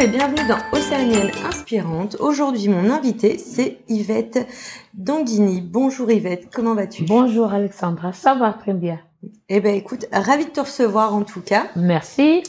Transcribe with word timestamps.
Et 0.00 0.06
bienvenue 0.06 0.48
dans 0.48 0.56
Océanienne 0.72 1.30
Inspirante. 1.46 2.16
Aujourd'hui, 2.20 2.68
mon 2.68 2.90
invité, 2.90 3.36
c'est 3.36 3.80
Yvette 3.86 4.48
Danguini. 4.94 5.60
Bonjour 5.60 6.10
Yvette, 6.10 6.48
comment 6.50 6.74
vas-tu? 6.74 7.04
Bonjour 7.04 7.52
Alexandra, 7.52 8.14
ça 8.14 8.34
va 8.34 8.54
très 8.54 8.72
bien. 8.72 8.98
Eh 9.50 9.60
ben 9.60 9.74
écoute, 9.74 10.06
ravie 10.10 10.46
de 10.46 10.50
te 10.50 10.60
recevoir 10.60 11.14
en 11.14 11.20
tout 11.20 11.42
cas. 11.42 11.66
Merci. 11.76 12.42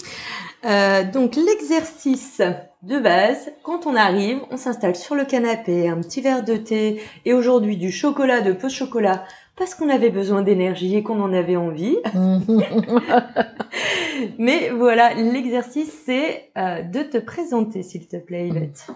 Euh, 0.64 1.04
donc 1.04 1.36
l'exercice 1.36 2.42
de 2.84 3.00
base, 3.00 3.52
quand 3.64 3.86
on 3.86 3.98
arrive, 3.98 4.40
on 4.50 4.56
s'installe 4.56 4.96
sur 4.96 5.16
le 5.16 5.26
canapé, 5.26 5.90
un 5.90 5.98
petit 5.98 6.22
verre 6.22 6.46
de 6.46 6.56
thé 6.56 7.02
et 7.26 7.34
aujourd'hui 7.34 7.76
du 7.76 7.92
chocolat, 7.92 8.40
de 8.40 8.54
peu 8.54 8.68
de 8.68 8.74
chocolat, 8.74 9.26
parce 9.56 9.76
qu'on 9.76 9.90
avait 9.90 10.10
besoin 10.10 10.42
d'énergie 10.42 10.96
et 10.96 11.04
qu'on 11.04 11.22
en 11.22 11.34
avait 11.34 11.58
envie. 11.58 11.98
Mais 14.40 14.70
voilà, 14.70 15.14
l'exercice, 15.14 15.92
c'est 16.06 16.52
euh, 16.58 16.82
de 16.84 17.04
te 17.04 17.18
présenter, 17.18 17.84
s'il 17.84 18.08
te 18.08 18.18
plaît, 18.18 18.48
Yvette. 18.48 18.88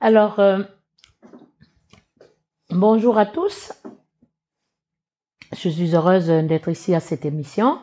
Alors, 0.00 0.38
euh, 0.38 0.60
bonjour 2.70 3.18
à 3.18 3.26
tous. 3.26 3.72
Je 5.56 5.68
suis 5.68 5.94
heureuse 5.94 6.26
d'être 6.26 6.68
ici 6.68 6.94
à 6.94 7.00
cette 7.00 7.24
émission. 7.24 7.78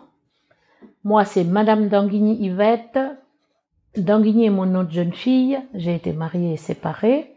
Moi, 1.04 1.26
c'est 1.26 1.44
Madame 1.44 1.89
Danguigny 1.89 2.38
Yvette. 2.45 3.00
Danguigny 3.98 4.45
est 4.45 4.52
mon 4.52 4.66
nom 4.66 4.84
de 4.84 4.92
jeune 4.92 5.14
fille. 5.14 5.59
J'ai 5.73 5.95
été 5.95 6.14
mariée 6.14 6.54
et 6.54 6.58
séparée. 6.58 7.32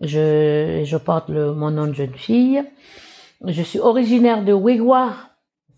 Je, 0.00 0.82
je 0.84 0.96
porte 0.96 1.28
le, 1.28 1.52
mon 1.52 1.70
nom 1.70 1.86
de 1.86 1.92
jeune 1.92 2.14
fille. 2.14 2.62
Je 3.44 3.62
suis 3.62 3.78
originaire 3.78 4.44
de 4.44 4.52
Wigwa, 4.52 5.14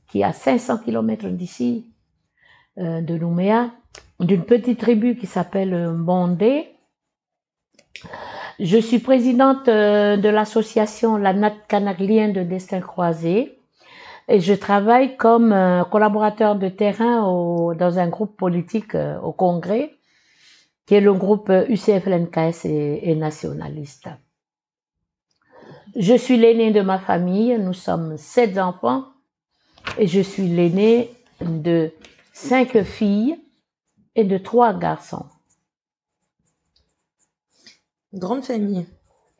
qui 0.08 0.20
est 0.20 0.24
à 0.24 0.32
500 0.32 0.78
km 0.78 1.28
d'ici, 1.28 1.86
euh, 2.78 3.00
de 3.00 3.16
Nouméa, 3.16 3.70
d'une 4.20 4.44
petite 4.44 4.80
tribu 4.80 5.16
qui 5.16 5.26
s'appelle 5.26 5.90
Bondé. 5.94 6.68
Je 8.60 8.78
suis 8.78 8.98
présidente 8.98 9.68
euh, 9.68 10.16
de 10.16 10.28
l'association 10.28 11.16
La 11.16 11.32
Nat 11.32 11.54
de 11.70 12.42
Destin 12.42 12.80
Croisé 12.80 13.58
et 14.28 14.40
je 14.40 14.52
travaille 14.52 15.16
comme 15.16 15.52
euh, 15.52 15.84
collaborateur 15.84 16.56
de 16.56 16.68
terrain 16.68 17.24
au, 17.24 17.74
dans 17.74 17.98
un 17.98 18.08
groupe 18.08 18.36
politique 18.36 18.94
euh, 18.94 19.18
au 19.20 19.32
Congrès, 19.32 19.94
qui 20.86 20.94
est 20.94 21.00
le 21.00 21.14
groupe 21.14 21.50
UCF-LNKS 21.50 22.66
et, 22.66 23.10
et 23.10 23.14
nationaliste. 23.14 24.08
Je 25.98 26.14
suis 26.14 26.36
l'aîné 26.36 26.70
de 26.70 26.80
ma 26.80 27.00
famille, 27.00 27.58
nous 27.58 27.72
sommes 27.72 28.16
sept 28.18 28.56
enfants 28.56 29.06
et 29.98 30.06
je 30.06 30.20
suis 30.20 30.46
l'aîné 30.46 31.10
de 31.40 31.90
cinq 32.32 32.82
filles 32.84 33.36
et 34.14 34.22
de 34.22 34.38
trois 34.38 34.72
garçons. 34.74 35.26
Grande 38.14 38.44
famille. 38.44 38.86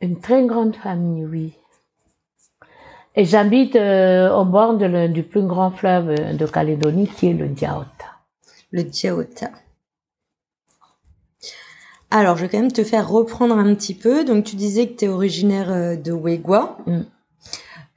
Une 0.01 0.19
très 0.19 0.45
grande 0.45 0.75
famille, 0.75 1.25
oui. 1.25 1.53
Et 3.15 3.23
j'habite 3.23 3.77
euh, 3.77 4.29
au 4.35 4.43
bord 4.43 4.77
de 4.77 4.85
le- 4.85 5.07
du 5.07 5.23
plus 5.23 5.43
grand 5.43 5.71
fleuve 5.71 6.35
de 6.35 6.45
Calédonie 6.45 7.07
qui 7.07 7.27
est 7.27 7.33
le 7.33 7.47
Diaota. 7.47 8.19
Le 8.71 8.83
Diaota. 8.83 9.49
Alors, 12.11 12.37
je 12.37 12.41
vais 12.43 12.49
quand 12.49 12.59
même 12.59 12.71
te 12.71 12.83
faire 12.83 13.07
reprendre 13.07 13.57
un 13.57 13.75
petit 13.75 13.93
peu. 13.93 14.25
Donc, 14.25 14.43
tu 14.43 14.55
disais 14.55 14.87
que 14.87 14.97
tu 14.97 15.05
es 15.05 15.07
originaire 15.07 15.71
euh, 15.71 15.95
de 15.95 16.11
Wegwa. 16.11 16.77
Mm. 16.87 17.01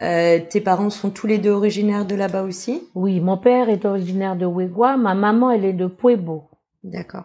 Euh, 0.03 0.41
tes 0.51 0.61
parents 0.61 0.91
sont 0.91 1.11
tous 1.11 1.27
les 1.29 1.39
deux 1.39 1.51
originaires 1.51 2.05
de 2.05 2.17
là-bas 2.17 2.43
aussi? 2.43 2.83
Oui, 2.95 3.21
mon 3.21 3.39
père 3.39 3.69
est 3.69 3.85
originaire 3.85 4.37
de 4.37 4.47
Wegwa, 4.47 4.97
ma 4.97 5.15
maman 5.15 5.53
elle 5.53 5.65
est 5.65 5.73
de 5.73 5.87
Puebo. 5.87 6.51
D'accord. 6.83 7.25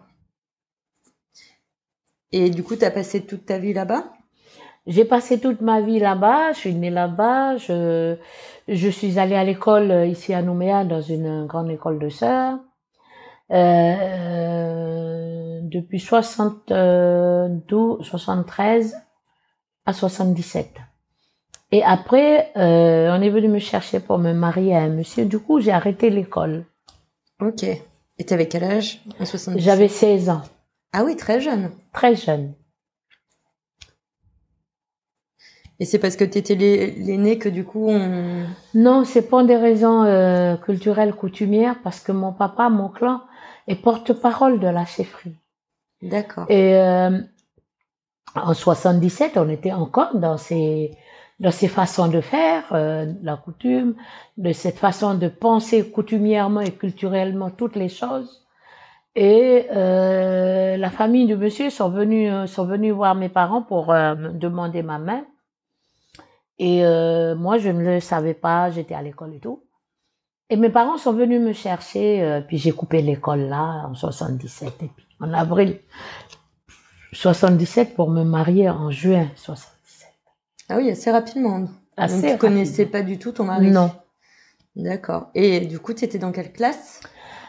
Et 2.30 2.50
du 2.50 2.62
coup, 2.62 2.76
tu 2.76 2.84
as 2.84 2.92
passé 2.92 3.22
toute 3.22 3.46
ta 3.46 3.58
vie 3.58 3.72
là-bas? 3.72 4.04
J'ai 4.86 5.04
passé 5.04 5.40
toute 5.40 5.60
ma 5.60 5.80
vie 5.80 5.98
là-bas, 5.98 6.52
je 6.52 6.58
suis 6.58 6.74
née 6.74 6.88
là-bas, 6.88 7.56
je, 7.56 8.16
je 8.68 8.88
suis 8.88 9.18
allée 9.18 9.34
à 9.34 9.44
l'école 9.44 9.90
euh, 9.90 10.06
ici 10.06 10.32
à 10.32 10.40
Nouméa 10.40 10.84
dans 10.84 11.02
une 11.02 11.46
grande 11.46 11.70
école 11.70 11.98
de 11.98 12.08
sœurs. 12.08 12.58
Euh, 13.50 15.60
depuis 15.62 16.00
72, 16.00 18.06
73 18.06 18.96
à 19.86 19.92
77. 19.92 20.70
Et 21.72 21.82
après, 21.82 22.50
euh, 22.56 23.10
on 23.16 23.20
est 23.20 23.30
venu 23.30 23.48
me 23.48 23.58
chercher 23.58 24.00
pour 24.00 24.18
me 24.18 24.32
marier 24.32 24.74
à 24.74 24.80
un 24.80 24.88
monsieur. 24.88 25.24
Du 25.26 25.38
coup, 25.38 25.60
j'ai 25.60 25.72
arrêté 25.72 26.08
l'école. 26.10 26.64
Ok. 27.40 27.62
Et 27.64 28.24
t'avais 28.24 28.48
quel 28.48 28.64
âge 28.64 29.02
En 29.20 29.24
70 29.24 29.62
J'avais 29.62 29.88
16 29.88 30.30
ans, 30.30 30.42
Ah 30.92 31.04
oui, 31.04 31.14
très 31.16 31.40
jeune. 31.40 31.70
très 31.92 32.16
jeune. 32.16 32.54
Et 35.80 35.84
c'est 35.84 36.00
parce 36.00 36.16
que 36.16 36.24
t'étais 36.24 36.56
l'ai- 36.56 36.90
l'aîné 36.96 37.38
que 37.38 37.48
du 37.48 37.64
coup, 37.64 37.86
on... 37.88 38.46
Non, 38.74 39.04
c'est 39.04 39.22
pour 39.28 39.44
des 39.44 39.56
raisons 39.56 40.02
euh, 40.02 40.56
culturelles 40.56 41.14
coutumières, 41.14 41.76
parce 41.84 42.00
que 42.00 42.10
mon 42.10 42.32
papa, 42.32 42.68
mon 42.68 42.88
clan, 42.88 43.20
est 43.68 43.76
porte-parole 43.76 44.58
de 44.58 44.66
la 44.66 44.84
chefferie. 44.84 45.36
D'accord. 46.02 46.46
Et 46.48 46.74
euh, 46.74 47.20
en 48.34 48.54
77, 48.54 49.36
on 49.36 49.48
était 49.48 49.72
encore 49.72 50.16
dans 50.16 50.36
ces 50.36 50.96
dans 51.40 51.52
ces 51.52 51.68
façons 51.68 52.08
de 52.08 52.20
faire, 52.20 52.64
euh, 52.72 53.12
la 53.22 53.36
coutume, 53.36 53.94
de 54.36 54.52
cette 54.52 54.78
façon 54.78 55.14
de 55.14 55.28
penser 55.28 55.88
coutumièrement 55.90 56.60
et 56.60 56.72
culturellement 56.72 57.50
toutes 57.50 57.76
les 57.76 57.88
choses. 57.88 58.44
Et 59.14 59.66
euh, 59.74 60.76
la 60.76 60.90
famille 60.90 61.26
du 61.26 61.36
monsieur 61.36 61.70
sont 61.70 61.88
venus 61.88 62.32
sont 62.50 62.64
venus 62.66 62.92
voir 62.92 63.14
mes 63.14 63.28
parents 63.28 63.62
pour 63.62 63.92
euh, 63.92 64.14
me 64.14 64.30
demander 64.30 64.82
ma 64.82 64.98
main. 64.98 65.24
Et 66.60 66.82
moi, 67.36 67.58
je 67.58 67.68
ne 67.68 67.84
le 67.84 68.00
savais 68.00 68.34
pas, 68.34 68.68
j'étais 68.70 68.94
à 68.94 69.00
l'école 69.00 69.32
et 69.32 69.38
tout. 69.38 69.62
Et 70.50 70.56
mes 70.56 70.70
parents 70.70 70.96
sont 70.96 71.12
venus 71.12 71.40
me 71.40 71.52
chercher, 71.52 72.22
euh, 72.22 72.40
puis 72.40 72.56
j'ai 72.58 72.72
coupé 72.72 73.02
l'école 73.02 73.40
là 73.40 73.86
en 73.86 73.94
77 73.94 74.68
et 74.82 74.86
puis 74.88 75.06
en 75.20 75.32
avril 75.34 75.78
77 77.12 77.94
pour 77.94 78.10
me 78.10 78.24
marier 78.24 78.70
en 78.70 78.90
juin 78.90 79.28
77. 79.36 80.08
Ah 80.70 80.76
oui, 80.78 80.90
assez 80.90 81.10
rapidement. 81.10 81.66
Assez 81.96 82.22
Donc, 82.22 82.32
tu 82.32 82.38
connaissais 82.38 82.84
rapidement. 82.84 83.00
pas 83.00 83.02
du 83.06 83.18
tout 83.18 83.32
ton 83.32 83.44
mari? 83.44 83.70
Non. 83.70 83.90
D'accord. 84.76 85.28
Et 85.34 85.60
du 85.60 85.78
coup, 85.80 85.92
tu 85.92 86.04
étais 86.04 86.18
dans 86.18 86.32
quelle 86.32 86.52
classe? 86.52 87.00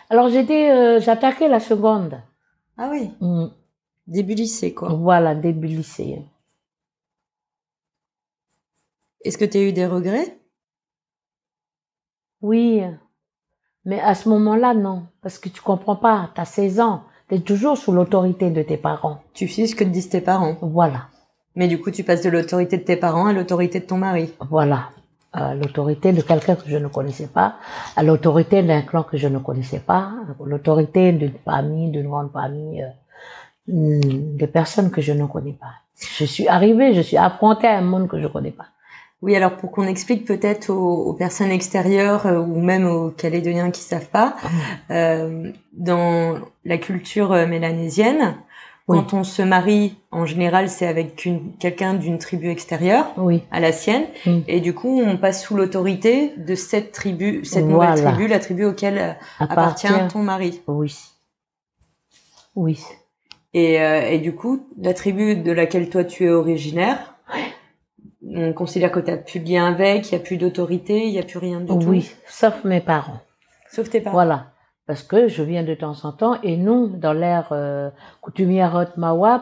Alors 0.09 0.29
j'étais, 0.29 0.71
euh, 0.71 0.99
j'attaquais 0.99 1.47
la 1.47 1.59
seconde. 1.59 2.21
Ah 2.77 2.89
oui, 2.91 3.11
Mm. 3.21 3.47
début 4.07 4.33
lycée, 4.33 4.73
quoi. 4.73 4.89
Voilà, 4.89 5.35
début 5.35 5.67
lycée. 5.67 6.21
Est-ce 9.23 9.37
que 9.37 9.45
tu 9.45 9.57
as 9.57 9.61
eu 9.61 9.73
des 9.73 9.85
regrets? 9.85 10.38
Oui, 12.41 12.81
mais 13.85 13.99
à 13.99 14.13
ce 14.13 14.29
moment-là, 14.29 14.73
non, 14.73 15.07
parce 15.21 15.39
que 15.39 15.49
tu 15.49 15.61
comprends 15.61 15.95
pas. 15.95 16.29
T'as 16.35 16.45
16 16.45 16.79
ans, 16.79 17.03
t'es 17.27 17.39
toujours 17.39 17.77
sous 17.77 17.91
l'autorité 17.91 18.49
de 18.51 18.61
tes 18.61 18.77
parents. 18.77 19.21
Tu 19.33 19.47
fais 19.47 19.67
ce 19.67 19.75
que 19.75 19.83
te 19.83 19.89
disent 19.89 20.09
tes 20.09 20.21
parents. 20.21 20.57
Voilà, 20.61 21.07
Mais 21.55 21.67
du 21.67 21.79
coup, 21.81 21.91
tu 21.91 22.03
passes 22.03 22.21
de 22.21 22.29
l'autorité 22.29 22.77
de 22.77 22.83
tes 22.83 22.97
parents 22.97 23.27
à 23.27 23.33
l'autorité 23.33 23.79
de 23.79 23.85
ton 23.85 23.97
mari. 23.97 24.33
voilà. 24.49 24.89
À 25.31 25.53
l'autorité 25.53 26.11
de 26.11 26.21
quelqu'un 26.21 26.55
que 26.55 26.67
je 26.67 26.77
ne 26.77 26.87
connaissais 26.87 27.27
pas, 27.27 27.55
à 27.95 28.01
l'autorité 28.01 28.63
d'un 28.63 28.81
clan 28.81 29.03
que 29.03 29.15
je 29.17 29.27
ne 29.27 29.37
connaissais 29.37 29.79
pas, 29.79 30.11
à 30.27 30.43
l'autorité 30.43 31.11
d'une 31.11 31.37
famille, 31.45 31.91
d'une 31.91 32.07
grande 32.07 32.31
famille, 32.31 32.81
euh, 32.81 33.99
mm, 33.99 34.37
de 34.37 34.45
personnes 34.47 34.89
que 34.89 35.01
je 35.01 35.13
ne 35.13 35.27
connais 35.27 35.53
pas. 35.53 35.73
Je 36.17 36.25
suis 36.25 36.47
arrivée, 36.47 36.95
je 36.95 37.01
suis 37.01 37.17
affrontée 37.17 37.67
à 37.67 37.77
un 37.77 37.81
monde 37.81 38.07
que 38.07 38.19
je 38.19 38.27
connais 38.27 38.51
pas. 38.51 38.65
Oui, 39.21 39.35
alors 39.35 39.57
pour 39.57 39.71
qu'on 39.71 39.83
explique 39.85 40.23
peut-être 40.25 40.69
aux, 40.69 41.03
aux 41.07 41.13
personnes 41.13 41.51
extérieures 41.51 42.25
euh, 42.25 42.39
ou 42.39 42.61
même 42.61 42.85
aux 42.87 43.09
Calédoniens 43.09 43.69
qui 43.69 43.81
savent 43.81 44.07
pas, 44.09 44.35
euh, 44.91 45.51
dans 45.73 46.39
la 46.63 46.77
culture 46.77 47.33
euh, 47.33 47.45
mélanésienne, 47.45 48.35
quand 48.87 49.13
on 49.13 49.23
se 49.23 49.43
marie, 49.43 49.97
en 50.09 50.25
général, 50.25 50.67
c'est 50.67 50.87
avec 50.87 51.15
quelqu'un 51.59 51.93
d'une 51.93 52.17
tribu 52.17 52.49
extérieure 52.49 53.05
Oui. 53.17 53.43
à 53.51 53.59
la 53.59 53.71
sienne, 53.71 54.05
Mm. 54.25 54.39
et 54.47 54.61
du 54.61 54.73
coup, 54.73 54.99
on 55.05 55.15
passe 55.17 55.43
sous 55.43 55.55
l'autorité 55.55 56.33
de 56.37 56.55
cette 56.55 56.91
tribu, 56.91 57.45
cette 57.45 57.65
nouvelle 57.65 58.01
tribu, 58.01 58.25
la 58.27 58.39
tribu 58.39 58.65
auquel 58.65 59.15
appartient 59.39 59.87
ton 60.11 60.23
mari. 60.23 60.61
Oui. 60.65 60.95
Oui. 62.55 62.81
Et, 63.53 63.79
euh, 63.79 64.09
et 64.09 64.17
du 64.17 64.33
coup, 64.33 64.65
la 64.81 64.95
tribu 64.95 65.35
de 65.35 65.51
laquelle 65.51 65.89
toi 65.91 66.03
tu 66.03 66.25
es 66.25 66.29
originaire, 66.31 67.13
on 68.35 68.53
considère 68.53 68.91
que 68.91 68.99
tu 68.99 69.11
n'as 69.11 69.17
plus 69.17 69.39
de 69.39 69.49
lien 69.49 69.65
avec, 69.65 70.11
il 70.11 70.15
n'y 70.15 70.21
a 70.21 70.23
plus 70.23 70.37
d'autorité, 70.37 71.05
il 71.05 71.11
n'y 71.11 71.19
a 71.19 71.23
plus 71.23 71.39
rien 71.39 71.59
du 71.59 71.67
tout. 71.67 71.87
Oui, 71.87 72.11
sauf 72.27 72.63
mes 72.63 72.81
parents. 72.81 73.19
Sauf 73.71 73.89
tes 73.89 74.01
parents. 74.01 74.13
Voilà. 74.13 74.47
Parce 74.87 75.03
que 75.03 75.27
je 75.27 75.43
viens 75.43 75.63
de 75.63 75.75
temps 75.75 75.95
en 76.03 76.11
temps, 76.11 76.41
et 76.41 76.57
nous, 76.57 76.87
dans 76.87 77.13
l'ère 77.13 77.49
euh, 77.51 77.89
coutumière 78.21 78.91
Mawab, 78.97 79.41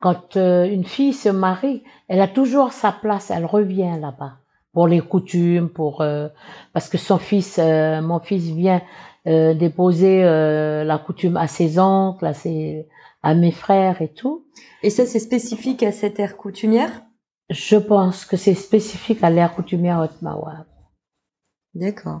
quand 0.00 0.36
euh, 0.36 0.64
une 0.64 0.84
fille 0.84 1.12
se 1.12 1.28
marie, 1.28 1.82
elle 2.08 2.20
a 2.20 2.28
toujours 2.28 2.72
sa 2.72 2.92
place, 2.92 3.30
elle 3.30 3.44
revient 3.44 3.96
là-bas 4.00 4.34
pour 4.72 4.86
les 4.86 5.00
coutumes, 5.00 5.68
pour 5.68 6.02
euh, 6.02 6.28
parce 6.72 6.88
que 6.88 6.98
son 6.98 7.18
fils, 7.18 7.58
euh, 7.58 8.00
mon 8.00 8.20
fils 8.20 8.44
vient 8.44 8.80
euh, 9.26 9.52
déposer 9.52 10.22
euh, 10.24 10.84
la 10.84 10.98
coutume 10.98 11.36
à 11.36 11.48
ses 11.48 11.78
oncles, 11.78 12.24
à 12.24 12.32
ses, 12.32 12.86
à 13.22 13.34
mes 13.34 13.50
frères 13.50 14.00
et 14.00 14.08
tout. 14.08 14.44
Et 14.82 14.90
ça, 14.90 15.04
c'est 15.04 15.18
spécifique 15.18 15.82
à 15.82 15.92
cette 15.92 16.20
ère 16.20 16.36
coutumière? 16.36 17.02
Je 17.50 17.76
pense 17.76 18.24
que 18.24 18.36
c'est 18.36 18.54
spécifique 18.54 19.22
à 19.22 19.30
l'ère 19.30 19.54
coutumière 19.54 20.00
Haute 20.00 20.20
Mawab. 20.22 20.66
D'accord. 21.74 22.20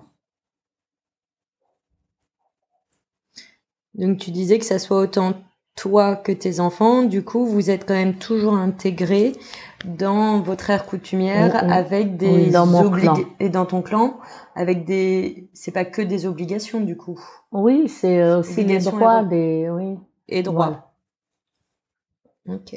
Donc 3.94 4.18
tu 4.18 4.30
disais 4.30 4.58
que 4.58 4.64
ça 4.64 4.78
soit 4.78 5.00
autant 5.00 5.34
toi 5.74 6.16
que 6.16 6.32
tes 6.32 6.60
enfants, 6.60 7.02
du 7.02 7.22
coup 7.24 7.46
vous 7.46 7.70
êtes 7.70 7.86
quand 7.86 7.94
même 7.94 8.16
toujours 8.16 8.54
intégrés 8.54 9.32
dans 9.84 10.40
votre 10.40 10.70
ère 10.70 10.86
coutumière 10.86 11.70
avec 11.72 12.16
des 12.16 12.30
Oui, 12.46 12.50
dans 12.50 12.66
mon 12.66 12.84
oblig- 12.90 13.00
clan. 13.02 13.16
et 13.38 13.48
dans 13.48 13.66
ton 13.66 13.82
clan 13.82 14.18
avec 14.56 14.84
des 14.84 15.48
c'est 15.52 15.70
pas 15.72 15.84
que 15.84 16.02
des 16.02 16.26
obligations 16.26 16.80
du 16.80 16.96
coup 16.96 17.20
Oui, 17.52 17.88
c'est 17.88 18.20
euh, 18.20 18.40
aussi 18.40 18.60
Obligation 18.60 18.90
droits 18.98 19.20
et 19.20 19.22
droits. 19.22 19.28
des, 19.28 19.70
oui. 19.70 19.98
et 20.28 20.42
droits. 20.42 20.92
Ok. 22.48 22.74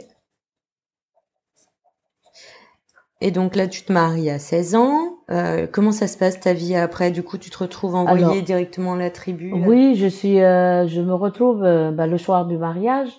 Et 3.21 3.31
donc 3.31 3.56
là, 3.56 3.68
tu 3.68 3.83
te 3.83 3.94
maries 3.94 4.29
à 4.29 4.39
16 4.39 4.75
ans. 4.75 5.18
Euh, 5.29 5.68
comment 5.71 5.91
ça 5.91 6.07
se 6.07 6.18
passe 6.18 6.39
ta 6.39 6.53
vie 6.53 6.75
après? 6.75 7.12
Du 7.12 7.23
coup, 7.23 7.38
tu 7.38 7.50
te 7.50 7.57
retrouves 7.57 7.95
envoyé 7.95 8.23
Alors, 8.23 8.41
directement 8.41 8.94
à 8.94 8.97
la 8.97 9.12
tribu 9.12 9.51
là? 9.51 9.68
Oui, 9.68 9.95
je 9.95 10.07
suis, 10.07 10.41
euh, 10.41 10.88
je 10.88 11.01
me 11.01 11.13
retrouve 11.13 11.63
euh, 11.63 11.91
bah, 11.91 12.07
le 12.07 12.18
soir 12.18 12.45
du 12.45 12.57
mariage 12.57 13.09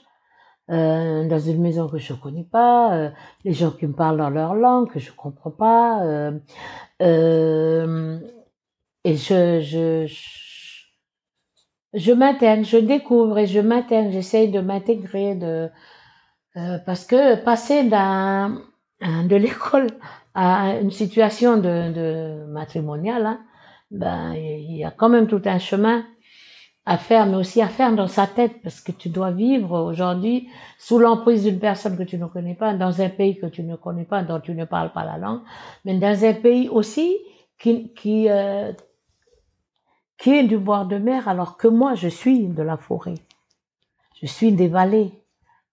dans 0.69 1.39
une 1.39 1.61
maison 1.61 1.87
que 1.87 1.99
je 1.99 2.15
connais 2.15 2.45
pas, 2.51 3.11
les 3.45 3.53
gens 3.53 3.73
qui 3.73 3.87
me 3.87 3.93
parlent 3.93 4.17
dans 4.17 4.31
leur 4.31 4.55
langue 4.55 4.91
que 4.91 5.01
je 5.01 5.13
comprends 5.13 5.51
pas, 5.51 6.01
et 9.05 9.17
je, 9.17 9.61
je, 9.61 10.07
je, 10.07 10.19
je 11.93 12.13
m'intègre, 12.13 12.65
je 12.65 12.79
découvre 12.79 13.37
et 13.39 13.47
je 13.47 13.61
m'intègre, 13.61 14.13
j'essaye 14.13 14.51
de 14.51 14.61
m'intégrer, 14.61 15.35
de 15.35 15.69
parce 16.87 17.05
que 17.05 17.35
passer 17.43 17.85
d'un 17.85 17.99
un- 17.99 18.63
de 19.03 19.37
l'école 19.37 19.89
à 20.35 20.79
une 20.81 20.91
situation 20.91 21.57
de, 21.57 21.93
de 21.93 22.45
matrimoniale, 22.47 23.27
hein, 23.27 23.41
ben 23.91 24.33
il 24.35 24.77
y 24.77 24.85
a 24.85 24.91
quand 24.91 25.09
même 25.09 25.27
tout 25.27 25.43
un 25.45 25.59
chemin 25.59 26.05
à 26.85 26.99
faire, 26.99 27.27
mais 27.27 27.37
aussi 27.37 27.63
à 27.63 27.69
faire 27.69 27.95
dans 27.95 28.09
sa 28.09 28.27
tête, 28.27 28.61
parce 28.63 28.81
que 28.81 28.91
tu 28.91 29.09
dois 29.09 29.31
vivre 29.31 29.81
aujourd'hui 29.81 30.49
sous 30.79 30.99
l'emprise 30.99 31.45
d'une 31.45 31.61
personne 31.61 31.97
que 31.97 32.03
tu 32.03 32.19
ne 32.19 32.27
connais 32.27 32.55
pas, 32.55 32.75
dans 32.75 33.01
un 33.01 33.09
pays 33.09 33.39
que 33.39 33.47
tu 33.47 33.63
ne 33.63 33.77
connais 33.77 34.05
pas, 34.05 34.23
dont 34.23 34.41
tu 34.41 34.53
ne 34.53 34.65
parles 34.65 34.93
pas 34.93 35.05
la 35.05 35.17
langue, 35.17 35.43
mais 35.85 35.97
dans 35.99 36.25
un 36.25 36.35
pays 36.35 36.69
aussi 36.69 37.19
qui, 37.59 37.93
qui, 37.95 38.29
euh, 38.29 38.73
qui 40.19 40.31
est 40.31 40.45
du 40.45 40.59
bord 40.59 40.87
de 40.87 40.99
mer, 40.99 41.29
alors 41.29 41.57
que 41.57 41.69
moi, 41.69 41.95
je 41.95 42.09
suis 42.09 42.49
de 42.49 42.63
la 42.63 42.77
forêt. 42.77 43.15
Je 44.21 44.27
suis 44.27 44.53
des 44.53 44.69
vallées. 44.69 45.13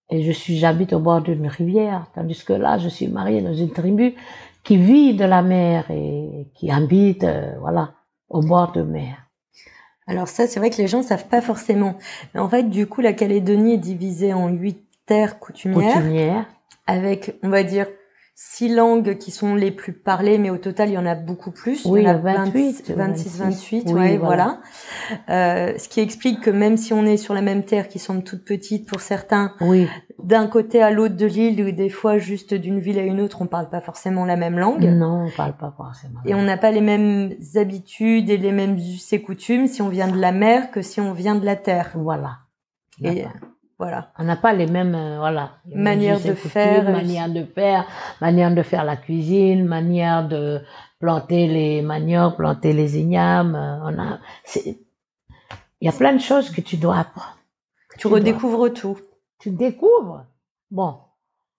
Et 0.09 0.23
je 0.23 0.31
suis, 0.31 0.57
j'habite 0.57 0.93
au 0.93 0.99
bord 0.99 1.21
d'une 1.21 1.47
rivière, 1.47 2.07
tandis 2.15 2.43
que 2.43 2.53
là, 2.53 2.77
je 2.77 2.89
suis 2.89 3.07
mariée 3.07 3.41
dans 3.41 3.53
une 3.53 3.71
tribu 3.71 4.15
qui 4.63 4.77
vit 4.77 5.13
de 5.13 5.25
la 5.25 5.41
mer 5.41 5.89
et 5.91 6.47
qui 6.55 6.71
habite, 6.71 7.23
euh, 7.23 7.53
voilà, 7.59 7.93
au 8.29 8.41
bord 8.41 8.71
de 8.71 8.81
mer. 8.81 9.29
Alors 10.07 10.27
ça, 10.27 10.47
c'est 10.47 10.59
vrai 10.59 10.71
que 10.71 10.77
les 10.77 10.87
gens 10.87 11.03
savent 11.03 11.27
pas 11.27 11.41
forcément. 11.41 11.95
Mais 12.33 12.39
en 12.39 12.49
fait, 12.49 12.63
du 12.63 12.87
coup, 12.87 13.01
la 13.01 13.13
Calédonie 13.13 13.73
est 13.73 13.77
divisée 13.77 14.33
en 14.33 14.49
huit 14.49 14.83
terres 15.05 15.39
coutumières, 15.39 15.93
Coutumière. 15.93 16.45
avec, 16.87 17.35
on 17.43 17.49
va 17.49 17.63
dire, 17.63 17.85
six 18.41 18.69
langues 18.69 19.17
qui 19.17 19.31
sont 19.31 19.53
les 19.53 19.69
plus 19.69 19.91
parlées, 19.91 20.37
mais 20.37 20.49
au 20.49 20.57
total, 20.57 20.87
il 20.87 20.93
y 20.93 20.97
en 20.97 21.05
a 21.05 21.13
beaucoup 21.13 21.51
plus. 21.51 21.83
Oui, 21.83 21.99
il 21.99 22.05
y 22.05 22.07
en 22.07 22.11
a 22.11 22.17
28, 22.17 22.93
26, 22.95 23.37
28, 23.37 23.83
oui, 23.87 23.93
ouais, 23.93 24.17
voilà. 24.17 24.61
voilà. 25.27 25.71
Euh, 25.73 25.77
ce 25.77 25.89
qui 25.89 25.99
explique 25.99 26.39
que 26.39 26.49
même 26.49 26.77
si 26.77 26.93
on 26.93 27.05
est 27.05 27.17
sur 27.17 27.33
la 27.33 27.41
même 27.41 27.65
terre, 27.65 27.89
qui 27.89 27.99
semble 27.99 28.23
toute 28.23 28.45
petite 28.45 28.87
pour 28.87 29.01
certains, 29.01 29.55
Oui, 29.59 29.89
d'un 30.23 30.47
côté 30.47 30.81
à 30.81 30.89
l'autre 30.89 31.17
de 31.17 31.25
l'île, 31.25 31.61
ou 31.61 31.71
des 31.71 31.89
fois 31.89 32.17
juste 32.17 32.53
d'une 32.53 32.79
ville 32.79 32.97
à 32.97 33.03
une 33.03 33.19
autre, 33.19 33.41
on 33.41 33.45
parle 33.45 33.69
pas 33.69 33.81
forcément 33.81 34.23
la 34.23 34.37
même 34.37 34.57
langue. 34.57 34.85
non, 34.85 35.25
on 35.25 35.31
parle 35.35 35.57
pas 35.57 35.73
forcément. 35.75 36.21
Et 36.25 36.33
on 36.33 36.43
n'a 36.43 36.55
pas 36.55 36.71
les 36.71 36.79
mêmes 36.79 37.33
habitudes 37.55 38.29
et 38.29 38.37
les 38.37 38.53
mêmes 38.53 38.77
us 38.77 39.11
et 39.11 39.21
coutumes 39.21 39.67
si 39.67 39.81
on 39.81 39.89
vient 39.89 40.07
de 40.07 40.17
la 40.17 40.31
mer 40.31 40.71
que 40.71 40.81
si 40.81 41.01
on 41.01 41.11
vient 41.11 41.35
de 41.35 41.45
la 41.45 41.57
terre. 41.57 41.91
Voilà. 41.95 42.37
Et 43.03 43.25
voilà. 43.79 44.11
On 44.19 44.23
n'a 44.25 44.35
pas 44.35 44.53
les 44.53 44.67
mêmes, 44.67 44.93
euh, 44.93 45.17
voilà, 45.19 45.53
les 45.65 45.75
mêmes 45.75 45.83
Manière 45.83 46.17
us 46.17 46.25
et 46.25 46.29
de 46.29 46.33
coutumes, 46.33 46.49
faire, 46.51 46.87
euh, 46.89 46.91
manière 46.91 47.29
de 47.29 47.43
faire, 47.45 47.85
manière 48.21 48.53
de 48.53 48.61
faire 48.61 48.83
la 48.83 48.97
cuisine, 48.97 49.65
manière 49.65 50.27
de 50.27 50.61
planter 50.99 51.47
les 51.47 51.81
maniocs, 51.81 52.35
planter 52.35 52.73
les 52.73 52.97
ignames. 52.99 53.55
euh, 53.55 53.79
On 53.89 53.97
a, 53.99 54.19
il 54.65 54.75
y 55.81 55.89
a 55.89 55.93
plein 55.93 56.13
de 56.13 56.19
choses 56.19 56.49
que 56.49 56.61
tu 56.61 56.75
dois 56.77 56.97
apprendre. 56.99 57.37
Tu 57.97 58.07
dois- 58.09 58.17
redécouvres 58.19 58.73
tout. 58.73 58.97
tu 59.39 59.49
découvres. 59.51 60.25
Bon, 60.69 60.97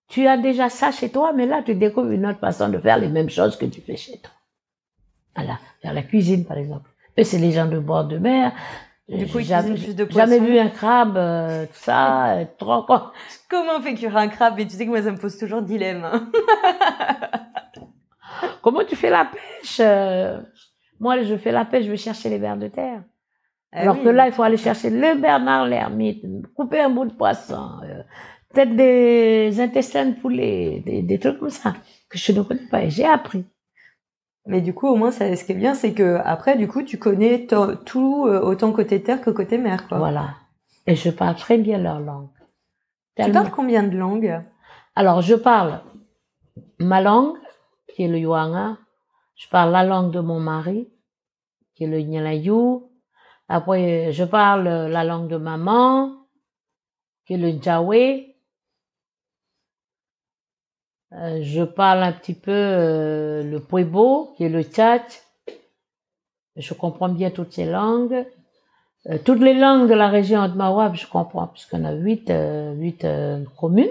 tu 0.08 0.26
as 0.26 0.37
déjà 0.37 0.69
ça 0.69 0.93
chez 0.93 1.08
toi, 1.11 1.32
mais 1.32 1.46
là, 1.46 1.62
tu 1.64 1.75
découvres 1.75 2.11
une 2.11 2.26
autre 2.26 2.38
façon 2.40 2.69
de 2.69 2.78
faire 2.78 2.99
les 2.99 3.08
mêmes 3.08 3.31
choses 3.31 3.56
que 3.56 3.64
tu 3.64 3.81
fais 3.81 3.96
chez 3.96 4.19
toi. 4.19 4.31
Voilà, 5.34 5.58
faire 5.81 5.94
la 5.94 6.02
cuisine, 6.02 6.44
par 6.44 6.58
exemple. 6.58 6.90
Eux, 7.19 7.25
c'est 7.25 7.38
les 7.38 7.52
gens 7.52 7.67
de 7.67 7.78
bord 7.78 8.05
de 8.05 8.19
mer. 8.19 8.52
Du 9.19 9.27
coup, 9.27 9.41
jamais, 9.41 9.75
plus 9.75 9.97
de 9.97 10.07
jamais 10.11 10.39
vu 10.39 10.59
un 10.59 10.69
crabe, 10.69 11.17
euh, 11.17 11.67
tout 11.67 11.73
ça, 11.75 12.37
euh, 12.37 12.45
trop 12.59 12.83
con. 12.83 13.01
Comment 13.51 13.81
cuire 13.81 14.17
un 14.17 14.29
crabe? 14.29 14.61
Et 14.61 14.67
tu 14.67 14.77
sais 14.77 14.85
que 14.85 14.91
moi, 14.91 15.03
ça 15.03 15.11
me 15.11 15.19
pose 15.19 15.37
toujours 15.37 15.62
dilemme. 15.62 16.05
hein. 16.05 16.31
Comment 18.62 18.85
tu 18.85 18.97
fais 18.97 19.11
la 19.11 19.25
pêche 19.25 19.79
euh, 19.81 20.41
Moi, 21.01 21.23
je 21.23 21.37
fais 21.37 21.53
la 21.53 21.65
pêche, 21.65 21.84
je 21.87 21.91
vais 21.91 21.96
chercher 21.96 22.29
les 22.29 22.39
vers 22.39 22.56
de 22.56 22.69
terre. 22.69 23.03
Ah 23.73 23.81
Alors 23.82 23.96
oui. 23.96 24.05
que 24.05 24.08
là, 24.08 24.27
il 24.27 24.32
faut 24.32 24.43
aller 24.43 24.56
chercher 24.56 24.91
le 24.91 25.20
Bernard 25.20 25.67
l'ermite, 25.67 26.25
couper 26.55 26.81
un 26.81 26.91
bout 26.91 27.06
de 27.06 27.13
poisson, 27.13 27.70
euh, 27.84 28.03
peut-être 28.53 28.75
des 28.77 29.61
intestins 29.61 30.06
de 30.06 30.15
poulet, 30.15 30.82
des, 30.84 31.03
des 31.03 31.19
trucs 31.19 31.39
comme 31.39 31.51
ça, 31.51 31.75
que 32.08 32.19
je 32.19 32.32
ne 32.32 32.43
connais 32.43 32.67
pas 32.70 32.82
et 32.82 32.91
j'ai 32.91 33.05
appris. 33.06 33.44
Mais 34.47 34.61
du 34.61 34.73
coup, 34.75 34.89
au 34.89 34.97
moins, 34.97 35.11
ça, 35.11 35.35
ce 35.37 35.44
qui 35.44 35.53
est 35.53 35.55
bien, 35.55 35.75
c'est 35.75 35.93
que 35.93 36.17
après, 36.25 36.56
du 36.56 36.67
coup, 36.67 36.82
tu 36.82 36.99
connais 36.99 37.47
to- 37.47 37.75
tout 37.77 38.27
euh, 38.27 38.41
autant 38.41 38.73
côté 38.73 39.03
terre 39.03 39.20
que 39.20 39.31
côté 39.31 39.59
mer, 39.59 39.87
quoi. 39.89 39.99
Voilà. 39.99 40.31
Et 40.87 40.97
je 40.97 41.11
parle 41.11 41.37
très 41.37 41.59
bien 41.59 41.79
leur 41.79 42.01
langue. 42.01 42.29
Tu 43.17 43.32
parles 43.32 43.51
combien 43.51 43.82
de 43.82 43.97
langues? 43.97 44.41
Alors, 44.97 45.20
je 45.20 45.35
parle 45.35 45.81
ma 46.79 47.01
langue, 47.03 47.37
qui 47.94 48.05
est 48.05 48.09
le 48.09 48.19
Yuanga. 48.19 48.77
Je 49.37 49.49
parle 49.49 49.73
la 49.73 49.85
langue 49.85 50.11
de 50.11 50.20
mon 50.20 50.41
mari, 50.41 50.89
qui 51.75 51.85
est 51.85 51.87
le 51.87 52.01
Nyalayu. 52.01 52.81
Après, 53.49 54.13
je 54.13 54.25
parle 54.25 54.65
la 54.65 55.05
langue 55.05 55.29
de 55.29 55.37
maman, 55.37 56.13
qui 57.27 57.35
est 57.35 57.39
le 57.39 57.51
Njawe. 57.51 58.30
Euh, 61.12 61.40
je 61.43 61.62
parle 61.62 62.02
un 62.02 62.12
petit 62.12 62.34
peu 62.34 62.52
euh, 62.52 63.43
le 63.43 63.60
Puebo, 63.60 64.32
qui 64.36 64.44
est 64.44 64.48
le 64.48 64.62
Tchatch. 64.62 65.20
Je 66.56 66.74
comprends 66.74 67.08
bien 67.08 67.31
toutes 67.31 67.52
ces 67.52 67.64
langues. 67.64 68.24
Euh, 69.08 69.19
toutes 69.24 69.40
les 69.40 69.55
langues 69.55 69.88
de 69.88 69.94
la 69.94 70.08
région 70.08 70.46
de 70.46 70.55
Mawab, 70.55 70.94
je 70.94 71.06
comprends, 71.06 71.48
puisqu'on 71.48 71.84
a 71.84 71.93
huit, 71.93 72.32
huit 72.76 73.06
communes. 73.58 73.88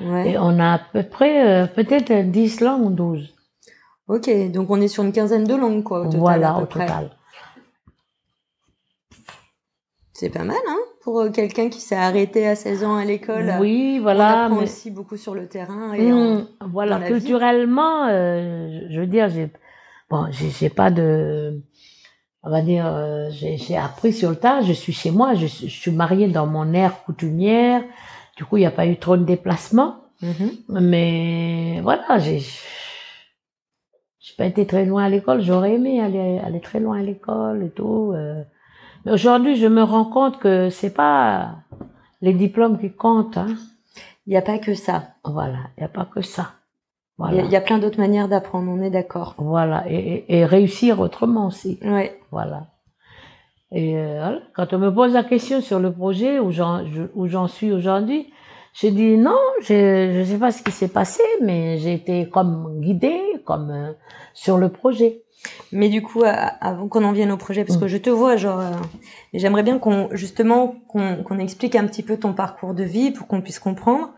Ouais. 0.00 0.30
Et 0.30 0.38
on 0.38 0.58
a 0.58 0.74
à 0.74 0.78
peu 0.78 1.02
près, 1.02 1.68
peut-être 1.74 2.30
10 2.30 2.60
langues 2.60 2.86
ou 2.86 2.90
12. 2.90 3.34
Ok, 4.08 4.30
donc 4.50 4.70
on 4.70 4.80
est 4.80 4.88
sur 4.88 5.04
une 5.04 5.12
quinzaine 5.12 5.44
de 5.44 5.54
langues, 5.54 5.82
quoi, 5.82 6.00
au 6.00 6.04
total. 6.04 6.20
voilà, 6.20 6.50
à 6.50 6.56
peu 6.56 6.62
au 6.62 6.66
près. 6.66 6.86
total. 6.86 7.10
C'est 10.14 10.30
pas 10.30 10.44
mal, 10.44 10.56
hein, 10.68 10.78
pour 11.02 11.20
euh, 11.20 11.30
quelqu'un 11.30 11.68
qui 11.70 11.80
s'est 11.80 11.96
arrêté 11.96 12.46
à 12.46 12.54
16 12.54 12.84
ans 12.84 12.96
à 12.96 13.04
l'école. 13.04 13.52
Oui, 13.60 13.96
on 13.98 14.02
voilà. 14.02 14.44
apprend 14.44 14.56
mais- 14.56 14.64
aussi 14.64 14.90
beaucoup 14.90 15.16
sur 15.16 15.34
le 15.34 15.46
terrain. 15.48 15.92
Et 15.94 16.12
en- 16.12 16.16
Hum, 16.16 16.46
voilà, 16.70 16.94
dans 16.96 16.98
la 17.00 17.06
vie. 17.06 17.12
culturellement, 17.12 18.06
euh, 18.08 18.80
je 18.90 19.00
veux 19.00 19.06
dire, 19.06 19.28
j'ai, 19.28 19.50
bon, 20.10 20.26
j'ai, 20.30 20.68
pas 20.68 20.90
de, 20.90 21.60
on 22.42 22.50
va 22.50 22.60
dire, 22.62 22.86
euh, 22.86 23.30
j'ai, 23.30 23.76
appris 23.76 24.12
sur 24.12 24.30
le 24.30 24.36
tas. 24.36 24.60
Je 24.62 24.72
suis 24.72 24.92
chez 24.92 25.10
moi, 25.10 25.34
je, 25.34 25.46
suis- 25.46 25.68
je 25.68 25.80
suis 25.80 25.90
mariée 25.90 26.28
dans 26.28 26.46
mon 26.46 26.72
aire 26.74 27.02
coutumière. 27.04 27.82
Du 28.36 28.44
coup, 28.44 28.56
il 28.56 28.60
n'y 28.60 28.66
a 28.66 28.70
pas 28.70 28.86
eu 28.86 28.96
trop 28.96 29.16
de 29.16 29.24
déplacements. 29.24 29.96
Mhm. 30.22 30.50
Mais 30.68 31.80
voilà, 31.82 32.18
j'ai 32.18 32.40
j'ai 34.22 34.34
pas 34.36 34.44
été 34.44 34.66
très 34.66 34.84
loin 34.84 35.04
à 35.04 35.08
l'école. 35.08 35.40
J'aurais 35.40 35.74
aimé 35.74 36.00
aller, 36.02 36.38
aller 36.44 36.60
très 36.60 36.78
loin 36.78 36.98
à 37.00 37.02
l'école 37.02 37.64
et 37.64 37.70
tout. 37.70 38.12
euh. 38.14 38.42
Mais 39.04 39.12
aujourd'hui, 39.12 39.56
je 39.56 39.66
me 39.66 39.82
rends 39.82 40.04
compte 40.04 40.38
que 40.38 40.68
c'est 40.70 40.92
pas 40.94 41.54
les 42.20 42.32
diplômes 42.34 42.78
qui 42.78 42.90
comptent. 42.92 43.38
Hein. 43.38 43.46
Il 44.26 44.30
n'y 44.30 44.36
a 44.36 44.42
pas 44.42 44.58
que 44.58 44.74
ça. 44.74 45.04
Voilà, 45.24 45.58
il 45.76 45.80
n'y 45.80 45.84
a 45.86 45.88
pas 45.88 46.04
que 46.04 46.20
ça. 46.20 46.52
Il 47.18 47.22
y 47.22 47.24
a- 47.24 47.30
Voilà, 47.32 47.42
il 47.44 47.50
y, 47.50 47.56
a 47.56 47.60
plein 47.60 47.78
d'autres 47.78 47.98
manières 47.98 48.28
d'apprendre, 48.28 48.70
on 48.70 48.80
est 48.82 48.90
d'accord. 48.90 49.34
voilà. 49.38 49.84
Et, 49.88 49.96
et- 50.28 50.38
et 50.38 50.44
réussir 50.44 51.00
autrement 51.00 51.46
aussi. 51.48 51.78
Ouais. 51.82 52.18
Voilà. 52.30 52.66
Et 53.72 53.96
euh, 53.96 54.38
quand 54.54 54.72
on 54.72 54.78
me 54.78 54.90
pose 54.92 55.12
la 55.12 55.22
question 55.24 55.60
sur 55.60 55.78
le 55.80 55.92
projet 55.92 56.38
où 56.40 56.50
j'en 56.50 56.84
je- 56.86 57.04
où 57.14 57.26
j'en 57.28 57.46
suis 57.46 57.72
aujourd'hui, 57.72 58.32
je 58.74 58.88
dis 58.88 59.16
non, 59.16 59.38
je 59.62 60.18
ne 60.20 60.24
sais 60.24 60.38
pas 60.38 60.50
ce 60.50 60.62
qui 60.62 60.72
s'est 60.72 60.88
passé, 60.88 61.22
mais 61.42 61.78
j'ai 61.78 61.92
été 61.94 62.28
comme 62.28 62.80
guidée, 62.80 63.20
comme 63.44 63.70
euh, 63.70 63.92
sur 64.34 64.56
le 64.58 64.70
projet. 64.70 65.22
Mais 65.72 65.88
du 65.88 66.02
coup, 66.02 66.22
à- 66.24 66.30
avant 66.30 66.88
qu'on 66.88 67.04
en 67.04 67.12
vienne 67.12 67.30
au 67.32 67.36
projet, 67.36 67.64
parce 67.64 67.78
que 67.78 67.84
Mm. 67.86 67.88
je 67.88 67.96
te 67.96 68.10
vois, 68.10 68.36
genre, 68.36 68.60
euh, 68.60 68.72
j'aimerais 69.32 69.62
bien 69.62 69.78
qu'on, 69.78 70.08
justement, 70.12 70.74
qu'on 70.88 71.38
explique 71.38 71.76
un 71.76 71.86
petit 71.86 72.02
peu 72.02 72.18
ton 72.18 72.32
parcours 72.34 72.74
de 72.74 72.82
vie 72.84 73.10
pour 73.10 73.26
qu'on 73.26 73.40
puisse 73.40 73.58
comprendre 73.58 74.10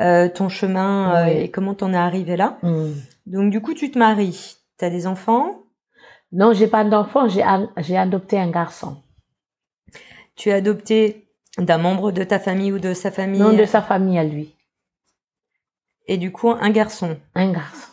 euh, 0.00 0.28
ton 0.28 0.48
chemin 0.48 1.14
euh, 1.16 1.26
et 1.26 1.50
comment 1.50 1.74
t'en 1.74 1.92
es 1.92 1.96
arrivé 1.96 2.36
là. 2.36 2.58
Hmm. 2.62 2.92
Donc, 3.26 3.50
du 3.50 3.60
coup, 3.60 3.74
tu 3.74 3.90
te 3.90 3.98
maries, 3.98 4.56
t'as 4.76 4.90
des 4.90 5.06
enfants, 5.06 5.62
Non, 6.32 6.52
j'ai 6.52 6.66
pas 6.68 6.84
d'enfant, 6.84 7.26
j'ai 7.28 7.96
adopté 7.96 8.38
un 8.38 8.50
garçon. 8.50 8.98
tu 10.36 10.50
es 10.50 10.52
adopté 10.52 11.26
d'un 11.56 11.78
membre 11.78 12.12
de 12.12 12.22
ta 12.24 12.38
famille 12.38 12.72
ou 12.72 12.78
de 12.78 12.92
sa 12.94 13.10
famille, 13.10 13.40
Non 13.40 13.56
de 13.56 13.64
sa 13.64 13.80
famille 13.82 14.18
à 14.18 14.24
lui. 14.24 14.54
et 16.06 16.16
du 16.18 16.30
coup, 16.32 16.50
un 16.50 16.70
garçon? 16.70 17.16
Un 17.34 17.52
garçon. 17.52 17.87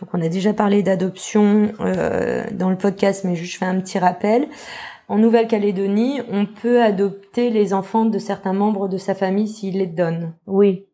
Donc 0.00 0.10
on 0.12 0.22
a 0.22 0.28
déjà 0.28 0.52
parlé 0.52 0.82
d'adoption 0.82 1.72
euh, 1.80 2.44
dans 2.52 2.70
le 2.70 2.78
podcast, 2.78 3.24
mais 3.24 3.34
juste 3.34 3.54
je 3.54 3.58
fais 3.58 3.64
un 3.64 3.80
petit 3.80 3.98
rappel. 3.98 4.48
En 5.08 5.16
Nouvelle-Calédonie, 5.16 6.20
on 6.30 6.46
peut 6.46 6.82
adopter 6.82 7.50
les 7.50 7.72
enfants 7.72 8.04
de 8.04 8.18
certains 8.18 8.52
membres 8.52 8.88
de 8.88 8.98
sa 8.98 9.14
famille 9.14 9.48
s'il 9.48 9.78
les 9.78 9.86
donne. 9.86 10.34
Oui. 10.46 10.86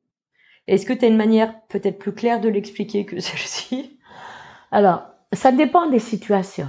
Est-ce 0.66 0.86
que 0.86 0.92
tu 0.92 1.04
as 1.04 1.08
une 1.08 1.16
manière 1.16 1.54
peut-être 1.68 1.98
plus 1.98 2.14
claire 2.14 2.40
de 2.40 2.48
l'expliquer 2.48 3.04
que 3.04 3.20
celle-ci? 3.20 3.98
Alors, 4.70 5.02
ça 5.32 5.52
dépend 5.52 5.90
des 5.90 5.98
situations. 5.98 6.68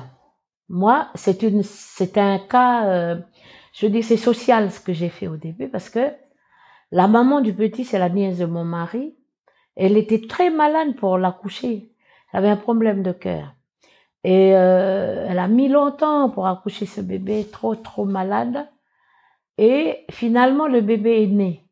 Moi, 0.67 1.07
c'est 1.15 1.43
une, 1.43 1.63
c'est 1.63 2.17
un 2.17 2.39
cas, 2.39 2.87
euh, 2.89 3.15
je 3.73 3.87
dis 3.87 4.01
c'est 4.01 4.17
social 4.17 4.71
ce 4.71 4.79
que 4.79 4.93
j'ai 4.93 5.09
fait 5.09 5.27
au 5.27 5.37
début 5.37 5.69
parce 5.69 5.89
que 5.89 6.11
la 6.91 7.07
maman 7.07 7.41
du 7.41 7.53
petit, 7.53 7.85
c'est 7.85 7.99
la 7.99 8.09
nièce 8.09 8.39
de 8.39 8.45
mon 8.45 8.65
mari. 8.65 9.15
Elle 9.75 9.97
était 9.97 10.25
très 10.27 10.49
malade 10.49 10.95
pour 10.95 11.17
l'accoucher. 11.17 11.91
Elle 12.35 12.39
avait 12.39 12.49
un 12.49 12.57
problème 12.57 13.01
de 13.01 13.13
cœur. 13.13 13.55
Et 14.25 14.53
euh, 14.55 15.25
elle 15.29 15.39
a 15.39 15.47
mis 15.47 15.69
longtemps 15.69 16.29
pour 16.29 16.47
accoucher 16.47 16.85
ce 16.85 16.99
bébé, 16.99 17.47
trop, 17.49 17.75
trop 17.75 18.03
malade. 18.03 18.67
Et 19.57 20.05
finalement, 20.11 20.67
le 20.67 20.81
bébé 20.81 21.23
est 21.23 21.27
né. 21.27 21.63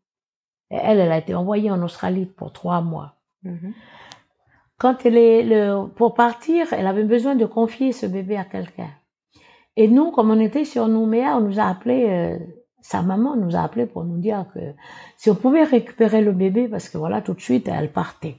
Et 0.71 0.77
elle, 0.81 1.01
elle 1.01 1.11
a 1.11 1.17
été 1.17 1.35
envoyée 1.35 1.69
en 1.69 1.83
Australie 1.83 2.25
pour 2.25 2.53
trois 2.53 2.79
mois. 2.79 3.15
Quand 4.77 5.05
elle 5.05 5.17
est 5.17 5.43
le, 5.43 5.87
pour 5.87 6.13
partir, 6.13 6.71
elle 6.71 6.87
avait 6.87 7.03
besoin 7.03 7.35
de 7.35 7.45
confier 7.45 7.91
ce 7.91 8.05
bébé 8.05 8.37
à 8.37 8.45
quelqu'un. 8.45 8.91
Et 9.75 9.89
nous, 9.89 10.11
comme 10.11 10.31
on 10.31 10.39
était 10.39 10.63
sur 10.63 10.87
Nouméa, 10.87 11.35
on 11.35 11.41
nous 11.41 11.59
a 11.59 11.65
appelé, 11.65 12.05
euh, 12.07 12.39
sa 12.79 13.01
maman 13.01 13.35
nous 13.35 13.57
a 13.57 13.63
appelé 13.63 13.85
pour 13.85 14.05
nous 14.05 14.17
dire 14.17 14.45
que 14.53 14.61
si 15.17 15.29
on 15.29 15.35
pouvait 15.35 15.65
récupérer 15.65 16.21
le 16.21 16.31
bébé, 16.31 16.69
parce 16.69 16.87
que 16.87 16.97
voilà, 16.97 17.21
tout 17.21 17.33
de 17.33 17.41
suite, 17.41 17.67
elle 17.67 17.91
partait. 17.91 18.37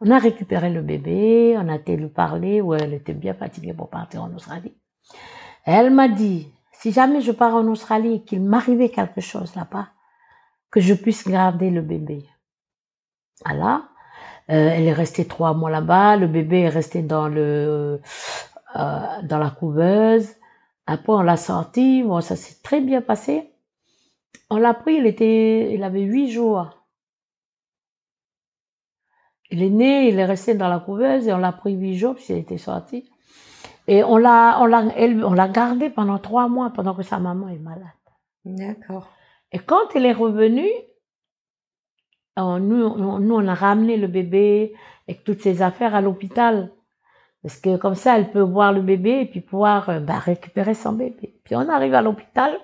On 0.00 0.10
a 0.10 0.18
récupéré 0.18 0.70
le 0.70 0.80
bébé, 0.80 1.56
on 1.58 1.68
a 1.68 1.76
été 1.76 1.96
lui 1.96 2.08
parler, 2.08 2.60
où 2.60 2.74
elle 2.74 2.94
était 2.94 3.14
bien 3.14 3.34
fatiguée 3.34 3.74
pour 3.74 3.90
partir 3.90 4.22
en 4.22 4.32
Australie. 4.34 4.74
Elle 5.64 5.90
m'a 5.90 6.08
dit, 6.08 6.48
si 6.72 6.92
jamais 6.92 7.20
je 7.20 7.32
pars 7.32 7.54
en 7.54 7.66
Australie 7.66 8.14
et 8.14 8.22
qu'il 8.22 8.42
m'arrivait 8.42 8.90
quelque 8.90 9.20
chose 9.20 9.54
là-bas, 9.56 9.88
que 10.70 10.80
je 10.80 10.94
puisse 10.94 11.26
garder 11.26 11.70
le 11.70 11.82
bébé. 11.82 12.24
Voilà. 13.44 13.88
Euh, 14.50 14.70
elle 14.72 14.86
est 14.86 14.92
restée 14.92 15.26
trois 15.26 15.54
mois 15.54 15.70
là-bas. 15.70 16.16
Le 16.16 16.26
bébé 16.26 16.60
est 16.60 16.68
resté 16.68 17.02
dans 17.02 17.28
le 17.28 18.00
euh, 18.76 19.22
dans 19.22 19.38
la 19.38 19.50
couveuse. 19.50 20.28
Après, 20.86 21.12
on 21.12 21.22
l'a 21.22 21.36
sorti. 21.36 22.02
Bon, 22.02 22.20
ça 22.20 22.36
s'est 22.36 22.62
très 22.62 22.80
bien 22.80 23.02
passé. 23.02 23.50
On 24.50 24.56
l'a 24.56 24.74
pris. 24.74 24.96
Il 24.96 25.06
était, 25.06 25.74
il 25.74 25.82
avait 25.82 26.02
huit 26.02 26.30
jours. 26.30 26.77
Il 29.50 29.62
est 29.62 29.70
né. 29.70 30.08
Il 30.08 30.18
est 30.18 30.24
resté 30.24 30.54
dans 30.54 30.68
la 30.68 30.78
couveuse 30.78 31.26
et 31.28 31.32
on 31.32 31.38
l'a 31.38 31.52
pris 31.52 31.72
huit 31.74 31.96
jours 31.96 32.14
puis 32.14 32.26
il 32.30 32.36
était 32.36 32.58
sorti. 32.58 33.10
Et 33.86 34.04
on 34.04 34.16
l'a, 34.18 34.58
on 34.60 34.66
l'a, 34.66 34.84
elle- 34.96 35.24
on 35.24 35.32
l'a 35.32 35.48
gardé 35.48 35.88
pendant 35.90 36.18
trois 36.18 36.48
mois 36.48 36.70
pendant 36.70 36.94
que 36.94 37.02
sa 37.02 37.18
maman 37.18 37.48
est 37.48 37.58
malade. 37.58 37.82
D'accord. 38.44 39.08
Et 39.52 39.58
quand 39.58 39.94
elle 39.94 40.04
est 40.06 40.12
revenue, 40.12 40.68
on- 42.36 42.58
nous, 42.58 42.84
on, 42.84 43.18
nous, 43.18 43.34
on 43.34 43.48
a 43.48 43.54
ramené 43.54 43.96
le 43.96 44.06
bébé 44.06 44.74
avec 45.08 45.24
toutes 45.24 45.40
ses 45.40 45.62
affaires 45.62 45.94
à 45.94 46.00
l'hôpital. 46.02 46.70
Parce 47.42 47.56
que 47.58 47.76
comme 47.76 47.94
ça, 47.94 48.18
elle 48.18 48.30
peut 48.30 48.40
voir 48.42 48.72
le 48.72 48.82
bébé 48.82 49.20
et 49.20 49.26
puis 49.26 49.40
pouvoir 49.40 49.88
euh, 49.88 50.00
bah, 50.00 50.18
récupérer 50.18 50.74
son 50.74 50.92
bébé. 50.92 51.40
Puis 51.44 51.56
on 51.56 51.68
arrive 51.68 51.94
à 51.94 52.02
l'hôpital, 52.02 52.58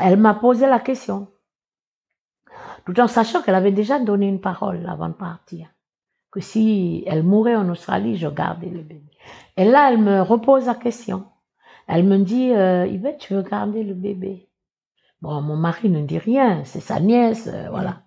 elle 0.00 0.18
m'a 0.18 0.34
posé 0.34 0.66
la 0.66 0.78
question. 0.78 1.28
Tout 2.84 3.00
en 3.00 3.08
sachant 3.08 3.42
qu'elle 3.42 3.54
avait 3.56 3.72
déjà 3.72 3.98
donné 3.98 4.28
une 4.28 4.40
parole 4.40 4.86
avant 4.88 5.08
de 5.08 5.14
partir. 5.14 5.66
Que 6.36 6.42
si 6.42 7.02
elle 7.08 7.24
mourait 7.24 7.56
en 7.56 7.70
Australie, 7.70 8.16
je 8.18 8.28
gardais 8.28 8.68
le 8.68 8.82
bébé. 8.82 9.02
Et 9.56 9.64
là, 9.64 9.90
elle 9.90 9.98
me 9.98 10.22
repose 10.22 10.66
la 10.66 10.74
question. 10.76 11.24
Elle 11.88 12.04
me 12.04 12.18
dit, 12.18 12.52
euh, 12.52 12.86
Yvette, 12.86 13.18
tu 13.20 13.34
veux 13.34 13.42
garder 13.42 13.84
le 13.84 13.94
bébé? 13.94 14.48
Bon, 15.22 15.40
mon 15.42 15.56
mari 15.56 15.88
ne 15.90 16.02
dit 16.02 16.18
rien, 16.18 16.62
c'est 16.64 16.80
sa 16.80 17.00
nièce, 17.00 17.48
euh, 17.52 17.68
voilà. 17.70 18.02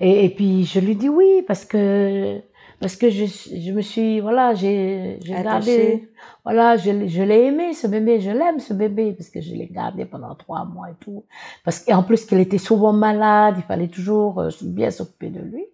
Et, 0.00 0.26
et 0.26 0.30
puis 0.30 0.64
je 0.66 0.80
lui 0.80 0.96
dis 0.96 1.08
oui 1.08 1.42
parce 1.48 1.64
que 1.64 2.40
parce 2.80 2.96
que 2.96 3.10
je, 3.10 3.24
je 3.26 3.72
me 3.72 3.80
suis 3.82 4.20
voilà 4.20 4.54
j'ai 4.54 5.18
gardé 5.42 6.08
voilà 6.44 6.76
je, 6.76 6.90
l'ai- 6.90 7.08
je 7.08 7.22
l'ai 7.22 7.44
aimé 7.46 7.72
ce 7.74 7.86
bébé 7.86 8.20
je 8.20 8.30
l'aime 8.30 8.60
ce 8.60 8.74
bébé 8.74 9.12
parce 9.14 9.30
que 9.30 9.40
je 9.40 9.54
l'ai 9.54 9.68
gardé 9.68 10.04
pendant 10.06 10.34
trois 10.34 10.64
mois 10.66 10.90
et 10.90 10.96
tout 11.00 11.24
parce 11.64 11.80
qu'en 11.80 12.02
plus 12.02 12.26
qu'elle 12.26 12.40
était 12.40 12.58
souvent 12.58 12.92
malade 12.92 13.56
il 13.58 13.64
fallait 13.64 13.88
toujours 13.88 14.40
euh, 14.40 14.50
bien 14.64 14.90
s'occuper 14.90 15.30
de 15.30 15.40
lui 15.40 15.64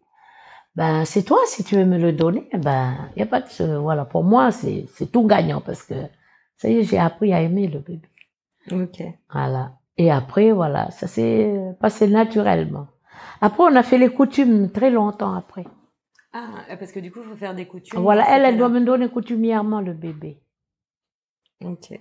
ben 0.76 1.04
c'est 1.04 1.22
toi 1.22 1.38
si 1.46 1.64
tu 1.64 1.76
veux 1.76 1.84
me 1.84 1.98
le 1.98 2.12
donner 2.12 2.48
ben 2.54 2.96
y 3.16 3.22
a 3.22 3.26
pas 3.26 3.40
de 3.40 3.76
voilà 3.76 4.04
pour 4.04 4.24
moi 4.24 4.52
c'est 4.52 4.86
c'est 4.94 5.10
tout 5.12 5.26
gagnant 5.26 5.60
parce 5.60 5.82
que 5.82 5.94
ça 6.56 6.68
y 6.68 6.78
est 6.78 6.82
j'ai 6.84 6.98
appris 6.98 7.32
à 7.32 7.40
aimer 7.42 7.68
le 7.68 7.80
bébé 7.80 8.08
Ok. 8.70 9.02
voilà. 9.32 9.72
Et 9.98 10.10
après, 10.10 10.52
voilà, 10.52 10.90
ça 10.90 11.06
s'est 11.06 11.52
passé 11.80 12.06
naturellement. 12.08 12.86
Après, 13.40 13.62
on 13.64 13.76
a 13.76 13.82
fait 13.82 13.98
les 13.98 14.08
coutumes 14.08 14.70
très 14.70 14.90
longtemps 14.90 15.34
après. 15.34 15.64
Ah, 16.32 16.64
parce 16.78 16.92
que 16.92 17.00
du 17.00 17.12
coup, 17.12 17.20
il 17.22 17.28
faut 17.28 17.36
faire 17.36 17.54
des 17.54 17.66
coutumes. 17.66 18.00
Voilà, 18.00 18.24
dans 18.24 18.30
elle, 18.30 18.44
elle 18.44 18.56
doit 18.58 18.68
me 18.70 18.80
donner 18.80 19.08
coutumièrement 19.08 19.80
le 19.80 19.92
bébé. 19.92 20.40
Ok. 21.64 22.00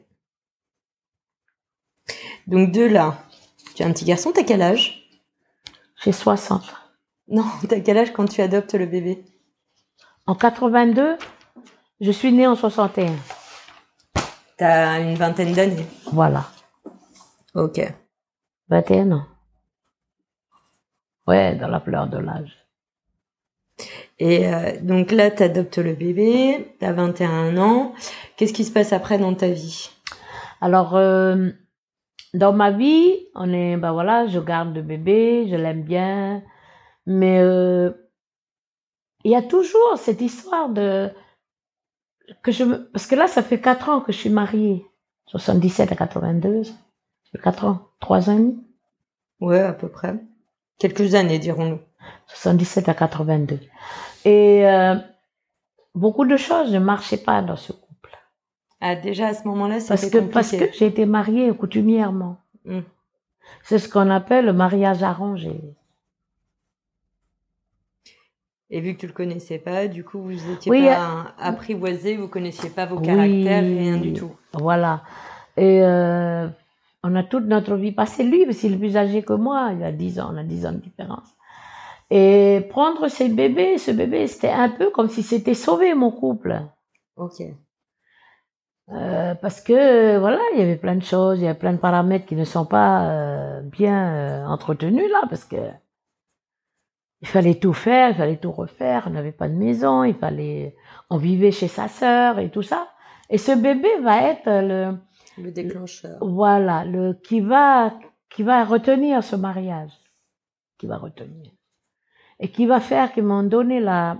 Donc 2.47 2.71
de 2.71 2.83
là, 2.83 3.23
tu 3.75 3.83
as 3.83 3.87
un 3.87 3.91
petit 3.91 4.05
garçon, 4.05 4.31
t'as 4.33 4.43
quel 4.43 4.61
âge? 4.61 5.09
J'ai 6.03 6.11
60. 6.11 6.80
Non, 7.31 7.45
t'as 7.69 7.79
quel 7.79 7.97
âge 7.97 8.11
quand 8.11 8.25
tu 8.25 8.41
adoptes 8.41 8.73
le 8.73 8.85
bébé? 8.85 9.23
En 10.27 10.35
82, 10.35 11.17
je 12.01 12.11
suis 12.11 12.31
née 12.31 12.45
en 12.45 12.55
61. 12.55 13.13
T'as 14.57 14.99
une 15.01 15.15
vingtaine 15.15 15.53
d'années. 15.53 15.87
Voilà. 16.11 16.45
Ok. 17.55 17.81
21 18.69 19.11
ans. 19.13 19.25
Ouais, 21.25 21.55
dans 21.55 21.67
la 21.67 21.79
fleur 21.79 22.07
de 22.07 22.17
l'âge. 22.17 22.57
Et 24.19 24.47
euh, 24.53 24.79
donc 24.81 25.11
là, 25.11 25.31
tu 25.31 25.41
adoptes 25.41 25.77
le 25.77 25.93
bébé, 25.93 26.75
tu 26.79 26.85
as 26.85 26.93
21 26.93 27.57
ans. 27.57 27.93
Qu'est-ce 28.35 28.53
qui 28.53 28.65
se 28.65 28.71
passe 28.71 28.93
après 28.93 29.17
dans 29.17 29.33
ta 29.33 29.47
vie? 29.47 29.89
Alors, 30.59 30.95
euh, 30.95 31.49
dans 32.33 32.53
ma 32.53 32.71
vie, 32.71 33.27
on 33.35 33.51
est, 33.51 33.77
ben 33.77 33.93
voilà, 33.93 34.27
je 34.27 34.39
garde 34.39 34.75
le 34.75 34.81
bébé, 34.81 35.47
je 35.49 35.55
l'aime 35.55 35.81
bien, 35.81 36.43
mais 37.05 37.39
euh, 37.39 37.91
il 39.23 39.31
y 39.31 39.35
a 39.35 39.41
toujours 39.41 39.97
cette 39.97 40.21
histoire 40.21 40.69
de 40.69 41.09
que 42.43 42.51
je 42.51 42.63
parce 42.63 43.07
que 43.07 43.15
là, 43.15 43.27
ça 43.27 43.43
fait 43.43 43.59
quatre 43.59 43.89
ans 43.89 44.01
que 44.01 44.11
je 44.11 44.17
suis 44.17 44.29
mariée, 44.29 44.85
77 45.27 45.91
à 45.91 45.95
82, 45.95 46.63
ça 46.63 46.71
fait 47.31 47.39
quatre 47.41 47.65
ans, 47.65 47.87
trois 47.99 48.29
ans 48.29 48.33
et 48.33 48.39
demi, 48.39 48.63
Ouais, 49.39 49.59
à 49.59 49.73
peu 49.73 49.87
près. 49.89 50.15
Quelques 50.77 51.15
années, 51.15 51.39
dirons-nous. 51.39 51.79
77 52.27 52.89
à 52.89 52.93
82, 52.95 53.59
et 54.25 54.67
euh, 54.67 54.95
beaucoup 55.93 56.25
de 56.25 56.35
choses 56.37 56.71
ne 56.73 56.79
marchaient 56.79 57.17
pas 57.23 57.41
dans 57.43 57.55
ce 57.57 57.73
couple, 57.73 58.17
Ah, 58.79 58.95
déjà 58.95 59.27
à 59.27 59.33
ce 59.35 59.47
moment-là, 59.47 59.77
parce 59.87 60.01
c'était 60.01 60.19
que 60.19 60.31
parce 60.31 60.49
compliqué. 60.51 60.71
que 60.71 60.77
j'ai 60.77 60.87
été 60.87 61.05
mariée 61.05 61.55
coutumièrement. 61.55 62.37
Hmm. 62.65 62.81
C'est 63.63 63.77
ce 63.77 63.87
qu'on 63.87 64.09
appelle 64.09 64.45
le 64.45 64.53
mariage 64.53 65.03
arrangé. 65.03 65.61
Et 68.73 68.79
vu 68.79 68.95
que 68.95 69.01
tu 69.01 69.07
le 69.07 69.13
connaissais 69.13 69.57
pas, 69.57 69.87
du 69.87 70.05
coup, 70.05 70.19
vous 70.19 70.51
étiez 70.51 70.71
pas 70.71 71.33
apprivoisé, 71.37 72.15
vous 72.15 72.29
connaissiez 72.29 72.69
pas 72.69 72.85
vos 72.85 73.01
caractères, 73.01 73.63
rien 73.63 73.97
du 73.97 74.13
tout. 74.13 74.31
Voilà. 74.53 75.03
Et 75.57 75.83
euh, 75.83 76.47
on 77.03 77.13
a 77.15 77.23
toute 77.23 77.45
notre 77.45 77.75
vie 77.75 77.91
passée. 77.91 78.23
Lui, 78.23 78.45
parce 78.45 78.59
qu'il 78.59 78.73
est 78.73 78.77
plus 78.77 78.95
âgé 78.95 79.23
que 79.23 79.33
moi, 79.33 79.71
il 79.75 79.83
a 79.83 79.91
10 79.91 80.21
ans, 80.21 80.29
on 80.33 80.37
a 80.37 80.43
10 80.43 80.65
ans 80.65 80.71
de 80.71 80.77
différence. 80.77 81.27
Et 82.09 82.65
prendre 82.69 83.09
ce 83.09 83.25
bébé, 83.25 83.77
ce 83.77 83.91
bébé, 83.91 84.27
c'était 84.27 84.49
un 84.49 84.69
peu 84.69 84.89
comme 84.89 85.09
si 85.09 85.21
c'était 85.21 85.53
sauvé 85.53 85.93
mon 85.93 86.11
couple. 86.11 86.61
Ok. 87.17 87.41
Euh, 88.93 89.35
parce 89.35 89.61
que 89.61 90.17
voilà, 90.17 90.39
il 90.53 90.59
y 90.59 90.63
avait 90.63 90.75
plein 90.75 90.95
de 90.95 91.03
choses, 91.03 91.39
il 91.39 91.45
y 91.45 91.47
a 91.47 91.55
plein 91.55 91.73
de 91.73 91.77
paramètres 91.77 92.25
qui 92.25 92.35
ne 92.35 92.43
sont 92.43 92.65
pas 92.65 93.03
euh, 93.03 93.61
bien 93.61 94.13
euh, 94.13 94.45
entretenus 94.45 95.09
là, 95.09 95.21
parce 95.29 95.45
que 95.45 95.55
il 97.21 97.27
fallait 97.27 97.55
tout 97.55 97.73
faire, 97.73 98.09
il 98.09 98.15
fallait 98.15 98.37
tout 98.37 98.51
refaire. 98.51 99.03
On 99.07 99.11
n'avait 99.11 99.31
pas 99.31 99.47
de 99.47 99.53
maison, 99.53 100.03
il 100.03 100.15
fallait, 100.15 100.75
on 101.09 101.17
vivait 101.17 101.51
chez 101.51 101.67
sa 101.67 101.87
sœur 101.87 102.39
et 102.39 102.49
tout 102.49 102.63
ça. 102.63 102.87
Et 103.29 103.37
ce 103.37 103.51
bébé 103.51 103.89
va 104.01 104.23
être 104.23 104.49
le 104.49 104.97
le 105.37 105.51
déclencheur. 105.51 106.17
Voilà, 106.21 106.83
le 106.85 107.13
qui 107.13 107.39
va 107.41 107.93
qui 108.29 108.43
va 108.43 108.63
retenir 108.63 109.23
ce 109.23 109.35
mariage, 109.35 109.91
qui 110.77 110.87
va 110.87 110.97
retenir 110.97 111.51
et 112.39 112.49
qui 112.49 112.65
va 112.65 112.79
faire 112.79 113.13
qu'ils 113.13 113.23
m'ont 113.23 113.43
donné 113.43 113.79
la 113.79 114.17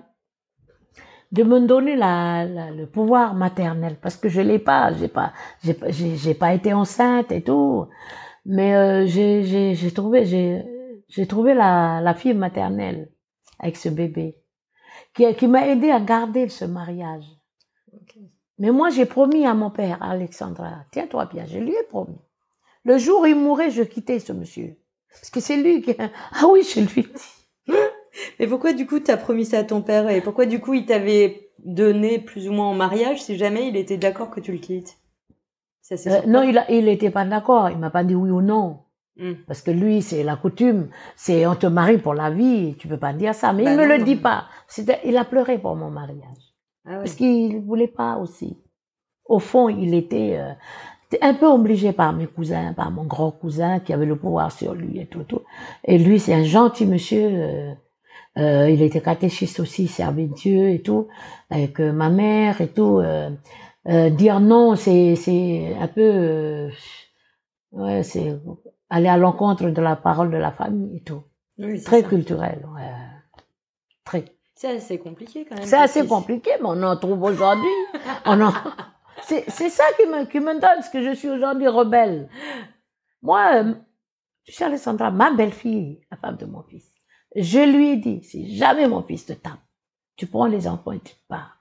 de 1.31 1.43
me 1.43 1.62
donner 1.62 1.96
la, 1.96 2.46
le 2.46 2.86
pouvoir 2.86 3.36
maternel 3.36 3.96
parce 4.01 4.17
que 4.17 4.27
je 4.27 4.41
l'ai 4.41 4.60
pas, 4.60 4.91
j'ai 4.93 5.08
pas 5.08 5.34
j'ai 5.62 5.75
j'ai 6.15 6.34
pas 6.34 6.53
été 6.53 6.74
enceinte 6.74 7.31
et 7.31 7.41
tout, 7.41 7.88
mais 8.46 8.75
euh, 8.75 9.05
j'ai 9.08 9.75
j'ai 9.75 9.91
trouvé 9.91 10.25
j'ai 10.25 10.63
j'ai 11.12 11.27
trouvé 11.27 11.53
la, 11.53 12.00
la 12.01 12.13
fille 12.13 12.34
maternelle 12.34 13.12
avec 13.60 13.75
ce 13.75 13.89
bébé 13.89 14.38
qui, 15.13 15.34
qui 15.36 15.48
m'a 15.48 15.68
aidé 15.68 15.91
à 15.91 16.00
garder 16.00 16.48
ce 16.48 16.65
mariage. 16.65 17.25
Mais 18.58 18.72
moi, 18.72 18.89
j'ai 18.89 19.06
promis 19.06 19.46
à 19.46 19.53
mon 19.53 19.72
père, 19.72 20.01
Alexandra, 20.01 20.86
tiens-toi 20.91 21.25
bien, 21.25 21.46
je 21.46 21.60
lui 21.60 21.74
ai 21.74 21.84
promis. 21.89 22.18
Le 22.86 22.98
jour 22.98 23.22
où 23.22 23.25
il 23.25 23.36
mourrait, 23.36 23.72
je 23.72 23.84
quittais 23.84 24.20
ce 24.20 24.32
monsieur. 24.34 24.77
Parce 25.10 25.30
que 25.30 25.39
c'est 25.39 25.58
lui 25.58 25.82
qui... 25.82 25.96
Ah 26.32 26.48
oui, 26.48 26.63
je 26.63 26.80
lui 26.80 27.03
dit. 27.03 27.74
Mais 28.39 28.48
pourquoi 28.48 28.74
du 28.74 28.88
coup 28.88 29.00
tu 29.00 29.12
as 29.12 29.18
promis 29.18 29.46
ça 29.46 29.60
à 29.60 29.63
ton 29.63 29.82
père 29.82 30.10
et 30.10 30.22
pourquoi 30.22 30.46
du 30.46 30.60
coup 30.60 30.74
il 30.74 30.86
t'avait 30.86 31.50
donné 31.60 32.20
plus 32.20 32.50
ou 32.50 32.53
moins 32.53 32.68
en 32.68 32.74
mariage 32.74 33.22
si 33.22 33.38
jamais 33.38 33.68
il 33.68 33.77
était 33.77 33.98
d'accord 33.98 34.32
que 34.32 34.39
tu 34.39 34.51
le 34.51 34.58
quittes? 34.58 34.98
Euh, 35.91 36.22
Non, 36.27 36.44
il 36.44 36.86
n'était 36.86 37.08
il 37.08 37.12
pas 37.12 37.25
d'accord. 37.25 37.70
Il 37.70 37.77
m'a 37.77 37.89
pas 37.89 38.03
dit 38.03 38.15
oui 38.15 38.30
ou 38.30 38.41
non. 38.41 38.80
Hmm. 39.18 39.34
Parce 39.46 39.62
que 39.62 39.72
lui, 39.72 40.01
c'est 40.01 40.24
la 40.24 40.36
coutume, 40.38 40.88
c'est 41.15 41.46
on 41.46 41.56
te 41.56 41.68
marie 41.68 41.98
pour 41.98 42.13
la 42.13 42.30
vie, 42.30 42.75
tu 42.80 42.88
peux 42.88 42.98
pas 42.98 43.13
dire 43.13 43.36
ça. 43.36 43.51
Mais 43.51 43.63
il 43.63 43.75
bah 43.75 43.86
me 43.86 43.98
le 43.98 44.03
dit 44.03 44.15
pas. 44.15 44.46
Il 45.06 45.18
a 45.18 45.25
pleuré 45.25 45.58
pour 45.58 45.75
mon 45.75 45.89
mariage. 45.89 46.56
Ah 46.86 46.98
Parce 46.98 47.13
qu'il 47.13 47.60
voulait 47.60 47.88
pas 47.88 48.18
aussi. 48.18 48.58
Au 49.25 49.39
fond, 49.39 49.70
il 49.70 49.94
était 49.94 50.38
euh, 50.38 50.53
un 51.22 51.34
peu 51.34 51.46
obligé 51.48 51.91
par 51.91 52.13
mes 52.13 52.25
cousins, 52.25 52.74
par 52.74 52.89
mon 52.89 53.03
grand 53.03 53.32
cousin 53.32 53.80
qui 53.80 53.94
avait 53.94 54.06
le 54.06 54.15
pouvoir 54.15 54.51
sur 54.51 54.74
lui 54.74 55.00
et 55.00 55.08
tout. 55.08 55.24
tout. 55.24 55.41
Et 55.84 55.98
lui, 55.98 56.20
c'est 56.20 56.34
un 56.34 56.44
gentil 56.44 56.86
monsieur. 56.86 57.27
Euh, 57.32 57.74
euh, 58.38 58.70
il 58.70 58.82
était 58.82 59.01
catéchiste 59.01 59.60
aussi, 59.60 59.88
servait 59.88 60.27
Dieu 60.27 60.70
et 60.70 60.82
tout, 60.82 61.10
avec 61.50 61.80
ma 61.80 62.10
mère 62.10 62.62
et 62.62 62.70
tout. 62.70 63.01
dire 63.86 64.39
non, 64.39 64.77
c'est 64.77 65.15
c'est 65.18 65.75
un 65.80 65.88
peu 65.88 66.70
ouais, 67.74 68.03
c'est 68.03 68.39
aller 68.91 69.07
à 69.07 69.17
l'encontre 69.17 69.69
de 69.69 69.81
la 69.81 69.95
parole 69.95 70.29
de 70.29 70.38
la 70.38 70.51
famille 70.51 70.98
et 70.98 71.01
tout. 71.01 71.24
Très 71.86 72.03
culturel, 72.03 72.67
ouais. 72.75 72.91
Très. 74.03 74.25
C'est 74.53 74.75
assez 74.75 75.00
compliqué 75.00 75.45
quand 75.45 75.55
même. 75.55 75.65
C'est 75.65 75.77
assez 75.77 76.05
compliqué, 76.05 76.51
mais 76.60 76.67
on 76.67 76.83
en 76.83 76.98
trouve 76.98 77.24
aujourd'hui. 77.24 77.71
en... 78.25 78.51
C'est 79.23 79.69
ça 79.69 79.84
qui 79.97 80.08
me, 80.08 80.25
qui 80.25 80.39
me 80.39 80.60
donne 80.60 80.84
ce 80.84 80.89
que 80.89 81.01
je 81.01 81.15
suis 81.15 81.30
aujourd'hui 81.30 81.67
rebelle. 81.67 82.30
Moi, 83.21 83.63
euh, 83.63 83.73
tu 84.43 84.51
sais, 84.51 84.65
Alessandra, 84.65 85.10
ma 85.10 85.32
belle-fille, 85.32 86.01
la 86.12 86.17
femme 86.17 86.38
de 86.38 86.45
mon 86.45 86.63
fils, 86.63 86.91
je 87.36 87.60
lui 87.60 87.89
ai 87.89 87.97
dit, 87.97 88.23
si 88.23 88.58
jamais 88.58 88.88
mon 88.88 89.04
fils 89.04 89.25
te 89.25 89.34
tape, 89.34 89.60
tu 90.15 90.27
prends 90.27 90.47
les 90.47 90.67
enfants 90.67 90.91
et 90.91 90.99
tu 90.99 91.13
te 91.13 91.27
pars. 91.30 91.60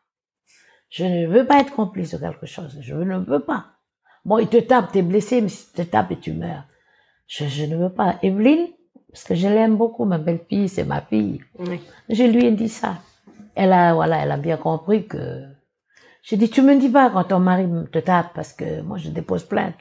Je 0.89 1.05
ne 1.05 1.27
veux 1.29 1.47
pas 1.47 1.61
être 1.61 1.75
complice 1.75 2.13
de 2.13 2.19
quelque 2.19 2.47
chose. 2.47 2.79
Je 2.81 2.95
ne 2.95 3.19
veux 3.19 3.41
pas. 3.41 3.67
Bon, 4.25 4.39
il 4.39 4.49
te 4.49 4.57
tape, 4.57 4.91
t'es 4.91 5.03
blessé, 5.03 5.41
mais 5.41 5.49
si 5.49 5.73
te 5.73 5.83
tape 5.83 6.11
et 6.11 6.19
tu 6.19 6.33
meurs, 6.33 6.65
je, 7.31 7.47
je 7.47 7.65
ne 7.65 7.77
veux 7.77 7.91
pas. 7.91 8.17
Evelyne, 8.23 8.67
parce 9.11 9.23
que 9.23 9.37
je 9.37 9.47
l'aime 9.47 9.77
beaucoup, 9.77 10.05
ma 10.05 10.19
belle-fille, 10.19 10.69
c'est 10.69 10.85
ma 10.85 11.01
fille. 11.01 11.41
Je 12.09 12.25
lui 12.25 12.45
ai 12.45 12.51
dit 12.51 12.69
ça. 12.69 12.97
Elle 13.55 13.73
a, 13.73 13.95
voilà, 13.95 14.19
elle 14.23 14.33
a 14.33 14.37
bien 14.37 14.57
compris 14.57 15.07
que. 15.07 15.45
J'ai 16.23 16.37
dit, 16.37 16.51
tu 16.51 16.61
me 16.61 16.77
dis 16.79 16.89
pas 16.89 17.09
quand 17.11 17.25
ton 17.25 17.39
mari 17.39 17.67
te 17.93 18.01
tape, 18.01 18.35
parce 18.35 18.53
que 18.53 18.83
moi, 18.83 18.99
je 18.99 19.11
dépose 19.11 19.45
plainte. 19.45 19.77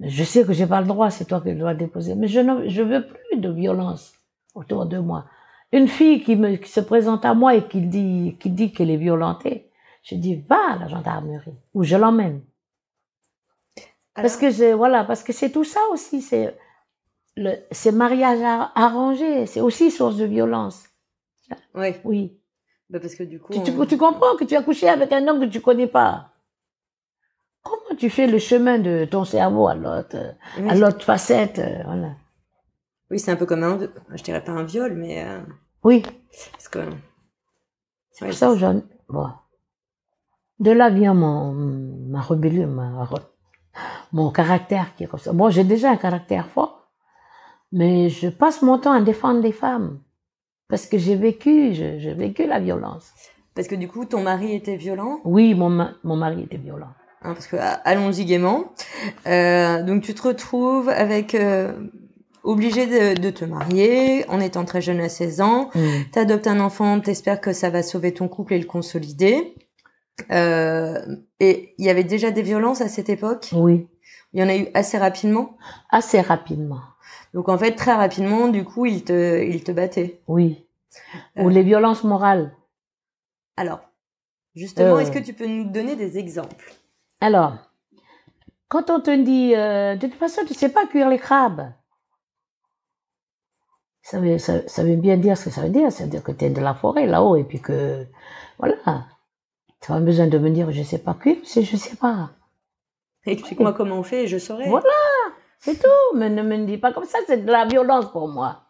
Je 0.00 0.24
sais 0.24 0.44
que 0.44 0.52
j'ai 0.52 0.66
pas 0.66 0.80
le 0.80 0.86
droit, 0.88 1.10
c'est 1.10 1.26
toi 1.26 1.40
qui 1.40 1.54
dois 1.54 1.74
déposer. 1.74 2.16
Mais 2.16 2.26
je 2.26 2.40
ne, 2.40 2.68
je 2.68 2.82
veux 2.82 3.06
plus 3.06 3.38
de 3.38 3.50
violence 3.50 4.12
autour 4.54 4.84
de 4.86 4.98
moi. 4.98 5.26
Une 5.72 5.86
fille 5.86 6.24
qui 6.24 6.34
me, 6.34 6.56
qui 6.56 6.70
se 6.70 6.80
présente 6.80 7.24
à 7.24 7.34
moi 7.34 7.54
et 7.54 7.68
qui 7.68 7.80
dit, 7.82 8.36
qui 8.40 8.50
dit 8.50 8.72
qu'elle 8.72 8.90
est 8.90 8.96
violentée, 8.96 9.70
je 10.02 10.16
dis, 10.16 10.42
va 10.48 10.72
à 10.72 10.78
la 10.80 10.88
gendarmerie, 10.88 11.54
ou 11.72 11.84
je 11.84 11.96
l'emmène. 11.96 12.40
Parce 14.14 14.36
que 14.36 14.50
je, 14.50 14.74
voilà, 14.74 15.04
parce 15.04 15.22
que 15.22 15.32
c'est 15.32 15.50
tout 15.50 15.64
ça 15.64 15.80
aussi, 15.92 16.20
c'est, 16.20 16.56
le, 17.36 17.54
ces 17.70 17.92
mariages 17.92 18.70
arrangés, 18.74 19.46
c'est 19.46 19.60
aussi 19.60 19.90
source 19.90 20.16
de 20.16 20.24
violence. 20.24 20.88
Oui. 21.74 21.94
Oui. 22.04 22.40
Bah 22.88 22.98
parce 23.00 23.14
que 23.14 23.22
du 23.22 23.40
coup. 23.40 23.52
Tu, 23.52 23.62
tu, 23.62 23.96
comprends 23.96 24.36
que 24.36 24.44
tu 24.44 24.56
as 24.56 24.62
couché 24.62 24.88
avec 24.88 25.12
un 25.12 25.26
homme 25.28 25.40
que 25.40 25.46
tu 25.46 25.60
connais 25.60 25.86
pas. 25.86 26.32
Comment 27.62 27.96
tu 27.96 28.10
fais 28.10 28.26
le 28.26 28.38
chemin 28.38 28.78
de 28.78 29.04
ton 29.04 29.24
cerveau 29.24 29.68
à 29.68 29.74
l'autre, 29.74 30.16
à 30.56 30.74
l'autre 30.74 31.04
facette, 31.04 31.58
euh, 31.58 31.82
voilà. 31.84 32.14
Oui, 33.10 33.18
c'est 33.18 33.30
un 33.30 33.36
peu 33.36 33.46
comme 33.46 33.62
un, 33.62 33.78
je 34.14 34.22
dirais 34.22 34.42
pas 34.42 34.52
un 34.52 34.64
viol, 34.64 34.94
mais. 34.94 35.24
Euh, 35.24 35.40
oui. 35.84 36.02
Parce 36.52 36.68
que. 36.68 36.78
C'est 38.12 38.24
pour 38.24 38.34
ça 38.34 38.50
aujourd'hui. 38.50 38.82
Bon. 39.08 39.28
De 40.58 40.70
là 40.70 40.90
vient 40.90 41.14
mon, 41.14 41.52
ma 41.52 42.20
rébellion, 42.20 42.66
ma, 42.66 43.08
mon 44.12 44.30
caractère 44.30 44.94
qui 44.94 45.04
est 45.04 45.06
comme 45.06 45.20
ça. 45.20 45.32
Bon, 45.32 45.50
j'ai 45.50 45.64
déjà 45.64 45.90
un 45.90 45.96
caractère 45.96 46.48
fort. 46.48 46.79
Mais 47.72 48.08
je 48.08 48.28
passe 48.28 48.62
mon 48.62 48.78
temps 48.78 48.92
à 48.92 49.00
défendre 49.00 49.40
les 49.40 49.52
femmes. 49.52 50.00
Parce 50.68 50.86
que 50.86 50.98
j'ai 50.98 51.16
vécu, 51.16 51.74
j'ai 51.74 52.14
vécu 52.14 52.46
la 52.46 52.60
violence. 52.60 53.12
Parce 53.54 53.66
que 53.66 53.74
du 53.74 53.88
coup, 53.88 54.04
ton 54.04 54.22
mari 54.22 54.54
était 54.54 54.76
violent? 54.76 55.20
Oui, 55.24 55.54
mon, 55.54 55.88
mon 56.04 56.16
mari 56.16 56.42
était 56.42 56.56
violent. 56.56 56.90
Hein, 57.22 57.34
parce 57.34 57.46
que 57.46 57.56
allons-y 57.84 58.24
gaiement. 58.24 58.72
Euh, 59.26 59.82
donc 59.82 60.02
tu 60.02 60.14
te 60.14 60.22
retrouves 60.22 60.88
avec 60.88 61.34
euh, 61.34 61.72
obligé 62.44 62.86
de, 62.86 63.20
de, 63.20 63.30
te 63.30 63.44
marier 63.44 64.24
en 64.30 64.40
étant 64.40 64.64
très 64.64 64.80
jeune 64.80 65.00
à 65.00 65.08
16 65.08 65.40
ans. 65.40 65.70
Mm. 65.74 65.80
Tu 66.12 66.18
adoptes 66.18 66.46
un 66.46 66.60
enfant, 66.60 67.00
t'espères 67.00 67.40
que 67.40 67.52
ça 67.52 67.68
va 67.68 67.82
sauver 67.82 68.14
ton 68.14 68.28
couple 68.28 68.54
et 68.54 68.58
le 68.58 68.64
consolider. 68.64 69.54
Euh, 70.30 70.98
et 71.40 71.74
il 71.78 71.84
y 71.84 71.90
avait 71.90 72.04
déjà 72.04 72.30
des 72.30 72.42
violences 72.42 72.80
à 72.80 72.88
cette 72.88 73.08
époque? 73.08 73.50
Oui. 73.52 73.86
Il 74.32 74.40
y 74.40 74.42
en 74.42 74.48
a 74.48 74.56
eu 74.56 74.68
assez 74.74 74.96
rapidement? 74.96 75.56
Assez 75.90 76.20
rapidement. 76.20 76.80
Donc 77.34 77.48
en 77.48 77.58
fait, 77.58 77.74
très 77.74 77.94
rapidement, 77.94 78.48
du 78.48 78.64
coup, 78.64 78.86
il 78.86 79.04
te, 79.04 79.42
il 79.42 79.62
te 79.62 79.72
battait. 79.72 80.20
Oui. 80.26 80.66
Ou 81.36 81.48
euh. 81.48 81.50
les 81.50 81.62
violences 81.62 82.04
morales. 82.04 82.56
Alors, 83.56 83.80
justement, 84.54 84.98
est-ce 84.98 85.10
euh. 85.10 85.14
que 85.14 85.24
tu 85.24 85.32
peux 85.32 85.46
nous 85.46 85.70
donner 85.70 85.96
des 85.96 86.18
exemples? 86.18 86.74
Alors, 87.20 87.54
quand 88.68 88.90
on 88.90 89.00
te 89.00 89.14
dit, 89.22 89.54
euh, 89.54 89.96
de 89.96 90.06
toute 90.06 90.18
façon, 90.18 90.42
tu 90.46 90.54
sais 90.54 90.70
pas 90.70 90.86
cuire 90.86 91.08
les 91.08 91.18
crabes. 91.18 91.72
Ça 94.02 94.18
veut, 94.18 94.38
ça, 94.38 94.82
veut 94.82 94.96
bien 94.96 95.16
dire 95.16 95.36
ce 95.36 95.44
que 95.44 95.50
ça 95.50 95.62
veut 95.62 95.68
dire. 95.68 95.92
Ça 95.92 96.04
veut 96.04 96.10
dire 96.10 96.22
que 96.22 96.32
tu 96.32 96.46
es 96.46 96.50
de 96.50 96.60
la 96.60 96.74
forêt 96.74 97.06
là-haut 97.06 97.36
et 97.36 97.44
puis 97.44 97.60
que, 97.60 98.06
voilà. 98.58 99.06
Tu 99.80 99.92
pas 99.92 100.00
besoin 100.00 100.26
de 100.26 100.38
me 100.38 100.50
dire, 100.50 100.72
je 100.72 100.82
sais 100.82 100.98
pas 100.98 101.14
cuire, 101.14 101.38
c'est 101.44 101.62
je 101.62 101.76
sais 101.76 101.96
pas. 101.96 102.30
Explique-moi 103.24 103.72
comment 103.72 103.96
on 103.96 104.02
fait 104.02 104.24
et 104.24 104.26
je 104.26 104.38
saurai. 104.38 104.68
Voilà. 104.68 104.88
C'est 105.60 105.80
tout. 105.80 106.16
Mais 106.16 106.30
ne 106.30 106.42
me 106.42 106.64
dis 106.66 106.78
pas 106.78 106.92
comme 106.92 107.04
ça, 107.04 107.18
c'est 107.26 107.44
de 107.44 107.50
la 107.50 107.66
violence 107.66 108.10
pour 108.10 108.28
moi. 108.28 108.62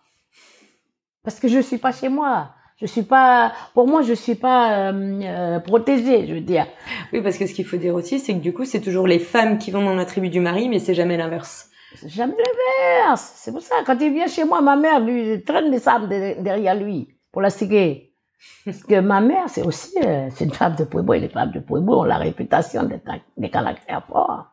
Parce 1.23 1.39
que 1.39 1.49
je 1.49 1.61
suis 1.61 1.79
pas 1.79 1.93
chez 1.93 2.09
moi. 2.09 2.51
Je 2.81 2.87
suis 2.87 3.03
pas, 3.03 3.53
pour 3.75 3.87
moi, 3.87 4.01
je 4.01 4.15
suis 4.15 4.37
pas 4.37 4.91
euh, 4.91 5.21
euh, 5.23 5.61
protégée, 5.61 6.27
je 6.27 6.35
veux 6.35 6.41
dire. 6.41 6.67
Oui, 7.13 7.21
parce 7.21 7.37
que 7.37 7.47
ce 7.47 7.53
qu'il 7.53 7.67
faut 7.67 7.77
dire 7.77 7.95
aussi, 7.95 8.19
c'est 8.19 8.33
que 8.33 8.39
du 8.39 8.55
coup, 8.55 8.65
c'est 8.65 8.81
toujours 8.81 9.07
les 9.07 9.19
femmes 9.19 9.59
qui 9.59 9.71
vont 9.71 9.85
dans 9.85 9.95
la 9.95 10.07
tribu 10.07 10.31
du 10.31 10.41
mari, 10.41 10.69
mais 10.71 10.79
c'est 10.79 10.95
jamais 10.95 11.19
l'inverse. 11.19 11.69
Jamais 12.07 12.37
l'inverse. 12.39 13.33
C'est 13.37 13.53
pour 13.53 13.61
ça, 13.61 13.77
quand 13.85 14.01
il 14.01 14.15
vient 14.15 14.29
chez 14.29 14.45
moi, 14.45 14.63
ma 14.63 14.77
mère 14.77 15.01
lui 15.01 15.43
traîne 15.45 15.71
des 15.71 15.79
sables 15.79 16.09
derrière 16.09 16.75
lui 16.75 17.09
pour 17.33 17.43
la 17.43 17.51
ciguer. 17.51 18.15
Parce 18.65 18.83
que 18.83 19.01
ma 19.01 19.21
mère, 19.21 19.49
c'est 19.49 19.63
aussi, 19.63 19.99
euh, 20.03 20.29
c'est 20.31 20.47
une 20.47 20.55
femme 20.55 20.75
de 20.77 20.85
Pueblo, 20.85 21.13
et 21.13 21.21
les 21.21 21.29
femmes 21.29 21.53
de 21.53 21.61
Pueblo 21.61 22.01
ont 22.01 22.05
la 22.05 22.17
réputation 22.17 22.85
d'être 22.85 23.11
des 23.37 23.51
caractères 23.51 24.07
forts. 24.07 24.50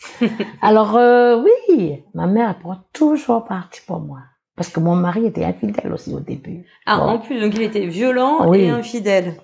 Alors 0.62 0.96
euh, 0.96 1.42
oui, 1.42 2.04
ma 2.14 2.26
mère 2.26 2.58
prend 2.58 2.84
toujours 2.92 3.44
parti 3.44 3.80
pour 3.86 4.00
moi. 4.00 4.20
Parce 4.56 4.70
que 4.70 4.80
mon 4.80 4.96
mari 4.96 5.26
était 5.26 5.44
infidèle 5.44 5.92
aussi 5.92 6.12
au 6.12 6.20
début. 6.20 6.66
Ah, 6.86 7.00
en 7.00 7.18
plus, 7.20 7.40
donc 7.40 7.54
il 7.54 7.62
était 7.62 7.86
violent 7.86 8.48
Oui. 8.48 8.62
et 8.62 8.70
infidèle. 8.70 9.34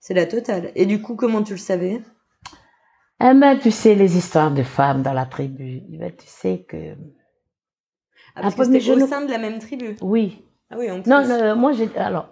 C'est 0.00 0.14
la 0.14 0.26
totale. 0.26 0.72
Et 0.74 0.86
du 0.86 1.00
coup, 1.00 1.14
comment 1.14 1.42
tu 1.44 1.52
le 1.52 1.58
savais? 1.58 2.02
Eh 3.20 3.34
ben, 3.34 3.56
tu 3.60 3.70
sais, 3.70 3.94
les 3.94 4.16
histoires 4.16 4.50
de 4.50 4.64
femmes 4.64 5.02
dans 5.02 5.12
la 5.12 5.26
tribu. 5.26 5.82
Eh 5.92 5.98
ben, 5.98 6.10
tu 6.16 6.26
sais 6.26 6.64
que... 6.68 6.96
ah, 8.34 8.42
Parce 8.42 8.54
Un 8.54 8.58
que 8.58 8.64
c'était 8.64 8.80
je 8.80 8.92
au 8.94 9.06
sein 9.06 9.24
de 9.24 9.30
la 9.30 9.38
même 9.38 9.60
tribu. 9.60 9.96
Oui. 10.00 10.44
Ah 10.70 10.74
oui, 10.76 10.90
en 10.90 11.00
plus. 11.00 11.08
Non, 11.08 11.24
non, 11.24 11.54
moi, 11.54 11.70
j'ai... 11.72 11.96
Alors, 11.96 12.28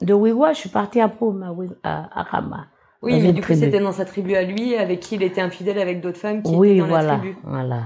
de 0.00 0.12
Wiwa, 0.12 0.52
je 0.54 0.58
suis 0.58 0.68
partie 0.70 1.00
à 1.00 1.08
Poum, 1.08 1.44
à, 1.84 2.20
à 2.20 2.22
Rama. 2.24 2.66
Oui, 3.02 3.20
mais 3.20 3.32
du 3.32 3.42
coup, 3.42 3.52
c'était 3.54 3.80
dans 3.80 3.92
sa 3.92 4.04
tribu 4.04 4.34
à 4.34 4.42
lui, 4.42 4.76
avec 4.76 5.00
qui 5.00 5.16
il 5.16 5.22
était 5.22 5.40
infidèle 5.40 5.78
avec 5.78 6.00
d'autres 6.00 6.18
femmes 6.18 6.42
qui 6.42 6.54
Oui, 6.54 6.70
étaient 6.70 6.78
dans 6.80 6.86
voilà. 6.86 7.12
la 7.12 7.18
tribu. 7.18 7.36
Voilà. 7.42 7.82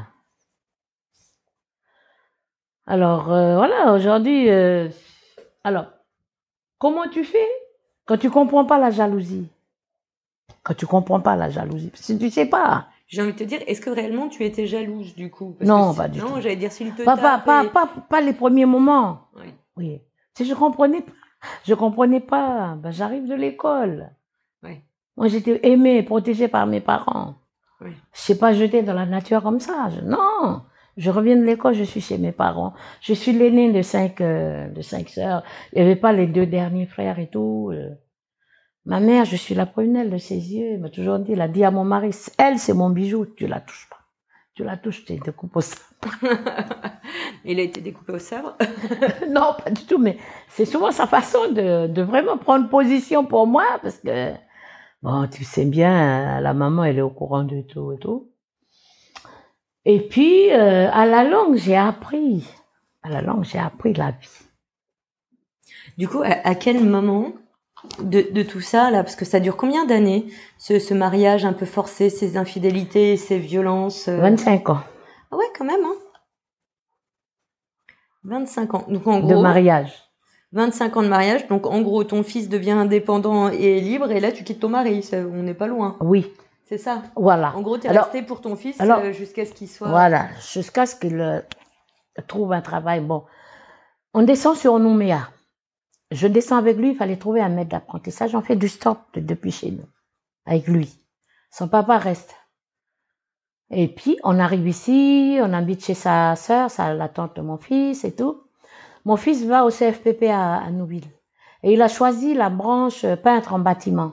Alors, 2.87 3.33
euh, 3.33 3.57
voilà, 3.57 3.93
aujourd'hui... 3.95 4.49
euh, 4.51 4.89
Alors, 5.65 5.87
comment 6.79 7.09
tu 7.09 7.25
fais 7.25 7.49
quand 8.05 8.17
tu 8.19 8.31
comprends 8.31 8.65
pas 8.65 8.79
la 8.79 8.91
jalousie? 8.91 9.49
Quand 10.63 10.75
tu 10.75 10.87
comprends 10.87 11.21
pas 11.21 11.37
la 11.37 11.51
jalousie 11.51 11.91
Si 11.95 12.19
tu 12.19 12.31
sais 12.31 12.47
pas... 12.47 12.87
J'ai 13.09 13.23
envie 13.23 13.33
de 13.35 13.39
te 13.39 13.45
dire, 13.45 13.61
est-ce 13.69 13.81
que 13.81 13.91
réellement 13.91 14.29
tu 14.29 14.45
étais 14.45 14.67
jalouse 14.67 15.15
du 15.15 15.31
coup? 15.31 15.55
Parce 15.57 15.69
Non, 15.69 15.93
que 15.93 15.97
pas 15.97 16.09
du 16.09 16.19
Non, 16.19 16.27
tout. 16.35 16.41
j'allais 16.41 16.57
dire 16.57 16.73
s'il 16.73 16.93
te 16.93 17.03
Pas, 17.05 17.17
pas, 17.17 17.39
pas, 17.39 17.65
et- 17.65 17.69
pas, 17.71 17.87
pas 18.09 18.21
les 18.21 18.33
premiers 18.33 18.67
moments. 18.67 19.29
Oui. 19.37 19.55
Oui. 19.77 20.01
Si 20.37 20.45
je 20.45 20.55
comprenais 20.55 21.03
pas, 21.03 21.13
je 21.65 21.75
comprenais 21.75 22.19
pas. 22.21 22.75
Ben, 22.77 22.91
j'arrive 22.91 23.29
de 23.29 23.35
l'école. 23.35 24.11
Moi, 25.17 25.29
j'étais 25.29 25.61
aimée, 25.69 26.03
protégée 26.03 26.49
par 26.49 26.67
mes 26.67 26.81
parents. 26.81 27.37
Oui. 27.81 27.91
Je 28.15 28.21
sais 28.21 28.39
pas 28.39 28.53
jeter 28.53 28.83
dans 28.83 28.95
la 28.95 29.07
nature 29.07 29.43
comme 29.43 29.61
ça. 29.61 29.89
Je- 29.91 30.01
non. 30.03 30.63
Je 30.97 31.11
reviens 31.11 31.37
de 31.37 31.43
l'école, 31.45 31.75
je 31.75 31.85
suis 31.85 32.01
chez 32.01 32.19
mes 32.19 32.33
parents. 32.33 32.73
Je 33.03 33.13
suis 33.15 33.33
l'aînée 33.33 33.73
de 33.73 33.83
cinq, 33.83 34.21
euh, 34.23 34.69
de 34.69 34.81
cinq 34.83 35.09
sœurs. 35.11 35.43
Il 35.73 35.77
n'y 35.81 35.85
avait 35.87 35.97
pas 35.97 36.13
les 36.13 36.27
deux 36.27 36.47
derniers 36.47 36.87
frères 36.87 37.19
et 37.19 37.29
tout. 37.29 37.71
euh. 37.73 37.91
Ma 38.87 39.01
mère, 39.01 39.25
je 39.25 39.37
suis 39.37 39.55
la 39.55 39.67
prunelle 39.67 40.11
de 40.11 40.19
ses 40.19 40.37
yeux. 40.55 40.73
Elle 40.75 40.81
m'a 40.81 40.91
toujours 40.91 41.19
dit, 41.19 41.33
elle 41.33 41.41
a 41.43 41.49
dit 41.49 41.65
à 41.65 41.71
mon 41.71 41.85
mari, 41.85 42.11
elle, 42.39 42.59
c'est 42.59 42.73
mon 42.75 42.91
bijou, 42.91 43.27
tu 43.27 43.47
la 43.47 43.61
touches 43.61 43.89
pas. 43.91 43.99
Tu 44.55 44.65
la 44.65 44.77
touches, 44.77 45.05
tu 45.05 45.19
te 45.21 45.31
coupes 45.31 45.57
au 45.57 45.61
sang. 45.61 45.77
il 47.45 47.59
a 47.59 47.63
été 47.63 47.81
découpé 47.81 48.13
au 48.15 48.19
sabre. 48.19 48.57
non, 49.29 49.55
pas 49.63 49.71
du 49.71 49.85
tout, 49.85 49.99
mais 49.99 50.17
c'est 50.49 50.65
souvent 50.65 50.91
sa 50.93 51.07
façon 51.07 51.51
de, 51.53 51.87
de 51.89 52.03
vraiment 52.03 52.39
prendre 52.39 52.69
position 52.69 53.25
pour 53.25 53.47
moi, 53.47 53.65
parce 53.83 53.99
que, 53.99 54.33
bon, 55.03 55.27
tu 55.29 55.45
sais 55.45 55.65
bien, 55.65 56.41
la 56.41 56.55
maman, 56.55 56.85
elle 56.85 56.99
est 56.99 57.03
au 57.03 57.11
courant 57.11 57.45
de 57.45 57.61
tout 57.63 57.93
et 57.93 57.99
tout. 57.99 58.31
Et 59.85 60.01
puis, 60.01 60.53
euh, 60.53 60.91
à 60.93 61.07
la 61.07 61.25
longue, 61.25 61.57
j'ai 61.57 61.77
appris, 61.77 62.45
à 63.03 63.09
la 63.09 63.23
longue, 63.23 63.45
j'ai 63.45 63.59
appris 63.59 63.95
la 63.95 64.11
vie. 64.11 64.29
Du 65.97 66.09
coup, 66.09 66.23
à, 66.23 66.47
à 66.47 66.55
quel 66.55 66.85
moment 66.85 67.33
de, 68.01 68.23
de 68.33 68.43
tout 68.43 68.61
ça, 68.61 68.91
là, 68.91 69.03
parce 69.05 69.17
que 69.17 69.25
ça 69.25 69.39
dure 69.41 69.57
combien 69.57 69.85
d'années, 69.87 70.27
ce, 70.59 70.79
ce 70.79 70.95
mariage 70.95 71.45
un 71.45 71.53
peu 71.53 71.67
forcé, 71.67 72.11
ces 72.11 72.37
infidélités, 72.37 73.17
ces 73.17 73.39
violences 73.39 74.09
euh? 74.09 74.19
25 74.19 74.71
ans 74.71 74.81
Ah 75.31 75.37
ouais, 75.37 75.47
quand 75.57 75.65
même, 75.65 75.85
hein 75.85 75.95
25 78.25 78.75
ans. 78.75 78.85
Donc 78.89 79.07
en 79.07 79.21
de 79.21 79.35
gros, 79.35 79.43
mariage. 79.43 80.06
25 80.53 80.97
ans 80.97 81.03
de 81.03 81.09
mariage. 81.09 81.47
Donc 81.49 81.67
en 81.67 81.81
gros, 81.83 82.05
ton 82.05 82.23
fils 82.23 82.49
devient 82.49 82.71
indépendant 82.73 83.49
et 83.49 83.81
libre, 83.81 84.11
et 84.11 84.21
là 84.21 84.33
tu 84.33 84.45
quittes 84.45 84.61
ton 84.61 84.69
mari. 84.69 85.03
Ça, 85.03 85.19
on 85.19 85.43
n'est 85.43 85.55
pas 85.55 85.67
loin. 85.67 85.97
Oui, 86.01 86.33
C'est 86.67 86.79
ça. 86.79 87.03
voilà. 87.17 87.55
En 87.57 87.63
gros, 87.63 87.79
t'es 87.79 87.89
Alors- 87.89 88.05
resté 88.05 88.23
pour 88.23 88.41
ton 88.41 88.57
fils 88.57 88.81
alors- 88.81 89.01
euh, 89.01 89.13
jusqu'à 89.13 89.45
ce 89.45 89.53
qu'il 89.53 89.69
soit. 89.69 89.89
Voilà, 89.89 90.29
jusqu'à 90.53 90.87
ce 90.87 90.97
qu'il 90.97 91.21
euh, 91.21 91.41
trouve 92.27 92.53
un 92.53 92.61
travail. 92.63 93.01
Bon, 93.01 93.25
on 94.15 94.23
descend 94.23 94.57
sur 94.57 94.79
Nouméa. 94.79 95.29
Je 96.13 96.29
descends 96.29 96.57
avec 96.57 96.77
lui, 96.77 96.91
il 96.91 96.97
fallait 96.97 97.17
trouver 97.17 97.41
un 97.41 97.49
maître 97.49 97.71
d'apprentissage. 97.71 98.35
On 98.37 98.41
fait 98.41 98.55
du 98.57 98.69
stop 98.69 98.99
de- 99.15 99.21
depuis 99.21 99.51
chez 99.51 99.73
nous, 99.73 99.85
avec 100.47 100.69
lui. 100.69 100.99
Son 101.51 101.69
papa 101.69 101.99
reste. 101.99 102.35
Et 103.71 103.89
puis, 103.89 104.17
on 104.23 104.39
arrive 104.39 104.69
ici, 104.69 105.39
on 105.43 105.53
habite 105.53 105.85
chez 105.85 105.95
sa 105.95 106.37
sœur, 106.37 106.71
sa, 106.71 106.95
la 106.95 107.09
tante 107.09 107.35
de 107.35 107.41
mon 107.43 107.57
fils 107.59 108.05
et 108.05 108.15
tout. 108.15 108.43
Mon 109.07 109.17
fils 109.17 109.45
va 109.45 109.65
au 109.65 109.71
CFPP 109.71 110.25
à, 110.25 110.57
à 110.57 110.71
Nouville. 110.73 111.07
Et 111.63 111.73
il 111.73 111.81
a 111.81 111.87
choisi 111.87 112.35
la 112.35 112.51
branche 112.51 113.07
peintre 113.23 113.55
en 113.55 113.61
bâtiment, 113.61 114.11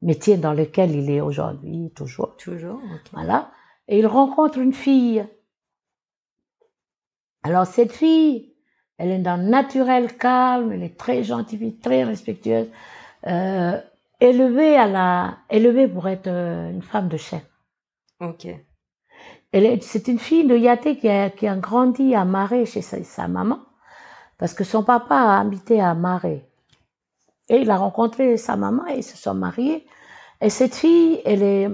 métier 0.00 0.38
dans 0.38 0.54
lequel 0.54 0.92
il 0.92 1.10
est 1.10 1.20
aujourd'hui, 1.20 1.92
toujours. 1.94 2.38
Toujours. 2.38 2.76
ok. 2.76 3.10
Voilà. 3.12 3.50
Et 3.86 3.98
il 3.98 4.06
rencontre 4.06 4.56
une 4.56 4.72
fille. 4.72 5.26
Alors, 7.42 7.66
cette 7.66 7.92
fille, 7.92 8.54
elle 8.96 9.10
est 9.10 9.18
dans 9.18 9.36
le 9.36 9.46
naturel 9.46 10.16
calme, 10.16 10.72
elle 10.72 10.84
est 10.84 10.96
très 10.96 11.22
gentille, 11.22 11.76
très 11.78 12.04
respectueuse, 12.04 12.68
euh, 13.26 13.78
élevée 14.20 14.74
à 14.74 14.86
la, 14.86 15.36
élevée 15.50 15.86
pour 15.86 16.08
être 16.08 16.28
euh, 16.28 16.70
une 16.70 16.82
femme 16.82 17.08
de 17.08 17.18
chef. 17.18 17.44
Ok. 18.20 18.48
C'est 19.52 20.08
une 20.08 20.18
fille 20.18 20.46
de 20.46 20.56
Yaté 20.56 20.96
qui 20.96 21.10
a, 21.10 21.28
qui 21.28 21.46
a 21.46 21.56
grandi 21.56 22.14
à 22.14 22.24
Marais 22.24 22.64
chez 22.64 22.80
sa, 22.80 23.02
sa 23.04 23.28
maman, 23.28 23.58
parce 24.40 24.54
que 24.54 24.64
son 24.64 24.82
papa 24.82 25.16
a 25.16 25.40
habité 25.40 25.82
à 25.82 25.94
Marais. 25.94 26.48
Et 27.50 27.58
il 27.58 27.70
a 27.70 27.76
rencontré 27.76 28.38
sa 28.38 28.56
maman 28.56 28.86
et 28.88 28.96
ils 28.98 29.04
se 29.04 29.18
sont 29.18 29.34
mariés. 29.34 29.86
Et 30.40 30.48
cette 30.48 30.74
fille, 30.74 31.20
elle 31.26 31.42
est, 31.42 31.68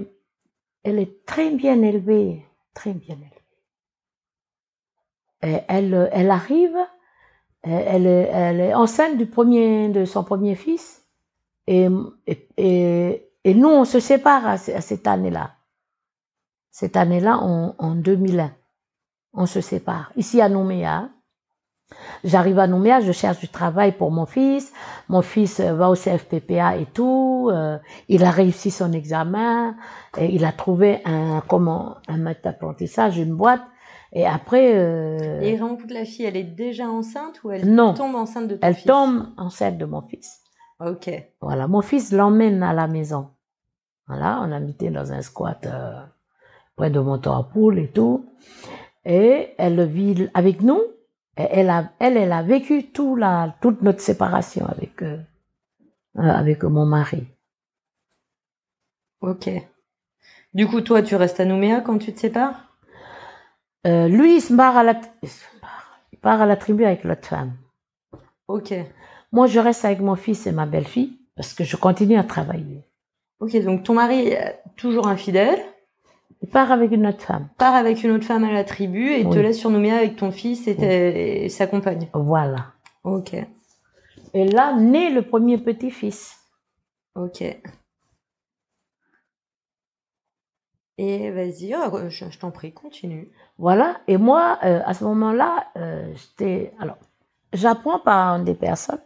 elle 0.83 0.99
est 0.99 1.25
très 1.25 1.49
bien 1.51 1.81
élevée, 1.81 2.45
très 2.73 2.93
bien 2.93 3.15
élevée. 3.15 3.31
Et 5.43 5.61
elle, 5.69 6.09
elle 6.11 6.29
arrive, 6.29 6.75
elle 7.63 8.05
est, 8.05 8.29
elle 8.33 8.59
est 8.59 8.73
enceinte 8.73 9.17
du 9.17 9.27
premier, 9.27 9.87
de 9.87 10.03
son 10.03 10.25
premier 10.25 10.55
fils. 10.55 11.07
Et, 11.67 11.87
et, 12.57 13.53
nous, 13.53 13.69
on 13.69 13.85
se 13.85 14.01
sépare 14.01 14.45
à, 14.45 14.57
ce- 14.57 14.71
à 14.71 14.81
cette 14.81 15.07
année-là. 15.07 15.55
Cette 16.71 16.97
année-là, 16.97 17.37
en 17.37 17.95
2001, 17.95 18.53
on 19.33 19.45
se 19.45 19.61
sépare. 19.61 20.11
Ici 20.17 20.41
à 20.41 20.49
Nouméa, 20.49 21.09
j'arrive 22.23 22.59
à 22.59 22.67
Nouméa, 22.67 22.99
je 23.01 23.11
cherche 23.11 23.39
du 23.39 23.47
travail 23.47 23.91
pour 23.93 24.11
mon 24.11 24.25
fils. 24.25 24.73
Mon 25.09 25.21
fils 25.21 25.59
euh, 25.59 25.73
va 25.73 25.89
au 25.89 25.95
CFPPA 25.95 26.77
et 26.77 26.85
tout. 26.85 27.49
euh, 27.51 27.77
il 28.09 28.23
a 28.23 28.31
réussi 28.31 28.71
son 28.71 28.91
examen. 28.93 29.75
Et 30.17 30.33
il 30.33 30.45
a 30.45 30.51
trouvé 30.51 31.01
un, 31.05 31.41
comment, 31.47 31.97
un 32.07 32.17
maître 32.17 32.41
d'apprentissage, 32.43 33.17
une 33.17 33.35
boîte. 33.35 33.61
Et 34.13 34.25
après, 34.25 34.71
euh, 34.75 35.41
Et 35.41 35.57
rencontre 35.59 35.93
la 35.93 36.05
fille, 36.05 36.25
elle 36.25 36.37
est 36.37 36.43
déjà 36.43 36.87
enceinte 36.89 37.41
ou 37.43 37.51
elle 37.51 37.69
Non. 37.73 37.93
tombe 37.93 38.15
enceinte 38.15 38.47
de 38.47 38.55
ton 38.55 38.65
elle 38.67 38.73
fils? 38.75 38.85
tombe 38.85 39.27
enceinte 39.37 39.77
de 39.77 39.85
mon 39.85 40.01
fils. 40.01 40.41
Ok. 40.79 41.09
Voilà, 41.41 41.67
mon 41.67 41.81
fils 41.81 42.11
l'emmène 42.11 42.63
à 42.63 42.73
la 42.73 42.87
maison. 42.87 43.29
Voilà, 44.07 44.39
on 44.43 44.51
habitait 44.53 44.89
dans 44.91 45.11
un 45.11 45.21
squat 45.21 45.65
euh, 45.65 45.99
près 46.77 46.89
de 46.89 46.99
Montour-à-Poule 46.99 47.79
et 47.79 47.89
tout. 47.89 48.25
Et 49.05 49.49
elle 49.57 49.85
vit 49.85 50.29
avec 50.33 50.61
nous. 50.61 50.81
Elle, 51.37 51.69
a, 51.69 51.91
elle, 51.99 52.17
elle 52.17 52.31
a 52.31 52.41
vécu 52.41 52.87
tout 52.91 53.15
la, 53.15 53.55
toute 53.61 53.81
notre 53.83 54.01
séparation 54.01 54.65
avec, 54.65 55.01
euh, 55.03 55.17
euh, 56.17 56.21
avec 56.21 56.63
mon 56.63 56.85
mari. 56.85 57.27
Ok. 59.21 59.49
Du 60.53 60.67
coup, 60.67 60.81
toi, 60.81 61.01
tu 61.01 61.15
restes 61.15 61.39
à 61.39 61.45
Nouméa 61.45 61.81
quand 61.81 61.97
tu 61.99 62.13
te 62.13 62.19
sépares? 62.19 62.73
Euh, 63.85 64.07
lui, 64.07 64.37
il 64.37 64.41
se 64.41 64.53
barre 64.53 64.77
à 64.77 64.83
la, 64.83 64.99
il 65.21 65.29
se 65.29 65.43
barre- 65.61 65.99
il 66.11 66.19
part 66.19 66.41
à 66.41 66.45
la 66.45 66.57
tribu 66.57 66.83
avec 66.85 67.03
l'autre 67.03 67.27
femme. 67.27 67.53
Ok. 68.47 68.73
Moi, 69.31 69.47
je 69.47 69.59
reste 69.59 69.85
avec 69.85 69.99
mon 69.99 70.15
fils 70.15 70.47
et 70.47 70.51
ma 70.51 70.65
belle-fille 70.65 71.19
parce 71.35 71.53
que 71.53 71.63
je 71.63 71.75
continue 71.77 72.17
à 72.17 72.23
travailler. 72.23 72.83
Ok, 73.39 73.55
donc 73.63 73.83
ton 73.83 73.93
mari 73.93 74.29
est 74.29 74.59
toujours 74.75 75.07
infidèle, 75.07 75.59
Il 76.41 76.49
part 76.49 76.71
avec 76.71 76.91
une 76.91 77.07
autre 77.07 77.21
femme. 77.21 77.49
part 77.57 77.75
avec 77.75 78.03
une 78.03 78.11
autre 78.11 78.25
femme 78.25 78.43
à 78.43 78.51
la 78.51 78.63
tribu 78.63 79.11
et 79.11 79.27
te 79.27 79.37
laisse 79.37 79.57
sur 79.57 79.69
Nouméa 79.69 79.97
avec 79.97 80.15
ton 80.15 80.31
fils 80.31 80.67
et, 80.67 81.49
sa 81.49 81.67
compagne. 81.67 82.09
Voilà. 82.13 82.73
Ok. 83.03 83.33
Et 84.33 84.45
là, 84.47 84.75
naît 84.75 85.09
le 85.09 85.23
premier 85.23 85.57
petit-fils. 85.57 86.37
Ok. 87.15 87.41
Et 90.99 91.31
vas-y, 91.31 91.73
euh, 91.73 92.09
je, 92.09 92.25
je 92.29 92.39
t'en 92.39 92.51
prie, 92.51 92.73
continue. 92.73 93.31
Voilà. 93.57 93.97
Et 94.07 94.17
moi, 94.17 94.59
euh, 94.63 94.81
à 94.85 94.93
ce 94.93 95.03
moment-là, 95.03 95.67
euh, 95.77 96.11
j'étais. 96.15 96.73
Alors, 96.79 96.97
j'apprends 97.53 97.99
par 97.99 98.39
des 98.39 98.55
personnes 98.55 99.01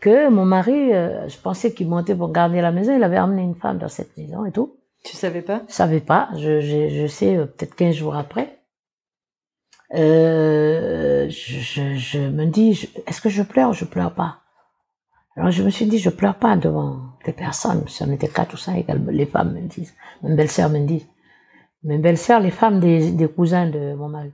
que 0.00 0.28
mon 0.28 0.44
mari, 0.44 0.92
euh, 0.94 1.28
je 1.28 1.38
pensais 1.38 1.74
qu'il 1.74 1.88
montait 1.88 2.14
pour 2.14 2.32
garder 2.32 2.60
la 2.60 2.72
maison. 2.72 2.94
Il 2.94 3.02
avait 3.02 3.16
amené 3.16 3.42
une 3.42 3.54
femme 3.54 3.78
dans 3.78 3.88
cette 3.88 4.16
maison 4.16 4.44
et 4.44 4.52
tout. 4.52 4.76
Tu 5.06 5.16
savais 5.16 5.40
pas? 5.40 5.62
Je 5.68 5.72
savais 5.72 6.00
pas. 6.00 6.28
Je, 6.36 6.60
je, 6.60 6.88
je 6.90 7.06
sais 7.06 7.36
euh, 7.36 7.46
peut-être 7.46 7.74
15 7.76 7.94
jours 7.94 8.14
après. 8.16 8.58
Euh, 9.94 11.28
je, 11.30 11.60
je, 11.60 11.94
je 11.94 12.18
me 12.18 12.46
dis, 12.46 12.74
je- 12.74 12.88
est-ce 13.06 13.20
que 13.20 13.28
je 13.28 13.42
pleure 13.42 13.70
ou 13.70 13.72
je 13.72 13.84
pleure 13.84 14.12
pas? 14.14 14.40
Alors 15.36 15.50
je 15.50 15.62
me 15.62 15.70
suis 15.70 15.86
dit, 15.86 15.98
je 15.98 16.10
pleure 16.10 16.36
pas 16.38 16.56
devant 16.56 17.00
des 17.24 17.32
personnes. 17.32 17.86
Si 17.88 18.02
on 18.02 18.16
quatre 18.16 18.54
ou 18.54 18.56
cinq, 18.58 18.86
les 19.10 19.26
femmes 19.26 19.54
me 19.54 19.62
disent, 19.62 19.94
ma 20.22 20.34
belle-sœur 20.34 20.70
me 20.70 20.80
dit. 20.86 21.06
mes 21.84 21.98
belles-sœurs, 21.98 22.40
les 22.40 22.52
femmes 22.52 22.80
des, 22.80 23.12
des 23.12 23.28
cousins 23.28 23.68
de 23.70 23.94
mon 23.94 24.08
mari. 24.08 24.32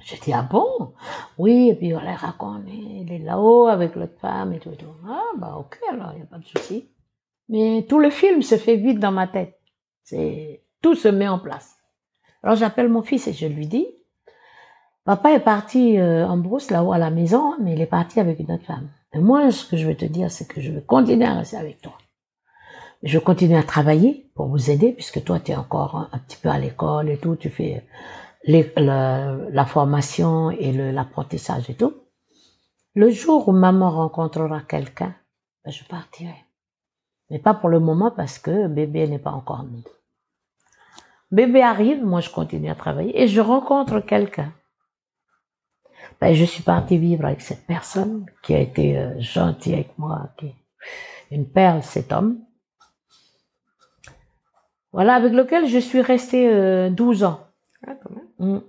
J'ai 0.00 0.18
dit, 0.18 0.32
ah 0.32 0.42
bon? 0.42 0.94
Oui, 1.38 1.70
et 1.70 1.74
puis 1.74 1.94
on 1.94 2.00
leur 2.00 2.18
raconte, 2.18 2.62
il 2.68 3.12
est 3.12 3.18
là-haut 3.18 3.66
avec 3.66 3.94
l'autre 3.96 4.18
femme 4.20 4.52
et 4.54 4.60
tout, 4.60 4.70
et 4.72 4.76
tout. 4.76 4.94
Ah, 5.08 5.22
bah 5.38 5.56
ok, 5.58 5.78
alors, 5.90 6.12
il 6.14 6.16
n'y 6.18 6.22
a 6.22 6.26
pas 6.26 6.38
de 6.38 6.44
souci. 6.46 6.88
Mais 7.48 7.86
tout 7.88 7.98
le 7.98 8.10
film 8.10 8.42
se 8.42 8.56
fait 8.56 8.76
vite 8.76 8.98
dans 8.98 9.12
ma 9.12 9.26
tête. 9.26 9.58
C'est 10.02 10.62
Tout 10.82 10.94
se 10.94 11.08
met 11.08 11.28
en 11.28 11.38
place. 11.38 11.76
Alors 12.42 12.56
j'appelle 12.56 12.88
mon 12.88 13.02
fils 13.02 13.26
et 13.28 13.32
je 13.32 13.46
lui 13.46 13.66
dis, 13.66 13.86
papa 15.04 15.32
est 15.32 15.40
parti 15.40 15.98
euh, 15.98 16.26
en 16.26 16.36
brousse 16.36 16.70
là-haut 16.70 16.92
à 16.92 16.98
la 16.98 17.10
maison, 17.10 17.54
mais 17.60 17.72
il 17.74 17.80
est 17.80 17.86
parti 17.86 18.20
avec 18.20 18.38
une 18.40 18.52
autre 18.52 18.64
femme. 18.64 18.88
Et 19.12 19.18
moi, 19.18 19.50
ce 19.50 19.64
que 19.64 19.76
je 19.76 19.86
veux 19.86 19.96
te 19.96 20.04
dire, 20.04 20.30
c'est 20.30 20.46
que 20.46 20.60
je 20.60 20.70
veux 20.72 20.80
continuer 20.80 21.24
à 21.26 21.34
rester 21.34 21.56
avec 21.56 21.80
toi. 21.80 21.96
Je 23.02 23.18
continue 23.18 23.56
à 23.56 23.62
travailler 23.62 24.30
pour 24.34 24.46
vous 24.48 24.70
aider, 24.70 24.92
puisque 24.92 25.22
toi, 25.24 25.38
tu 25.40 25.52
es 25.52 25.56
encore 25.56 26.08
un, 26.12 26.18
petit 26.18 26.36
peu 26.36 26.48
à 26.48 26.58
l'école 26.58 27.08
et 27.10 27.18
tout, 27.18 27.36
tu 27.36 27.50
fais 27.50 27.84
les- 28.44 28.72
le- 28.76 29.48
la 29.50 29.64
formation 29.66 30.50
et 30.50 30.72
l'apprentissage 30.72 31.68
et 31.70 31.74
tout. 31.74 31.94
Le 32.94 33.10
jour 33.10 33.48
où 33.48 33.52
maman 33.52 33.90
rencontrera 33.90 34.60
quelqu'un, 34.62 35.14
ben, 35.64 35.70
je 35.70 35.84
partirai. 35.84 36.45
Mais 37.30 37.38
pas 37.38 37.54
pour 37.54 37.68
le 37.68 37.80
moment 37.80 38.10
parce 38.10 38.38
que 38.38 38.68
bébé 38.68 39.08
n'est 39.08 39.18
pas 39.18 39.32
encore 39.32 39.64
né. 39.64 39.82
Bébé 41.32 41.62
arrive, 41.62 42.04
moi 42.04 42.20
je 42.20 42.30
continue 42.30 42.70
à 42.70 42.74
travailler 42.74 43.20
et 43.20 43.26
je 43.26 43.40
rencontre 43.40 44.00
quelqu'un. 44.00 44.52
Ben, 46.20 46.32
je 46.32 46.44
suis 46.44 46.62
partie 46.62 46.98
vivre 46.98 47.26
avec 47.26 47.40
cette 47.40 47.66
personne 47.66 48.26
qui 48.42 48.54
a 48.54 48.60
été 48.60 48.96
euh, 48.96 49.20
gentille 49.20 49.74
avec 49.74 49.98
moi, 49.98 50.30
qui 50.38 50.46
est 50.46 50.54
une 51.30 51.48
perle, 51.48 51.82
cet 51.82 52.12
homme. 52.12 52.40
Voilà, 54.92 55.14
avec 55.14 55.32
lequel 55.32 55.66
je 55.66 55.78
suis 55.78 56.00
restée 56.00 56.48
euh, 56.48 56.88
12 56.88 57.24
ans. 57.24 57.40
Ah, 57.86 57.94
quand 58.02 58.10
même. 58.10 58.56
Mm. 58.56 58.62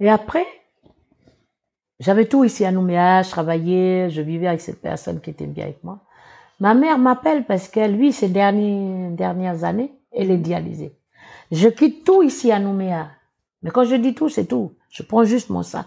Et 0.00 0.08
après, 0.08 0.46
j'avais 2.04 2.26
tout 2.26 2.44
ici 2.44 2.66
à 2.66 2.70
Nouméa, 2.70 3.22
je 3.22 3.30
travaillais, 3.30 4.10
je 4.10 4.20
vivais 4.20 4.46
avec 4.46 4.60
cette 4.60 4.82
personne 4.82 5.20
qui 5.22 5.30
était 5.30 5.46
bien 5.46 5.64
avec 5.64 5.82
moi. 5.82 6.00
Ma 6.60 6.74
mère 6.74 6.98
m'appelle 6.98 7.46
parce 7.46 7.66
que 7.68 7.88
lui, 7.88 8.12
ces 8.12 8.28
derniers, 8.28 9.08
dernières 9.12 9.64
années, 9.64 9.90
elle 10.12 10.30
est 10.30 10.36
dialysée. 10.36 10.94
Je 11.50 11.68
quitte 11.68 12.04
tout 12.04 12.22
ici 12.22 12.52
à 12.52 12.60
Nouméa. 12.60 13.08
Mais 13.62 13.70
quand 13.70 13.84
je 13.84 13.94
dis 13.94 14.14
tout, 14.14 14.28
c'est 14.28 14.44
tout. 14.44 14.74
Je 14.90 15.02
prends 15.02 15.24
juste 15.24 15.48
mon 15.48 15.62
sac. 15.62 15.86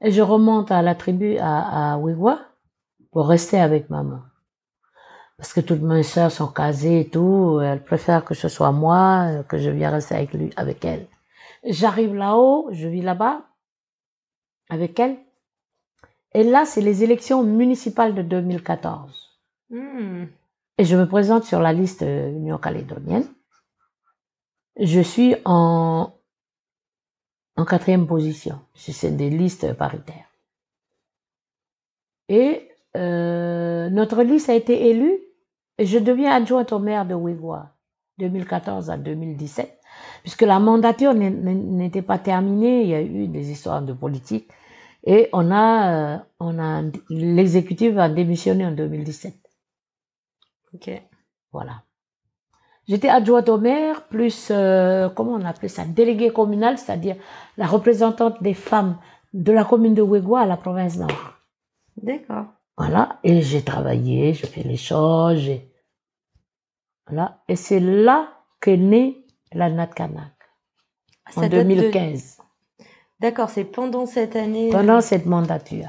Et 0.00 0.12
je 0.12 0.22
remonte 0.22 0.70
à 0.70 0.80
la 0.80 0.94
tribu 0.94 1.38
à, 1.38 1.94
à 1.94 2.00
pour 3.10 3.26
rester 3.26 3.58
avec 3.58 3.90
maman. 3.90 4.20
Parce 5.38 5.52
que 5.52 5.60
toutes 5.60 5.82
mes 5.82 6.04
sœurs 6.04 6.30
sont 6.30 6.46
casées 6.46 7.00
et 7.00 7.08
tout. 7.08 7.60
Elles 7.60 7.82
préfèrent 7.82 8.24
que 8.24 8.34
ce 8.34 8.46
soit 8.48 8.70
moi, 8.70 9.42
que 9.48 9.58
je 9.58 9.70
vienne 9.70 9.92
rester 9.92 10.14
avec 10.14 10.32
lui, 10.34 10.50
avec 10.56 10.84
elle. 10.84 11.08
J'arrive 11.64 12.14
là-haut, 12.14 12.68
je 12.70 12.86
vis 12.86 13.02
là-bas 13.02 13.42
avec 14.68 14.98
elle. 14.98 15.16
Et 16.34 16.44
là, 16.44 16.64
c'est 16.64 16.80
les 16.80 17.02
élections 17.02 17.42
municipales 17.42 18.14
de 18.14 18.22
2014. 18.22 19.38
Hmm. 19.70 20.24
Et 20.78 20.84
je 20.84 20.96
me 20.96 21.08
présente 21.08 21.44
sur 21.44 21.60
la 21.60 21.72
liste 21.72 22.02
euh, 22.02 22.30
Union 22.30 22.58
calédonienne. 22.58 23.26
Je 24.78 25.00
suis 25.00 25.34
en, 25.44 26.12
en 27.56 27.64
quatrième 27.64 28.06
position. 28.06 28.60
C'est 28.74 29.16
des 29.16 29.30
listes 29.30 29.72
paritaires. 29.72 30.28
Et 32.28 32.68
euh, 32.96 33.88
notre 33.90 34.22
liste 34.22 34.48
a 34.48 34.54
été 34.54 34.88
élue 34.90 35.18
et 35.78 35.86
je 35.86 35.98
deviens 35.98 36.32
adjointe 36.32 36.72
au 36.72 36.78
maire 36.78 37.06
de 37.06 37.14
Ouigoua 37.14 37.74
2014 38.18 38.90
à 38.90 38.96
2017, 38.96 39.77
puisque 40.22 40.42
la 40.42 40.58
mandature 40.58 41.14
n'était 41.14 42.02
pas 42.02 42.18
terminée, 42.18 42.82
il 42.82 42.88
y 42.88 42.94
a 42.94 43.02
eu 43.02 43.28
des 43.28 43.50
histoires 43.50 43.82
de 43.82 43.92
politique 43.92 44.48
et 45.04 45.28
on 45.32 45.50
a, 45.50 45.92
euh, 45.92 46.18
on 46.40 46.58
a 46.58 46.82
l'exécutif 47.08 47.96
a 47.98 48.08
démissionné 48.08 48.66
en 48.66 48.72
2017. 48.72 49.34
Ok. 50.74 50.90
Voilà. 51.52 51.82
J'étais 52.86 53.08
adjointe 53.08 53.48
au 53.50 53.58
maire, 53.58 54.06
plus, 54.08 54.48
euh, 54.50 55.08
comment 55.10 55.32
on 55.32 55.44
appelait 55.44 55.68
ça, 55.68 55.84
déléguée 55.84 56.30
communale, 56.32 56.78
c'est-à-dire 56.78 57.16
la 57.58 57.66
représentante 57.66 58.42
des 58.42 58.54
femmes 58.54 58.96
de 59.34 59.52
la 59.52 59.64
commune 59.64 59.94
de 59.94 60.02
Ouégoua 60.02 60.40
à 60.40 60.46
la 60.46 60.56
province 60.56 60.96
Nord. 60.98 61.10
D'accord. 62.02 62.46
Voilà. 62.78 63.18
Et 63.24 63.42
j'ai 63.42 63.62
travaillé, 63.62 64.32
je 64.32 64.46
fais 64.46 64.62
les 64.62 64.76
choses. 64.76 65.38
j'ai- 65.38 65.70
Voilà. 67.06 67.42
Et 67.48 67.56
c'est 67.56 67.80
là 67.80 68.28
qu'est 68.60 68.76
née 68.76 69.26
la 69.52 69.70
Natkanak, 69.70 70.32
Ça 71.30 71.40
en 71.40 71.42
date 71.42 71.52
de- 71.52 71.62
2015, 71.62 72.38
D'accord, 73.20 73.50
c'est 73.50 73.64
pendant 73.64 74.06
cette 74.06 74.36
année. 74.36 74.70
pendant 74.70 75.00
cette 75.00 75.26
mandature. 75.26 75.88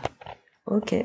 Ok. 0.66 0.96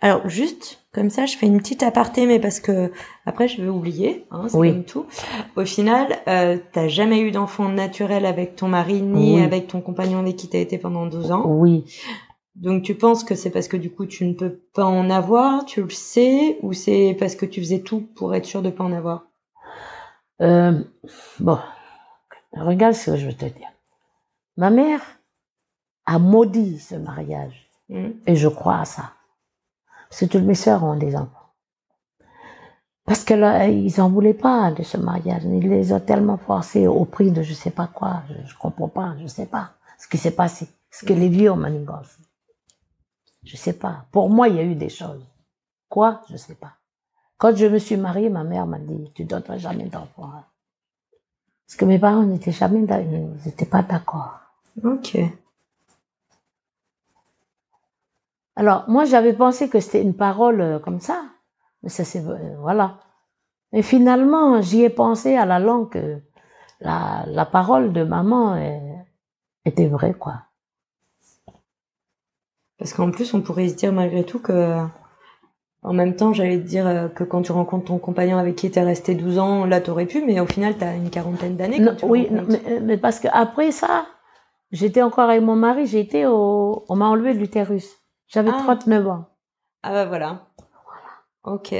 Alors 0.00 0.28
juste 0.28 0.84
comme 0.92 1.10
ça, 1.10 1.26
je 1.26 1.36
fais 1.36 1.46
une 1.46 1.58
petite 1.58 1.82
aparté, 1.82 2.26
mais 2.26 2.40
parce 2.40 2.60
que 2.60 2.92
après 3.26 3.46
je 3.48 3.62
vais 3.62 3.68
oublier, 3.68 4.26
hein, 4.30 4.46
c'est 4.48 4.56
Oui. 4.56 4.72
comme 4.72 4.84
tout. 4.84 5.06
Au 5.56 5.64
final, 5.64 6.18
euh, 6.28 6.58
t'as 6.72 6.88
jamais 6.88 7.20
eu 7.20 7.30
d'enfant 7.30 7.68
naturel 7.68 8.26
avec 8.26 8.56
ton 8.56 8.68
mari 8.68 9.00
ni 9.02 9.36
Oui. 9.36 9.42
avec 9.42 9.68
ton 9.68 9.80
compagnon 9.80 10.18
avec 10.20 10.36
qui 10.36 10.48
t'as 10.48 10.58
été 10.58 10.78
pendant 10.78 11.06
12 11.06 11.30
ans. 11.30 11.44
Oui. 11.46 11.84
Donc 12.56 12.82
tu 12.82 12.96
penses 12.96 13.22
que 13.22 13.36
c'est 13.36 13.50
parce 13.50 13.68
que 13.68 13.76
du 13.76 13.90
coup 13.90 14.06
tu 14.06 14.24
ne 14.26 14.32
peux 14.34 14.60
pas 14.74 14.84
en 14.84 15.10
avoir, 15.10 15.64
tu 15.64 15.80
le 15.82 15.90
sais, 15.90 16.58
ou 16.62 16.72
c'est 16.72 17.16
parce 17.18 17.36
que 17.36 17.46
tu 17.46 17.60
faisais 17.60 17.80
tout 17.80 18.00
pour 18.16 18.34
être 18.34 18.46
sûr 18.46 18.62
de 18.62 18.70
pas 18.70 18.82
en 18.84 18.92
avoir? 18.92 19.26
Euh, 20.40 20.82
bon, 21.40 21.58
regarde 22.52 22.94
ce 22.94 23.10
que 23.10 23.16
je 23.16 23.26
veux 23.26 23.34
te 23.34 23.46
dire. 23.46 23.68
Ma 24.56 24.70
mère 24.70 25.00
a 26.06 26.18
maudit 26.18 26.78
ce 26.78 26.94
mariage. 26.94 27.70
Hmm. 27.88 28.10
Et 28.26 28.36
je 28.36 28.48
crois 28.48 28.80
à 28.80 28.84
ça. 28.84 29.12
Parce 30.08 30.20
que 30.20 30.26
toutes 30.26 30.44
mes 30.44 30.54
sœurs 30.54 30.84
ont 30.84 30.96
des 30.96 31.16
enfants. 31.16 31.52
Parce 33.04 33.24
que 33.24 33.34
là, 33.34 33.66
ils 33.68 34.00
en 34.00 34.10
voulaient 34.10 34.34
pas 34.34 34.70
de 34.70 34.82
ce 34.82 34.98
mariage. 34.98 35.42
Ils 35.44 35.68
les 35.68 35.92
ont 35.92 36.00
tellement 36.00 36.36
forcés 36.36 36.86
au 36.86 37.04
prix 37.06 37.30
de 37.30 37.42
je 37.42 37.54
sais 37.54 37.70
pas 37.70 37.86
quoi. 37.86 38.22
Je, 38.28 38.48
je 38.48 38.58
comprends 38.58 38.88
pas, 38.88 39.14
je 39.18 39.26
sais 39.26 39.46
pas 39.46 39.72
ce 39.98 40.06
qui 40.06 40.16
s'est 40.16 40.34
passé. 40.34 40.68
Ce 40.90 41.04
que 41.04 41.12
les 41.12 41.28
vieux 41.28 41.50
ont 41.50 41.56
manigancé. 41.56 42.18
Je 43.44 43.56
sais 43.56 43.74
pas. 43.74 44.06
Pour 44.10 44.30
moi, 44.30 44.48
il 44.48 44.56
y 44.56 44.60
a 44.60 44.64
eu 44.64 44.74
des 44.74 44.88
choses. 44.88 45.26
Quoi? 45.88 46.22
Je 46.30 46.36
sais 46.36 46.54
pas. 46.54 46.77
Quand 47.38 47.54
je 47.56 47.66
me 47.66 47.78
suis 47.78 47.96
mariée, 47.96 48.30
ma 48.30 48.44
mère 48.44 48.66
m'a 48.66 48.78
dit, 48.78 49.10
tu 49.14 49.24
donneras 49.24 49.58
jamais 49.58 49.84
d'enfant. 49.84 50.30
hein. 50.34 50.44
Parce 51.66 51.76
que 51.76 51.84
mes 51.84 51.98
parents 51.98 52.24
n'étaient 52.24 52.52
jamais, 52.52 52.80
n'étaient 52.80 53.66
pas 53.66 53.82
d'accord. 53.82 54.40
Ok. 54.82 55.18
Alors, 58.56 58.84
moi, 58.88 59.04
j'avais 59.04 59.32
pensé 59.34 59.68
que 59.68 59.78
c'était 59.80 60.02
une 60.02 60.16
parole 60.16 60.60
euh, 60.60 60.78
comme 60.80 61.00
ça. 61.00 61.24
Mais 61.82 61.88
ça, 61.90 62.04
c'est, 62.04 62.24
euh, 62.26 62.56
voilà. 62.58 62.98
Mais 63.72 63.82
finalement, 63.82 64.60
j'y 64.60 64.82
ai 64.82 64.90
pensé 64.90 65.36
à 65.36 65.46
la 65.46 65.60
langue 65.60 65.90
que 65.90 66.20
la, 66.80 67.24
la 67.26 67.46
parole 67.46 67.92
de 67.92 68.02
maman 68.02 68.54
euh, 68.56 68.78
était 69.64 69.88
vraie, 69.88 70.14
quoi. 70.14 70.42
Parce 72.78 72.92
qu'en 72.94 73.10
plus, 73.10 73.34
on 73.34 73.42
pourrait 73.42 73.68
se 73.68 73.74
dire 73.74 73.92
malgré 73.92 74.24
tout 74.24 74.40
que, 74.40 74.84
en 75.82 75.92
même 75.92 76.16
temps, 76.16 76.32
j'allais 76.32 76.58
te 76.58 76.66
dire 76.66 76.86
euh, 76.86 77.08
que 77.08 77.24
quand 77.24 77.42
tu 77.42 77.52
rencontres 77.52 77.86
ton 77.86 77.98
compagnon 77.98 78.36
avec 78.38 78.56
qui 78.56 78.70
t'es 78.70 78.82
resté 78.82 79.14
12 79.14 79.38
ans, 79.38 79.64
là 79.64 79.80
t'aurais 79.80 80.06
pu, 80.06 80.24
mais 80.24 80.40
au 80.40 80.46
final, 80.46 80.76
t'as 80.76 80.94
une 80.96 81.10
quarantaine 81.10 81.56
d'années. 81.56 81.80
Tu 81.96 82.04
oui, 82.04 82.28
non, 82.30 82.44
mais, 82.48 82.80
mais 82.80 82.96
parce 82.96 83.20
que 83.20 83.28
après 83.32 83.70
ça, 83.70 84.06
j'étais 84.72 85.02
encore 85.02 85.30
avec 85.30 85.42
mon 85.42 85.56
mari, 85.56 85.86
j'étais 85.86 86.26
au, 86.26 86.84
on 86.88 86.96
m'a 86.96 87.06
enlevé 87.06 87.32
l'utérus. 87.32 87.88
J'avais 88.26 88.50
Ah. 88.52 88.60
39 88.64 89.06
ans. 89.08 89.26
Ah 89.82 89.92
bah 89.92 90.04
voilà. 90.06 90.46
Ok. 91.44 91.72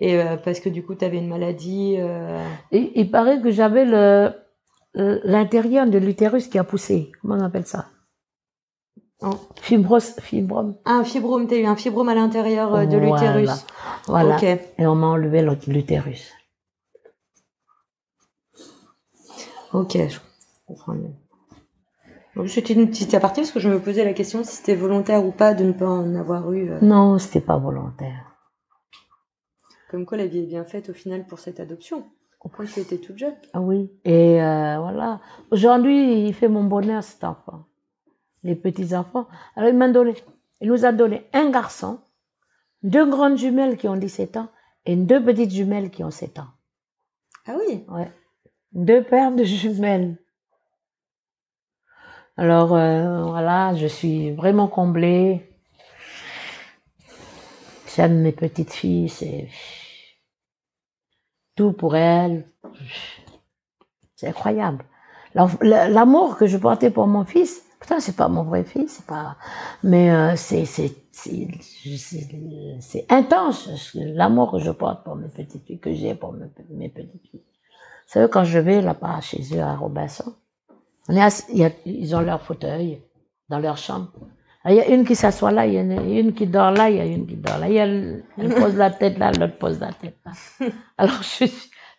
Et 0.00 0.16
euh, 0.16 0.36
parce 0.36 0.60
que 0.60 0.68
du 0.68 0.84
coup, 0.84 0.94
t'avais 0.94 1.18
une 1.18 1.28
maladie. 1.28 1.96
euh, 1.98 2.42
Et 2.72 2.92
il 3.00 3.10
paraît 3.10 3.40
que 3.40 3.50
j'avais 3.50 3.84
le- 3.84 4.32
l'intérieur 4.94 5.86
de 5.86 5.98
l'utérus 5.98 6.46
qui 6.48 6.58
a 6.58 6.64
poussé. 6.64 7.12
Comment 7.20 7.34
on 7.36 7.44
appelle 7.44 7.66
ça? 7.66 7.86
Oh. 9.20 9.30
Fibrose, 9.60 10.14
fibrome. 10.20 10.76
Un 10.84 11.02
fibrome, 11.02 11.46
t'as 11.48 11.56
eu 11.56 11.64
un 11.66 11.74
fibrome 11.74 12.08
à 12.08 12.14
l'intérieur 12.14 12.74
euh, 12.74 12.86
de 12.86 12.96
Voilà. 12.96 13.32
l'utérus. 13.34 13.66
Voilà. 14.06 14.36
Ok. 14.36 14.44
Et 14.44 14.86
on 14.86 14.94
m'a 14.94 15.08
enlevé 15.08 15.44
l'utérus. 15.66 16.32
Ok, 19.72 19.96
je 20.08 20.18
comprends 20.66 20.94
mieux. 20.94 22.46
C'était 22.46 22.74
une 22.74 22.88
petite 22.88 23.12
aparté 23.14 23.40
parce 23.40 23.50
que 23.50 23.58
je 23.58 23.68
me 23.68 23.80
posais 23.80 24.04
la 24.04 24.12
question 24.12 24.44
si 24.44 24.54
c'était 24.56 24.76
volontaire 24.76 25.24
ou 25.26 25.32
pas 25.32 25.54
de 25.54 25.64
ne 25.64 25.72
pas 25.72 25.88
en 25.88 26.14
avoir 26.14 26.52
eu. 26.52 26.70
euh. 26.70 26.78
Non, 26.80 27.18
c'était 27.18 27.40
pas 27.40 27.56
volontaire. 27.56 28.36
Comme 29.90 30.06
quoi 30.06 30.16
la 30.18 30.26
vie 30.26 30.38
est 30.40 30.46
bien 30.46 30.64
faite 30.64 30.90
au 30.90 30.92
final 30.92 31.26
pour 31.26 31.40
cette 31.40 31.58
adoption. 31.58 32.04
Au 32.40 32.48
point 32.48 32.64
que 32.66 32.70
tu 32.70 32.80
étais 32.80 32.98
toute 32.98 33.18
jeune. 33.18 33.34
Ah 33.52 33.60
oui. 33.60 33.90
Et 34.04 34.40
euh, 34.40 34.78
voilà. 34.78 35.20
Aujourd'hui, 35.50 36.26
il 36.28 36.32
fait 36.32 36.46
mon 36.48 36.62
bonheur, 36.62 37.02
cet 37.02 37.24
enfant. 37.24 37.64
Les 38.42 38.54
petits 38.54 38.94
enfants. 38.94 39.26
Alors, 39.56 39.70
il 39.70 39.76
m'a 39.76 39.88
donné, 39.88 40.14
il 40.60 40.68
nous 40.68 40.84
a 40.84 40.92
donné 40.92 41.26
un 41.32 41.50
garçon 41.50 42.00
deux 42.82 43.06
grandes 43.06 43.36
jumelles 43.36 43.76
qui 43.76 43.88
ont 43.88 43.96
17 43.96 44.36
ans 44.36 44.48
et 44.86 44.96
deux 44.96 45.22
petites 45.22 45.50
jumelles 45.50 45.90
qui 45.90 46.04
ont 46.04 46.10
7 46.10 46.38
ans. 46.38 46.48
Ah 47.46 47.56
oui? 47.58 47.84
Ouais. 47.88 48.10
Deux 48.72 49.02
paires 49.02 49.32
de 49.32 49.44
jumelles. 49.44 50.18
Alors 52.36 52.74
euh, 52.74 53.24
voilà, 53.24 53.74
je 53.74 53.86
suis 53.86 54.30
vraiment 54.30 54.68
comblée. 54.68 55.44
J'aime 57.96 58.20
mes 58.20 58.30
petites 58.30 58.72
filles, 58.72 59.08
c'est 59.08 59.48
tout 61.56 61.72
pour 61.72 61.96
elles. 61.96 62.48
C'est 64.14 64.28
incroyable. 64.28 64.84
L'amour 65.34 66.36
que 66.36 66.46
je 66.46 66.56
portais 66.56 66.90
pour 66.90 67.08
mon 67.08 67.24
fils, 67.24 67.64
putain, 67.80 68.00
c'est 68.00 68.16
pas 68.16 68.28
mon 68.28 68.44
vrai 68.44 68.64
fils, 68.64 68.96
c'est 68.96 69.06
pas, 69.06 69.36
mais 69.82 70.10
euh, 70.10 70.34
c'est 70.36 71.06
intense 73.10 73.90
l'amour 73.94 74.52
que 74.52 74.58
je 74.58 74.70
porte 74.70 75.04
pour 75.04 75.16
mes 75.16 75.28
petites 75.28 75.64
filles, 75.64 75.78
que 75.78 75.92
j'ai 75.94 76.14
pour 76.14 76.32
mes, 76.32 76.46
mes 76.70 76.88
petites 76.88 77.22
filles. 77.30 77.42
Vous 77.42 78.12
savez, 78.12 78.28
quand 78.30 78.44
je 78.44 78.58
vais 78.58 78.80
là-bas 78.80 79.20
chez 79.20 79.42
eux 79.54 79.60
à 79.60 79.74
Robinson, 79.76 80.34
on 81.08 81.16
est 81.16 81.20
assis- 81.22 81.72
ils 81.84 82.14
ont 82.16 82.20
leur 82.20 82.42
fauteuil 82.42 83.02
dans 83.48 83.58
leur 83.58 83.76
chambre. 83.76 84.10
Il 84.64 84.74
y 84.74 84.80
a 84.80 84.88
une 84.88 85.04
qui 85.04 85.14
s'assoit 85.14 85.50
là, 85.50 85.66
il 85.66 85.74
y 85.74 85.80
en 85.80 85.90
a 85.96 86.02
une 86.02 86.34
qui 86.34 86.46
dort 86.46 86.72
là, 86.72 86.90
il 86.90 86.96
y 86.96 87.00
a 87.00 87.04
une 87.06 87.26
qui 87.26 87.36
dort 87.36 87.58
là. 87.58 87.70
Elle 87.70 88.24
pose 88.58 88.76
la 88.76 88.90
tête 88.90 89.16
là, 89.18 89.30
l'autre 89.32 89.56
pose 89.56 89.80
la 89.80 89.92
tête 89.92 90.18
là. 90.26 90.32
Alors, 90.98 91.22
je 91.22 91.46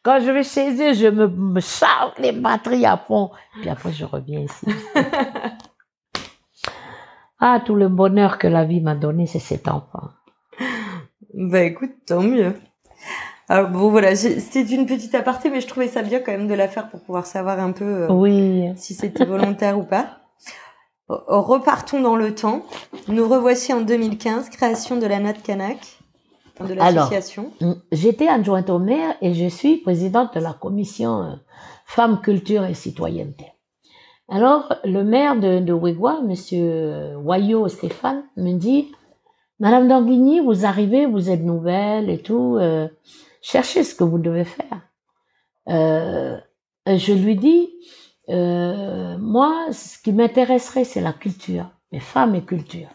quand 0.04 0.20
je 0.20 0.32
vais 0.32 0.44
chez 0.44 0.72
eux, 0.74 0.94
je 0.94 1.08
me, 1.08 1.28
me 1.28 1.60
charge 1.60 2.14
les 2.20 2.32
batteries 2.32 2.86
à 2.86 2.98
fond. 2.98 3.32
Puis 3.60 3.70
après, 3.70 3.92
je 3.92 4.06
reviens 4.06 4.40
ici. 4.42 4.66
ah, 7.40 7.62
tout 7.66 7.76
le 7.76 7.88
bonheur 7.88 8.38
que 8.38 8.48
la 8.48 8.66
vie 8.66 8.82
m'a 8.82 8.96
donné, 8.96 9.26
c'est 9.26 9.40
cet 9.40 9.68
enfant. 9.68 10.10
Bah 11.34 11.62
écoute, 11.62 11.92
tant 12.06 12.22
mieux. 12.22 12.54
Alors 13.48 13.70
bon 13.70 13.90
voilà, 13.90 14.16
c'était 14.16 14.62
une 14.62 14.86
petite 14.86 15.16
aparté, 15.16 15.50
mais 15.50 15.62
je 15.62 15.68
trouvais 15.68 15.88
ça 15.88 16.02
bien 16.02 16.20
quand 16.20 16.32
même 16.32 16.48
de 16.48 16.54
la 16.54 16.68
faire 16.68 16.90
pour 16.90 17.02
pouvoir 17.02 17.26
savoir 17.26 17.60
un 17.60 17.72
peu 17.72 18.04
euh, 18.04 18.08
Oui. 18.12 18.70
si 18.76 18.94
c'était 18.94 19.26
volontaire 19.26 19.80
ou 19.80 19.84
pas. 19.84 20.20
Repartons 21.08 22.02
dans 22.02 22.16
le 22.16 22.36
temps. 22.36 22.64
Nous 23.08 23.28
revoici 23.28 23.74
en 23.74 23.82
2015, 23.82 24.50
création 24.50 24.98
de 24.98 25.08
la 25.08 25.20
NAT 25.20 25.34
Canac, 25.34 25.78
de 26.68 26.76
l'association. 26.76 27.52
J'étais 27.92 28.28
adjointe 28.28 28.70
au 28.70 28.78
maire 28.78 29.16
et 29.22 29.34
je 29.34 29.48
suis 29.48 29.78
présidente 29.78 30.36
de 30.36 30.40
la 30.40 30.54
commission 30.54 31.24
euh, 31.24 31.36
Femmes, 31.86 32.22
Culture 32.22 32.66
et 32.66 32.76
Citoyenneté. 32.76 33.46
Alors, 34.32 34.76
le 34.84 35.04
maire 35.04 35.36
de, 35.36 35.60
de 35.60 35.74
monsieur 36.22 37.16
Wayo 37.18 37.68
Stéphane, 37.68 38.24
me 38.38 38.54
dit, 38.54 38.92
Madame 39.60 39.88
Danguigny, 39.88 40.40
vous 40.40 40.66
arrivez, 40.66 41.06
vous 41.08 41.32
êtes 41.32 41.42
nouvelle 41.42 42.10
et 42.10 42.20
tout, 42.20 42.58
euh, 42.60 42.88
cherchez 43.42 43.84
ce 43.84 43.96
que 43.96 44.04
vous 44.04 44.20
devez 44.20 44.46
faire. 44.46 44.82
Euh, 45.68 46.38
je 46.86 47.14
lui 47.14 47.36
dis, 47.36 47.70
euh, 48.30 49.18
moi, 49.18 49.68
ce 49.72 49.98
qui 50.02 50.14
m'intéresserait, 50.14 50.84
c'est 50.84 51.02
la 51.02 51.14
culture, 51.14 51.66
les 51.92 52.00
femmes 52.00 52.36
et 52.36 52.44
culture. 52.44 52.90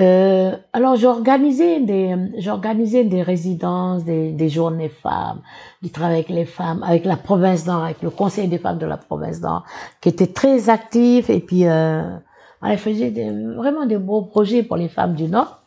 Euh, 0.00 0.56
alors 0.72 0.96
j'ai 0.96 1.06
organisé 1.08 1.80
des 1.80 2.16
j'ai 2.38 2.50
organisé 2.50 3.04
des 3.04 3.22
résidences, 3.22 4.04
des, 4.04 4.32
des 4.32 4.48
journées 4.48 4.88
femmes, 4.88 5.42
du 5.82 5.90
travail 5.90 6.14
avec 6.16 6.30
les 6.30 6.46
femmes, 6.46 6.82
avec 6.84 7.04
la 7.04 7.16
province 7.16 7.66
Nord, 7.66 7.84
avec 7.84 8.00
le 8.02 8.10
conseil 8.10 8.48
des 8.48 8.58
femmes 8.58 8.78
de 8.78 8.86
la 8.86 8.96
province 8.96 9.40
Nord, 9.42 9.64
qui 10.00 10.08
était 10.08 10.28
très 10.28 10.70
actif 10.70 11.28
et 11.28 11.40
puis 11.40 11.66
euh, 11.66 12.02
elle 12.64 12.78
faisait 12.78 13.10
des- 13.10 13.30
vraiment 13.56 13.84
des 13.86 13.98
beaux 13.98 14.22
projets 14.22 14.62
pour 14.62 14.76
les 14.78 14.88
femmes 14.88 15.14
du 15.14 15.28
Nord. 15.28 15.62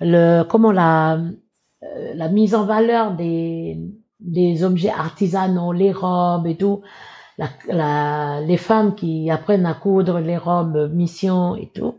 Le 0.00 0.42
comment 0.42 0.72
la 0.72 1.14
euh, 1.16 2.12
la 2.14 2.28
mise 2.28 2.54
en 2.54 2.64
valeur 2.64 3.12
des 3.12 3.78
des 4.20 4.64
objets 4.64 4.90
artisanaux, 4.90 5.72
les 5.72 5.92
robes 5.92 6.46
et 6.48 6.56
tout, 6.56 6.82
la, 7.38 7.46
la, 7.68 8.40
les 8.42 8.56
femmes 8.56 8.94
qui 8.96 9.30
apprennent 9.30 9.64
à 9.66 9.74
coudre 9.74 10.18
les 10.18 10.36
robes 10.36 10.90
mission 10.92 11.54
et 11.56 11.70
tout. 11.74 11.94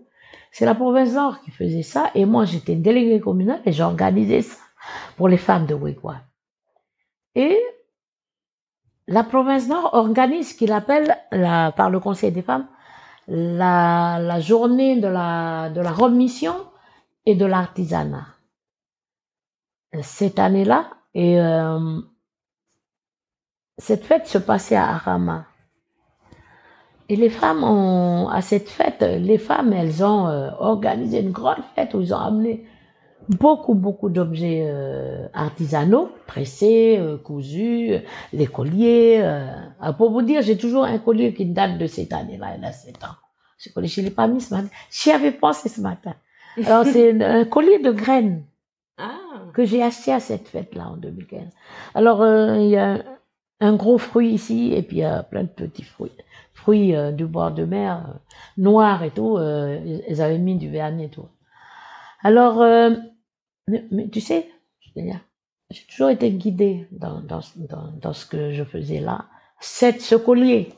C'est 0.52 0.66
la 0.66 0.76
province 0.76 1.14
Nord 1.14 1.42
qui 1.42 1.52
faisait 1.52 1.84
ça 1.84 2.12
et 2.16 2.26
moi 2.26 2.46
j'étais 2.46 2.76
déléguée 2.76 3.20
communale 3.20 3.62
et 3.66 3.72
j'organisais 3.72 4.42
ça 4.42 4.62
pour 5.18 5.28
les 5.28 5.38
femmes 5.38 5.66
de 5.66 5.76
Wigwam. 5.76 6.20
Et 7.36 7.60
la 9.08 9.24
province 9.24 9.68
Nord 9.68 9.94
organise 9.94 10.52
ce 10.52 10.56
qu'il 10.56 10.72
appelle 10.72 11.16
par 11.32 11.90
le 11.90 12.00
Conseil 12.00 12.32
des 12.32 12.42
femmes 12.42 12.68
la, 13.30 14.20
la 14.20 14.40
journée 14.40 15.00
de 15.00 15.08
la, 15.08 15.70
de 15.70 15.82
la 15.82 15.92
remission 15.92 16.56
et 17.26 17.36
de 17.36 17.46
l'artisanat. 17.46 18.26
Cette 20.02 20.40
année-là, 20.40 20.90
et 21.14 21.40
euh, 21.40 22.02
cette 23.78 24.04
fête 24.04 24.28
se 24.28 24.38
passait 24.38 24.76
à 24.76 24.90
Arama. 24.90 25.46
Et 27.10 27.16
les 27.16 27.30
femmes 27.30 27.64
ont, 27.64 28.28
à 28.30 28.42
cette 28.42 28.70
fête, 28.70 29.02
les 29.02 29.38
femmes, 29.40 29.74
elles 29.74 30.04
ont 30.04 30.28
euh, 30.28 30.50
organisé 30.60 31.20
une 31.20 31.32
grande 31.32 31.64
fête 31.76 31.94
où 31.96 32.02
ils 32.02 32.14
ont 32.14 32.18
amené 32.20 32.66
beaucoup, 33.30 33.74
beaucoup 33.74 34.10
d'objets 34.10 34.64
euh, 34.68 35.28
artisanaux, 35.34 36.10
tressés, 36.28 36.98
euh, 37.00 37.18
cousus, 37.18 37.94
euh, 37.94 38.00
les 38.34 38.48
colliers. 38.48 39.20
euh. 39.24 39.48
Ah, 39.82 39.94
pour 39.94 40.12
vous 40.12 40.22
dire, 40.22 40.42
j'ai 40.42 40.58
toujours 40.58 40.84
un 40.86 41.00
collier 41.00 41.34
qui 41.34 41.46
date 41.46 41.78
de 41.80 41.88
cette 41.88 42.14
année-là, 42.14 42.56
il 42.58 42.66
a 42.66 42.72
7 42.72 43.04
ans. 43.04 43.16
Ce 43.58 43.70
collier, 43.70 43.88
je 43.88 44.02
ne 44.02 44.06
l'ai 44.06 44.12
pas 44.12 44.28
mis 44.28 44.40
ce 44.42 44.54
matin. 44.54 44.70
J'y 44.92 45.12
avais 45.12 45.32
pensé 45.32 45.68
ce 45.70 45.82
matin. 45.82 46.14
Alors, 46.66 46.86
c'est 46.94 47.22
un 47.24 47.46
collier 47.46 47.80
de 47.80 47.92
graines 47.92 48.44
Ah, 48.98 49.18
que 49.54 49.66
j'ai 49.66 49.82
acheté 49.84 50.14
à 50.14 50.20
cette 50.20 50.48
fête-là 50.48 50.90
en 50.90 50.98
2015. 50.98 51.42
Alors, 51.96 52.22
euh, 52.22 52.58
il 52.58 52.70
y 52.70 52.78
a 52.78 53.04
un 53.62 53.76
gros 53.76 53.98
fruit 53.98 54.30
ici 54.30 54.74
et 54.74 54.82
puis 54.82 54.98
il 54.98 55.02
y 55.02 55.06
a 55.06 55.24
plein 55.24 55.44
de 55.44 55.50
petits 55.50 55.84
fruits. 55.84 56.12
Fruits 56.62 56.96
euh, 56.96 57.12
du 57.12 57.26
bord 57.26 57.52
de 57.52 57.66
mer, 57.66 58.06
euh, 58.10 58.14
noirs 58.58 59.04
et 59.04 59.12
tout. 59.12 59.38
euh, 59.38 59.80
ils, 59.86 60.04
ils 60.10 60.22
avaient 60.22 60.38
mis 60.38 60.58
du 60.58 60.70
vernis 60.70 61.06
et 61.06 61.10
tout. 61.10 61.28
Alors, 62.24 62.62
euh, 62.62 62.92
mais, 63.68 63.86
mais 63.92 64.10
tu 64.10 64.22
sais, 64.22 64.50
j'ai 64.96 65.84
toujours 65.90 66.10
été 66.10 66.32
guidée 66.32 66.88
dans, 66.92 67.22
dans, 67.22 67.42
dans, 67.56 67.92
dans 68.02 68.14
ce 68.14 68.26
que 68.26 68.52
je 68.52 68.64
faisais 68.64 69.00
là. 69.00 69.26
Cette, 69.60 70.02
ce 70.02 70.16
collier 70.16 70.74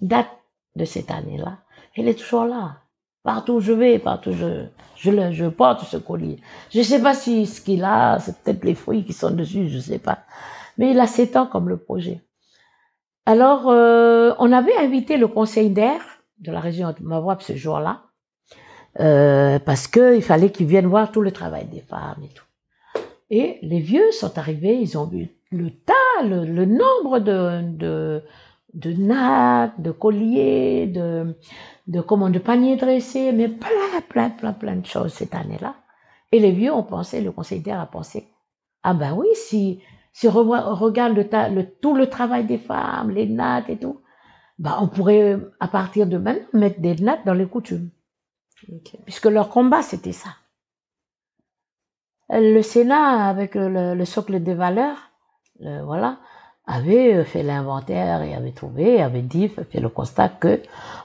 date 0.00 0.28
de 0.76 0.84
cette 0.84 1.10
année-là. 1.10 1.58
Il 1.96 2.08
est 2.08 2.18
toujours 2.18 2.44
là. 2.44 2.78
Partout 3.22 3.54
où 3.54 3.60
je 3.60 3.72
vais, 3.72 3.98
partout 3.98 4.30
où 4.30 4.34
je, 4.34 4.66
je, 4.96 5.10
le, 5.10 5.32
je 5.32 5.46
porte 5.46 5.84
ce 5.84 5.96
collier. 5.96 6.38
Je 6.70 6.82
sais 6.82 7.02
pas 7.02 7.14
si 7.14 7.46
ce 7.46 7.60
qu'il 7.60 7.84
a, 7.84 8.18
c'est 8.20 8.38
peut-être 8.42 8.64
les 8.64 8.74
fruits 8.74 9.04
qui 9.04 9.12
sont 9.14 9.30
dessus, 9.32 9.68
je 9.68 9.78
sais 9.78 9.98
pas. 9.98 10.20
Mais 10.78 10.92
il 10.92 11.00
a 11.00 11.06
7 11.06 11.36
ans 11.36 11.46
comme 11.46 11.68
le 11.68 11.78
projet. 11.78 12.20
Alors, 13.28 13.68
euh, 13.68 14.32
on 14.38 14.52
avait 14.52 14.76
invité 14.76 15.16
le 15.16 15.26
conseil 15.26 15.70
d'air 15.70 16.00
de 16.38 16.52
la 16.52 16.60
région 16.60 16.94
de 16.98 17.04
Mawab 17.04 17.40
ce 17.40 17.56
jour-là, 17.56 18.02
euh, 19.00 19.58
parce 19.58 19.88
qu'il 19.88 20.22
fallait 20.22 20.50
qu'ils 20.50 20.66
viennent 20.66 20.86
voir 20.86 21.10
tout 21.10 21.20
le 21.20 21.32
travail 21.32 21.64
des 21.66 21.80
femmes 21.80 22.22
et 22.22 22.28
tout. 22.28 22.44
Et 23.30 23.58
les 23.62 23.80
vieux 23.80 24.12
sont 24.12 24.38
arrivés, 24.38 24.78
ils 24.80 24.96
ont 24.96 25.06
vu 25.06 25.28
le 25.50 25.70
tas, 25.70 26.22
le, 26.22 26.64
nombre 26.64 27.18
de, 27.18 27.62
de, 27.62 28.22
de 28.74 28.92
nattes, 28.92 29.80
de 29.80 29.90
colliers, 29.90 30.86
de, 30.86 31.36
de, 31.88 32.00
comment, 32.00 32.30
de 32.30 32.38
paniers 32.38 32.76
dressés, 32.76 33.32
mais 33.32 33.48
plein, 33.48 34.00
plein, 34.08 34.30
plein, 34.30 34.52
plein 34.52 34.76
de 34.76 34.86
choses 34.86 35.12
cette 35.12 35.34
année-là. 35.34 35.74
Et 36.30 36.38
les 36.38 36.52
vieux 36.52 36.72
ont 36.72 36.84
pensé, 36.84 37.20
le 37.20 37.32
conseil 37.32 37.58
d'air 37.58 37.80
a 37.80 37.86
pensé, 37.86 38.28
ah 38.84 38.94
ben 38.94 39.14
oui, 39.14 39.26
si, 39.34 39.80
si 40.18 40.26
on 40.28 40.32
regarde 40.84 41.14
le, 41.20 41.24
ta- 41.32 41.50
le, 41.56 41.62
tout 41.82 41.94
le 41.94 42.06
travail 42.16 42.44
des 42.52 42.58
femmes, 42.70 43.10
les 43.18 43.26
nattes 43.40 43.68
et 43.68 43.78
tout, 43.78 44.00
bah 44.58 44.78
on 44.80 44.88
pourrait, 44.88 45.38
à 45.60 45.68
partir 45.68 46.06
de 46.06 46.16
maintenant, 46.16 46.48
mettre 46.62 46.80
des 46.80 46.94
nattes 47.06 47.24
dans 47.26 47.34
les 47.40 47.46
coutumes. 47.54 47.90
Puisque 49.04 49.26
leur 49.36 49.48
combat, 49.50 49.82
c'était 49.82 50.12
ça. 50.22 50.30
Le 52.30 52.62
Sénat, 52.62 53.28
avec 53.28 53.54
le, 53.54 53.94
le 53.94 54.04
socle 54.04 54.40
des 54.42 54.54
valeurs, 54.54 54.98
euh, 55.60 55.84
voilà, 55.84 56.18
avait 56.66 57.24
fait 57.24 57.42
l'inventaire 57.42 58.22
et 58.22 58.34
avait 58.34 58.52
trouvé, 58.60 59.02
avait 59.02 59.22
dit, 59.34 59.48
fait 59.48 59.80
le 59.80 59.90
constat 59.90 60.30
que 60.30 60.60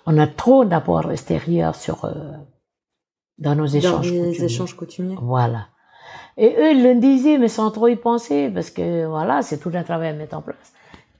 on 0.05 0.17
a 0.17 0.27
trop 0.27 0.63
d'apports 0.65 1.11
extérieurs 1.11 1.75
sur, 1.75 2.05
euh, 2.05 2.13
dans 3.37 3.55
nos 3.55 3.67
Dans 3.67 3.73
échanges. 3.81 4.11
les 4.11 4.19
coutumiers. 4.29 4.45
échanges 4.45 4.75
coutumiers. 4.75 5.17
Voilà. 5.21 5.67
Et 6.37 6.55
eux, 6.57 6.71
ils 6.71 6.83
le 6.83 6.95
disaient, 6.95 7.37
mais 7.37 7.47
sans 7.47 7.71
trop 7.71 7.87
y 7.87 7.95
penser, 7.95 8.49
parce 8.49 8.69
que 8.69 9.05
voilà, 9.05 9.41
c'est 9.41 9.59
tout 9.59 9.71
un 9.73 9.83
travail 9.83 10.09
à 10.09 10.13
mettre 10.13 10.37
en 10.37 10.41
place. 10.41 10.73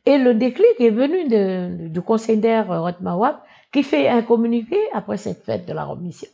Et 0.05 0.17
le 0.17 0.33
déclic 0.33 0.79
est 0.79 0.89
venu 0.89 1.89
du 1.89 2.01
conseil 2.01 2.37
d'air 2.37 2.67
Rotmawab, 2.67 3.37
qui 3.71 3.83
fait 3.83 4.07
un 4.07 4.21
communiqué 4.21 4.77
après 4.93 5.17
cette 5.17 5.43
fête 5.43 5.67
de 5.67 5.73
la 5.73 5.85
remission, 5.85 6.29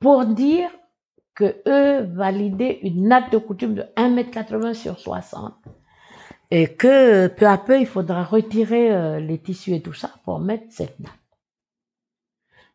pour 0.00 0.24
dire 0.24 0.68
que 1.34 1.56
eux 1.66 2.02
validaient 2.02 2.80
une 2.82 3.08
natte 3.08 3.32
de 3.32 3.38
coutume 3.38 3.74
de 3.74 3.84
1m80 3.96 4.74
sur 4.74 4.98
60, 4.98 5.54
et 6.50 6.74
que 6.74 7.28
peu 7.28 7.46
à 7.46 7.58
peu, 7.58 7.78
il 7.78 7.86
faudra 7.86 8.24
retirer 8.24 8.90
euh, 8.90 9.20
les 9.20 9.38
tissus 9.38 9.74
et 9.74 9.82
tout 9.82 9.92
ça 9.92 10.10
pour 10.24 10.40
mettre 10.40 10.64
cette 10.70 10.98
natte. 10.98 11.12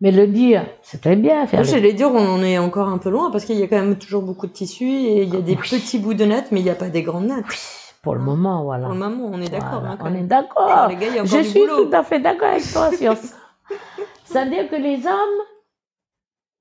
Mais 0.04 0.12
le 0.12 0.28
dire, 0.28 0.66
c'est 0.82 1.00
très 1.00 1.16
bien. 1.16 1.48
Faire 1.48 1.64
j'allais 1.64 1.94
dire, 1.94 2.12
on 2.12 2.36
en 2.36 2.44
est 2.44 2.58
encore 2.58 2.90
un 2.90 2.98
peu 2.98 3.10
loin 3.10 3.32
parce 3.32 3.46
qu'il 3.46 3.56
y 3.56 3.64
a 3.64 3.68
quand 3.68 3.78
même 3.78 3.98
toujours 3.98 4.22
beaucoup 4.22 4.48
de 4.48 4.52
tissus 4.52 4.84
et 4.84 5.24
il 5.24 5.34
y 5.34 5.38
a 5.38 5.40
des 5.40 5.56
petits 5.56 5.98
bouts 5.98 6.14
de 6.14 6.26
nattes, 6.26 6.52
mais 6.52 6.60
il 6.60 6.64
n'y 6.64 6.70
a 6.70 6.76
pas 6.76 6.90
des 6.90 7.04
grandes 7.04 7.28
nattes. 7.28 7.46
Pour 8.02 8.14
le 8.16 8.20
moment, 8.20 8.66
voilà. 8.66 8.88
Pour 8.88 8.96
le 8.96 9.00
moment, 9.00 9.30
on 9.32 9.42
est 9.42 9.50
d'accord. 9.50 9.80
Voilà, 9.80 9.92
hein, 9.92 9.98
on 10.02 10.14
est 10.14 10.24
d'accord. 10.24 10.90
Les 10.90 11.26
Je 11.26 11.42
suis 11.44 11.62
boulot. 11.62 11.86
tout 11.86 11.96
à 11.96 12.04
fait 12.04 12.20
d'accord 12.20 12.50
avec 12.50 12.70
toi 12.70 12.92
sur 12.92 13.16
ça. 13.16 13.36
C'est-à-dire 14.26 14.70
que 14.70 14.76
les 14.76 15.08
hommes 15.08 15.46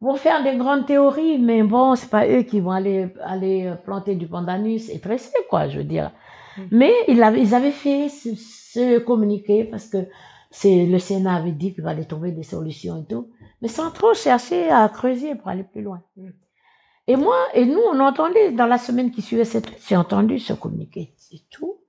vont 0.01 0.15
faire 0.15 0.45
des 0.45 0.57
grandes 0.57 0.87
théories, 0.87 1.39
mais 1.39 1.65
bon, 1.65 1.97
c'est 1.97 2.11
pas 2.11 2.29
eux 2.29 2.43
qui 2.43 2.61
vont 2.61 2.71
aller, 2.71 3.09
aller 3.25 3.75
planter 3.85 4.15
du 4.15 4.29
pandanus 4.29 4.89
et 4.89 5.01
tresser, 5.01 5.37
quoi, 5.51 5.67
je 5.67 5.79
veux 5.79 5.85
dire. 5.85 6.13
Mm. 6.57 6.63
Mais 6.71 6.93
ils 7.09 7.21
avaient, 7.25 7.41
ils 7.41 7.57
avaient 7.57 7.73
fait 7.73 8.09
ce, 8.09 8.37
ce 8.37 8.99
communiqué 9.01 9.65
parce 9.65 9.89
que 9.89 10.07
c'est, 10.53 10.87
le 10.87 10.99
Sénat 10.99 11.37
avait 11.37 11.51
dit 11.51 11.75
qu'il 11.75 11.83
fallait 11.83 12.05
trouver 12.05 12.31
des 12.31 12.43
solutions 12.43 13.03
et 13.03 13.05
tout, 13.13 13.27
mais 13.63 13.69
sans 13.69 13.93
trop 13.93 14.13
chercher 14.13 14.71
à 14.71 14.89
creuser 14.89 15.37
pour 15.37 15.49
aller 15.49 15.63
plus 15.63 15.83
loin. 15.83 16.03
Mm. 16.17 16.31
Et 17.07 17.17
moi, 17.17 17.37
et 17.55 17.65
nous, 17.65 17.81
on 17.81 17.99
entendait, 18.01 18.53
dans 18.53 18.67
la 18.67 18.79
semaine 18.79 19.11
qui 19.11 19.23
suivait 19.23 19.45
cette, 19.45 19.69
j'ai 19.89 19.97
entendu 19.97 20.39
ce 20.39 20.53
communiqué 20.53 21.15
et 21.33 21.41
tout. 21.51 21.81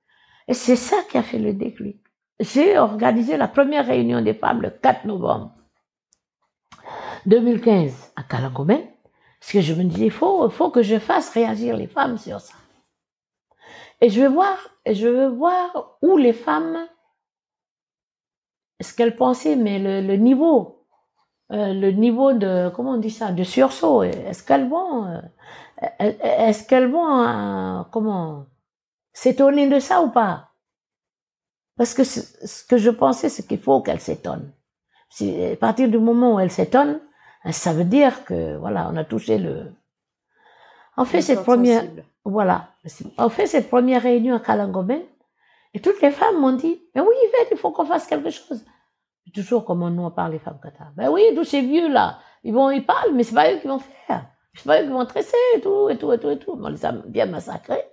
Et 0.47 0.53
c'est 0.53 0.75
ça 0.75 0.97
qui 1.09 1.17
a 1.17 1.23
fait 1.23 1.39
le 1.39 1.53
déclic. 1.53 1.99
J'ai 2.39 2.77
organisé 2.77 3.37
la 3.37 3.47
première 3.47 3.85
réunion 3.85 4.21
des 4.21 4.33
femmes 4.33 4.61
le 4.61 4.69
4 4.69 5.05
novembre 5.05 5.53
2015 7.25 8.13
à 8.15 8.23
Calangomène, 8.23 8.87
parce 9.39 9.51
que 9.51 9.61
je 9.61 9.73
me 9.73 9.83
disais, 9.83 10.05
il 10.05 10.11
faut, 10.11 10.49
faut 10.49 10.71
que 10.71 10.81
je 10.81 10.99
fasse 10.99 11.29
réagir 11.29 11.77
les 11.77 11.87
femmes 11.87 12.17
sur 12.17 12.39
ça. 12.39 12.55
Et 14.01 14.09
je 14.09 14.21
veux 14.21 14.27
voir, 14.27 14.57
je 14.85 15.07
veux 15.07 15.27
voir 15.27 15.97
où 16.01 16.17
les 16.17 16.33
femmes, 16.33 16.87
ce 18.81 18.93
qu'elles 18.93 19.15
pensaient, 19.15 19.55
mais 19.55 19.79
le, 19.79 20.05
le 20.05 20.17
niveau, 20.17 20.82
euh, 21.53 21.73
le 21.73 21.91
niveau 21.91 22.33
de, 22.33 22.69
comment 22.75 22.93
on 22.93 22.97
dit 22.97 23.11
ça, 23.11 23.31
de 23.31 23.43
sursaut, 23.43 24.01
est-ce 24.01 24.43
qu'elles 24.43 24.67
vont, 24.67 25.05
euh, 25.05 25.21
est-ce 25.99 26.67
qu'elles 26.67 26.89
vont, 26.89 27.21
euh, 27.21 27.83
comment, 27.91 28.45
s'étonner 29.13 29.67
de 29.67 29.79
ça 29.79 30.01
ou 30.01 30.09
pas? 30.09 30.49
Parce 31.77 31.93
que 31.93 32.03
ce, 32.03 32.65
que 32.67 32.77
je 32.77 32.89
pensais, 32.89 33.29
c'est 33.29 33.47
qu'il 33.47 33.59
faut 33.59 33.81
qu'elles 33.81 33.99
s'étonnent. 33.99 34.51
Si, 35.09 35.43
à 35.45 35.55
partir 35.55 35.89
du 35.89 35.99
moment 35.99 36.35
où 36.35 36.39
elles 36.39 36.51
s'étonnent, 36.51 36.99
ça 37.51 37.71
veut 37.71 37.83
dire 37.83 38.25
que 38.25 38.57
voilà, 38.57 38.89
on 38.91 38.97
a 38.97 39.03
touché 39.03 39.37
le. 39.37 39.71
On 40.97 41.05
fait 41.05 41.21
cette 41.21 41.43
première, 41.43 41.81
sensible. 41.81 42.05
voilà, 42.25 42.69
on 43.17 43.29
fait 43.29 43.45
cette 43.45 43.69
première 43.69 44.01
réunion 44.01 44.35
à 44.35 44.39
Kalangobin 44.39 45.01
et 45.75 45.79
toutes 45.81 46.01
les 46.01 46.11
femmes 46.11 46.39
m'ont 46.39 46.53
dit, 46.53 46.81
mais 46.95 47.01
oui 47.01 47.15
Yvette, 47.27 47.49
il 47.51 47.57
faut 47.57 47.71
qu'on 47.71 47.85
fasse 47.85 48.07
quelque 48.07 48.29
chose. 48.29 48.63
Toujours 49.33 49.65
comment 49.65 49.89
nous 49.89 50.03
on 50.03 50.11
parle 50.11 50.33
les 50.33 50.39
femmes 50.39 50.59
Qatar. 50.61 50.91
Ben 50.95 51.09
oui, 51.09 51.23
tous 51.35 51.43
ces 51.43 51.61
vieux 51.61 51.91
là, 51.91 52.19
ils 52.43 52.53
vont, 52.53 52.69
ils 52.69 52.85
parlent, 52.85 53.13
mais 53.13 53.23
c'est 53.23 53.33
pas 53.33 53.51
eux 53.51 53.59
qui 53.59 53.67
vont 53.67 53.79
faire. 53.79 54.27
C'est 54.53 54.65
pas 54.65 54.81
eux 54.81 54.85
qui 54.85 54.91
vont 54.91 55.05
tresser 55.05 55.37
et 55.55 55.61
tout, 55.61 55.89
et 55.89 55.97
tout, 55.97 56.11
et 56.11 56.19
tout, 56.19 56.29
et 56.29 56.37
tout. 56.37 56.59
On 56.61 56.67
les 56.67 56.85
a 56.85 56.91
bien 56.91 57.25
massacrés 57.25 57.83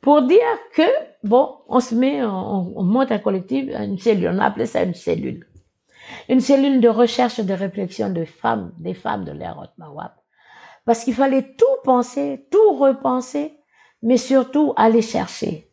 pour 0.00 0.22
dire 0.22 0.38
que, 0.74 0.82
bon, 1.24 1.56
on 1.68 1.80
se 1.80 1.94
met, 1.94 2.22
on, 2.22 2.72
on 2.76 2.82
monte 2.82 3.12
un 3.12 3.18
collectif, 3.18 3.68
une 3.70 3.98
cellule, 3.98 4.30
on 4.32 4.38
a 4.38 4.46
appelé 4.46 4.66
ça 4.66 4.82
une 4.82 4.94
cellule. 4.94 5.46
Une 6.28 6.40
cellule 6.40 6.80
de 6.80 6.88
recherche 6.88 7.38
et 7.38 7.44
de 7.44 7.54
réflexion 7.54 8.10
de 8.10 8.24
femmes, 8.24 8.72
des 8.78 8.94
femmes 8.94 9.24
de 9.24 9.32
l'ère 9.32 9.72
Mawab. 9.78 10.12
Parce 10.84 11.04
qu'il 11.04 11.14
fallait 11.14 11.54
tout 11.56 11.64
penser, 11.84 12.46
tout 12.50 12.74
repenser, 12.74 13.58
mais 14.02 14.16
surtout 14.16 14.72
aller 14.76 15.02
chercher. 15.02 15.70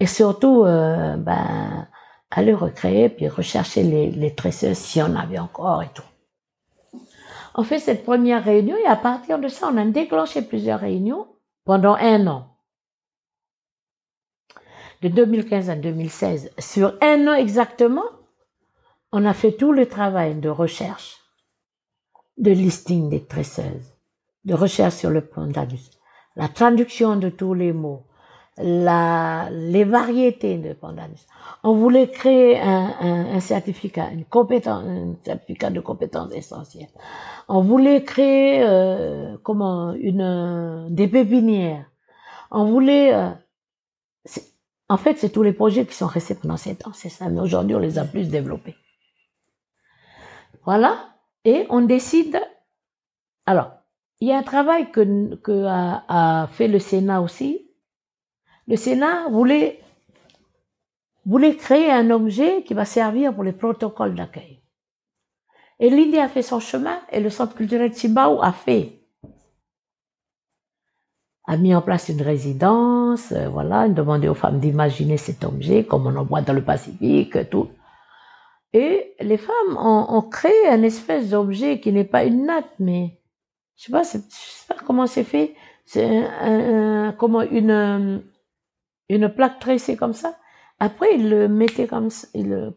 Et 0.00 0.06
surtout, 0.06 0.64
euh, 0.64 1.16
ben, 1.16 1.88
aller 2.32 2.54
recréer, 2.54 3.08
puis 3.08 3.28
rechercher 3.28 3.82
les, 3.82 4.10
les 4.10 4.34
tresseuses 4.34 4.78
si 4.78 5.00
on 5.02 5.14
avait 5.14 5.38
encore 5.38 5.82
et 5.82 5.90
tout. 5.94 6.02
On 7.54 7.62
fait 7.62 7.78
cette 7.78 8.04
première 8.04 8.42
réunion 8.42 8.76
et 8.76 8.86
à 8.86 8.96
partir 8.96 9.38
de 9.38 9.48
ça, 9.48 9.70
on 9.72 9.76
a 9.76 9.84
déclenché 9.84 10.42
plusieurs 10.42 10.80
réunions 10.80 11.26
pendant 11.64 11.94
un 11.94 12.26
an 12.26 12.48
de 15.02 15.08
2015 15.08 15.68
à 15.68 15.74
2016, 15.76 16.52
sur 16.58 16.94
un 17.02 17.26
an 17.26 17.34
exactement, 17.34 18.04
on 19.10 19.24
a 19.24 19.34
fait 19.34 19.52
tout 19.52 19.72
le 19.72 19.86
travail 19.86 20.36
de 20.36 20.48
recherche, 20.48 21.18
de 22.38 22.52
listing 22.52 23.10
des 23.10 23.24
tresseuses, 23.24 23.96
de 24.44 24.54
recherche 24.54 24.94
sur 24.94 25.10
le 25.10 25.20
pandanus, 25.20 25.90
la 26.36 26.48
traduction 26.48 27.16
de 27.16 27.28
tous 27.28 27.52
les 27.52 27.72
mots, 27.72 28.04
la, 28.62 29.48
les 29.50 29.84
variétés 29.84 30.58
de 30.58 30.72
pandanus. 30.72 31.26
On 31.62 31.74
voulait 31.74 32.08
créer 32.10 32.60
un, 32.60 32.94
un, 33.00 33.34
un 33.34 33.40
certificat, 33.40 34.10
une 34.10 34.24
compétence, 34.24 34.84
un 34.84 35.14
certificat 35.24 35.70
de 35.70 35.80
compétences 35.80 36.32
essentielles. 36.32 36.88
On 37.48 37.60
voulait 37.60 38.04
créer 38.04 38.62
euh, 38.62 39.36
comment 39.42 39.92
une 39.94 40.88
des 40.90 41.08
pépinières. 41.08 41.86
On 42.50 42.64
voulait 42.64 43.12
euh, 43.14 43.30
en 44.88 44.98
fait, 44.98 45.16
c'est 45.16 45.30
tous 45.30 45.42
les 45.42 45.54
projets 45.54 45.86
qui 45.86 45.94
sont 45.94 46.06
restés 46.06 46.34
pendant 46.34 46.58
sept 46.58 46.86
ans, 46.86 46.92
c'est 46.92 47.08
ça. 47.08 47.30
Mais 47.30 47.40
aujourd'hui, 47.40 47.74
on 47.74 47.78
les 47.78 47.98
a 47.98 48.04
plus 48.04 48.28
développés. 48.28 48.76
Voilà. 50.64 51.08
Et 51.44 51.66
on 51.70 51.80
décide. 51.80 52.38
Alors, 53.46 53.70
il 54.20 54.28
y 54.28 54.32
a 54.32 54.38
un 54.38 54.42
travail 54.42 54.90
que, 54.92 55.34
que 55.36 55.64
a, 55.64 56.04
a 56.08 56.46
fait 56.48 56.68
le 56.68 56.78
Sénat 56.78 57.22
aussi. 57.22 57.71
Le 58.68 58.76
Sénat 58.76 59.28
voulait, 59.30 59.80
voulait 61.26 61.56
créer 61.56 61.90
un 61.90 62.10
objet 62.10 62.62
qui 62.62 62.74
va 62.74 62.84
servir 62.84 63.34
pour 63.34 63.44
les 63.44 63.52
protocoles 63.52 64.14
d'accueil. 64.14 64.60
Et 65.80 65.90
l'idée 65.90 66.18
a 66.18 66.28
fait 66.28 66.42
son 66.42 66.60
chemin 66.60 67.00
et 67.10 67.20
le 67.20 67.30
Centre 67.30 67.54
culturel 67.54 67.92
Tsimbao 67.92 68.40
a 68.42 68.52
fait 68.52 69.02
a 71.44 71.56
mis 71.56 71.74
en 71.74 71.82
place 71.82 72.08
une 72.08 72.22
résidence, 72.22 73.32
euh, 73.32 73.48
voilà, 73.48 73.88
demandé 73.88 74.28
aux 74.28 74.34
femmes 74.34 74.60
d'imaginer 74.60 75.16
cet 75.16 75.44
objet, 75.44 75.84
comme 75.84 76.06
on 76.06 76.16
en 76.16 76.24
voit 76.24 76.42
dans 76.42 76.52
le 76.52 76.62
Pacifique, 76.62 77.50
tout. 77.50 77.68
Et 78.72 79.14
les 79.20 79.36
femmes 79.36 79.76
ont, 79.76 80.06
ont 80.08 80.22
créé 80.22 80.68
un 80.68 80.82
espèce 80.82 81.30
d'objet 81.30 81.80
qui 81.80 81.92
n'est 81.92 82.04
pas 82.04 82.24
une 82.24 82.46
natte, 82.46 82.72
mais 82.78 83.18
je 83.76 83.90
sais 83.92 84.02
sais 84.04 84.66
pas 84.68 84.76
comment 84.86 85.06
c'est 85.06 85.24
fait. 85.24 85.54
C'est 85.84 86.06
un, 86.06 87.08
un, 87.08 87.12
comment 87.12 87.42
une 87.42 88.22
une 89.14 89.28
plaque 89.28 89.58
tressée 89.58 89.96
comme 89.96 90.14
ça. 90.14 90.34
Après, 90.80 91.14
ils 91.14 91.28
le 91.28 91.48
mettaient 91.48 91.86
comme 91.86 92.10
ça, 92.10 92.26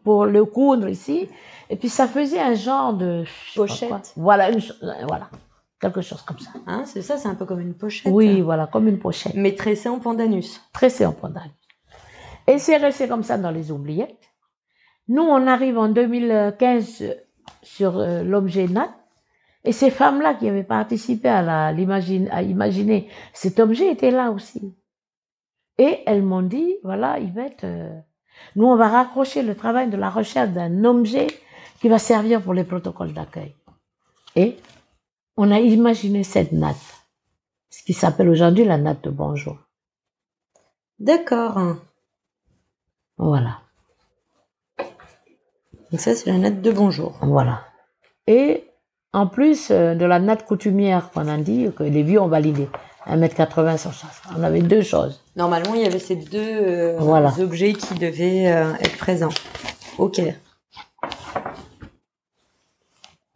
pour 0.04 0.26
le 0.26 0.44
coudre 0.44 0.88
ici, 0.88 1.28
et 1.70 1.76
puis 1.76 1.88
ça 1.88 2.06
faisait 2.06 2.40
un 2.40 2.54
genre 2.54 2.94
de 2.94 3.24
Pochette. 3.54 4.12
Voilà, 4.16 4.50
une, 4.50 4.60
voilà 5.08 5.28
quelque 5.80 6.00
chose 6.00 6.22
comme 6.22 6.38
ça. 6.38 6.50
Hein, 6.66 6.84
c'est 6.86 7.02
ça, 7.02 7.16
c'est 7.16 7.28
un 7.28 7.34
peu 7.34 7.44
comme 7.44 7.60
une 7.60 7.74
pochette. 7.74 8.12
Oui, 8.12 8.40
voilà, 8.40 8.66
comme 8.66 8.88
une 8.88 8.98
pochette. 8.98 9.34
Mais 9.34 9.54
tressée 9.54 9.88
en 9.88 9.98
pandanus. 9.98 10.60
Tressée 10.72 11.06
en 11.06 11.12
pandanus. 11.12 11.52
Et 12.46 12.58
c'est 12.58 12.76
resté 12.76 13.08
comme 13.08 13.22
ça 13.22 13.38
dans 13.38 13.50
les 13.50 13.70
oubliettes. 13.72 14.30
Nous, 15.08 15.22
on 15.22 15.46
arrive 15.46 15.78
en 15.78 15.88
2015 15.88 17.04
sur 17.62 17.98
euh, 17.98 18.22
l'objet 18.22 18.66
NAT. 18.66 18.90
Et 19.64 19.72
ces 19.72 19.90
femmes-là 19.90 20.34
qui 20.34 20.48
avaient 20.48 20.62
participé 20.62 21.28
à, 21.28 21.42
la, 21.42 21.72
l'imagine, 21.72 22.28
à 22.30 22.42
imaginer 22.42 23.08
cet 23.32 23.58
objet 23.58 23.90
étaient 23.90 24.12
là 24.12 24.30
aussi. 24.30 24.76
Et 25.78 26.00
elles 26.06 26.22
m'ont 26.22 26.42
dit, 26.42 26.76
voilà, 26.82 27.18
Yvette, 27.18 27.64
euh, 27.64 27.98
nous, 28.54 28.66
on 28.66 28.76
va 28.76 28.88
raccrocher 28.88 29.42
le 29.42 29.54
travail 29.54 29.90
de 29.90 29.96
la 29.96 30.10
recherche 30.10 30.50
d'un 30.50 30.84
objet 30.84 31.26
qui 31.80 31.88
va 31.88 31.98
servir 31.98 32.42
pour 32.42 32.54
les 32.54 32.64
protocoles 32.64 33.12
d'accueil. 33.12 33.54
Et 34.34 34.56
on 35.36 35.50
a 35.50 35.60
imaginé 35.60 36.24
cette 36.24 36.52
natte, 36.52 36.76
ce 37.70 37.82
qui 37.82 37.92
s'appelle 37.92 38.28
aujourd'hui 38.28 38.64
la 38.64 38.78
natte 38.78 39.04
de 39.04 39.10
bonjour. 39.10 39.58
D'accord. 40.98 41.76
Voilà. 43.18 43.60
Donc 45.90 46.00
ça, 46.00 46.14
c'est 46.14 46.30
la 46.30 46.38
natte 46.38 46.62
de 46.62 46.70
bonjour. 46.72 47.18
Voilà. 47.20 47.64
Et 48.26 48.64
en 49.12 49.26
plus 49.26 49.70
euh, 49.70 49.94
de 49.94 50.04
la 50.04 50.18
natte 50.18 50.46
coutumière 50.46 51.10
qu'on 51.10 51.28
a 51.28 51.38
dit, 51.38 51.70
que 51.76 51.82
les 51.82 52.02
vieux 52.02 52.20
ont 52.20 52.28
validé, 52.28 52.68
1m80 53.08 53.78
sur 53.78 53.92
chaque. 53.92 54.10
On 54.36 54.42
avait 54.42 54.62
deux 54.62 54.82
choses. 54.82 55.20
Normalement, 55.36 55.74
il 55.74 55.82
y 55.82 55.86
avait 55.86 55.98
ces 55.98 56.16
deux 56.16 56.38
euh, 56.40 56.96
Voilà. 56.98 57.32
objets 57.38 57.72
qui 57.74 57.94
devaient 57.94 58.50
euh, 58.52 58.74
être 58.80 58.96
présents. 58.98 59.30
Ok. 59.98 60.20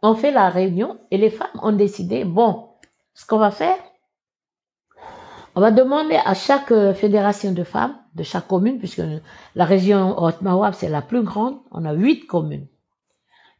On 0.01 0.15
fait 0.15 0.31
la 0.31 0.49
réunion 0.49 0.97
et 1.11 1.17
les 1.17 1.29
femmes 1.29 1.47
ont 1.61 1.71
décidé, 1.71 2.25
bon, 2.25 2.69
ce 3.13 3.25
qu'on 3.25 3.37
va 3.37 3.51
faire, 3.51 3.77
on 5.55 5.61
va 5.61 5.71
demander 5.71 6.15
à 6.15 6.33
chaque 6.33 6.71
euh, 6.71 6.93
fédération 6.93 7.51
de 7.51 7.63
femmes, 7.63 7.95
de 8.15 8.23
chaque 8.23 8.47
commune, 8.47 8.79
puisque 8.79 9.01
la 9.55 9.65
région 9.65 10.17
Haute-Mawab, 10.21 10.73
c'est 10.73 10.89
la 10.89 11.01
plus 11.01 11.23
grande, 11.23 11.57
on 11.71 11.85
a 11.85 11.93
huit 11.93 12.25
communes. 12.25 12.67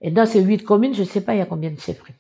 Et 0.02 0.10
dans 0.10 0.26
ces 0.26 0.42
huit 0.42 0.64
communes, 0.64 0.94
je 0.96 1.02
ne 1.02 1.08
sais 1.08 1.22
pas 1.22 1.36
il 1.36 1.40
y 1.40 1.42
a 1.42 1.46
combien 1.46 1.70
de 1.70 1.80
chefferies. 1.80 2.16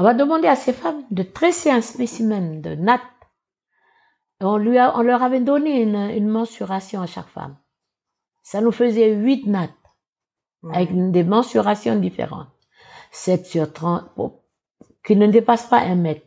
On 0.00 0.02
va 0.04 0.14
demander 0.14 0.46
à 0.46 0.54
ces 0.54 0.72
femmes 0.72 1.02
de 1.10 1.24
tresser 1.24 1.70
un 1.70 1.80
spécimen 1.80 2.60
de 2.60 2.76
natte. 2.76 3.00
Et 4.40 4.44
On, 4.44 4.56
lui 4.56 4.78
a, 4.78 4.96
on 4.96 5.02
leur 5.02 5.22
avait 5.24 5.40
donné 5.40 5.82
une, 5.82 5.96
une 5.96 6.28
mensuration 6.28 7.00
à 7.02 7.06
chaque 7.06 7.26
femme. 7.28 7.56
Ça 8.44 8.60
nous 8.60 8.70
faisait 8.72 9.12
huit 9.14 9.46
nattes. 9.46 9.72
avec 10.72 10.90
des 11.10 11.24
mensurations 11.24 11.96
différentes. 11.96 12.48
7 13.10 13.44
sur 13.46 13.72
30, 13.72 14.04
bon, 14.16 14.40
qui 15.04 15.16
ne 15.16 15.26
dépasse 15.26 15.66
pas 15.66 15.80
un 15.80 15.94
mètre. 15.96 16.26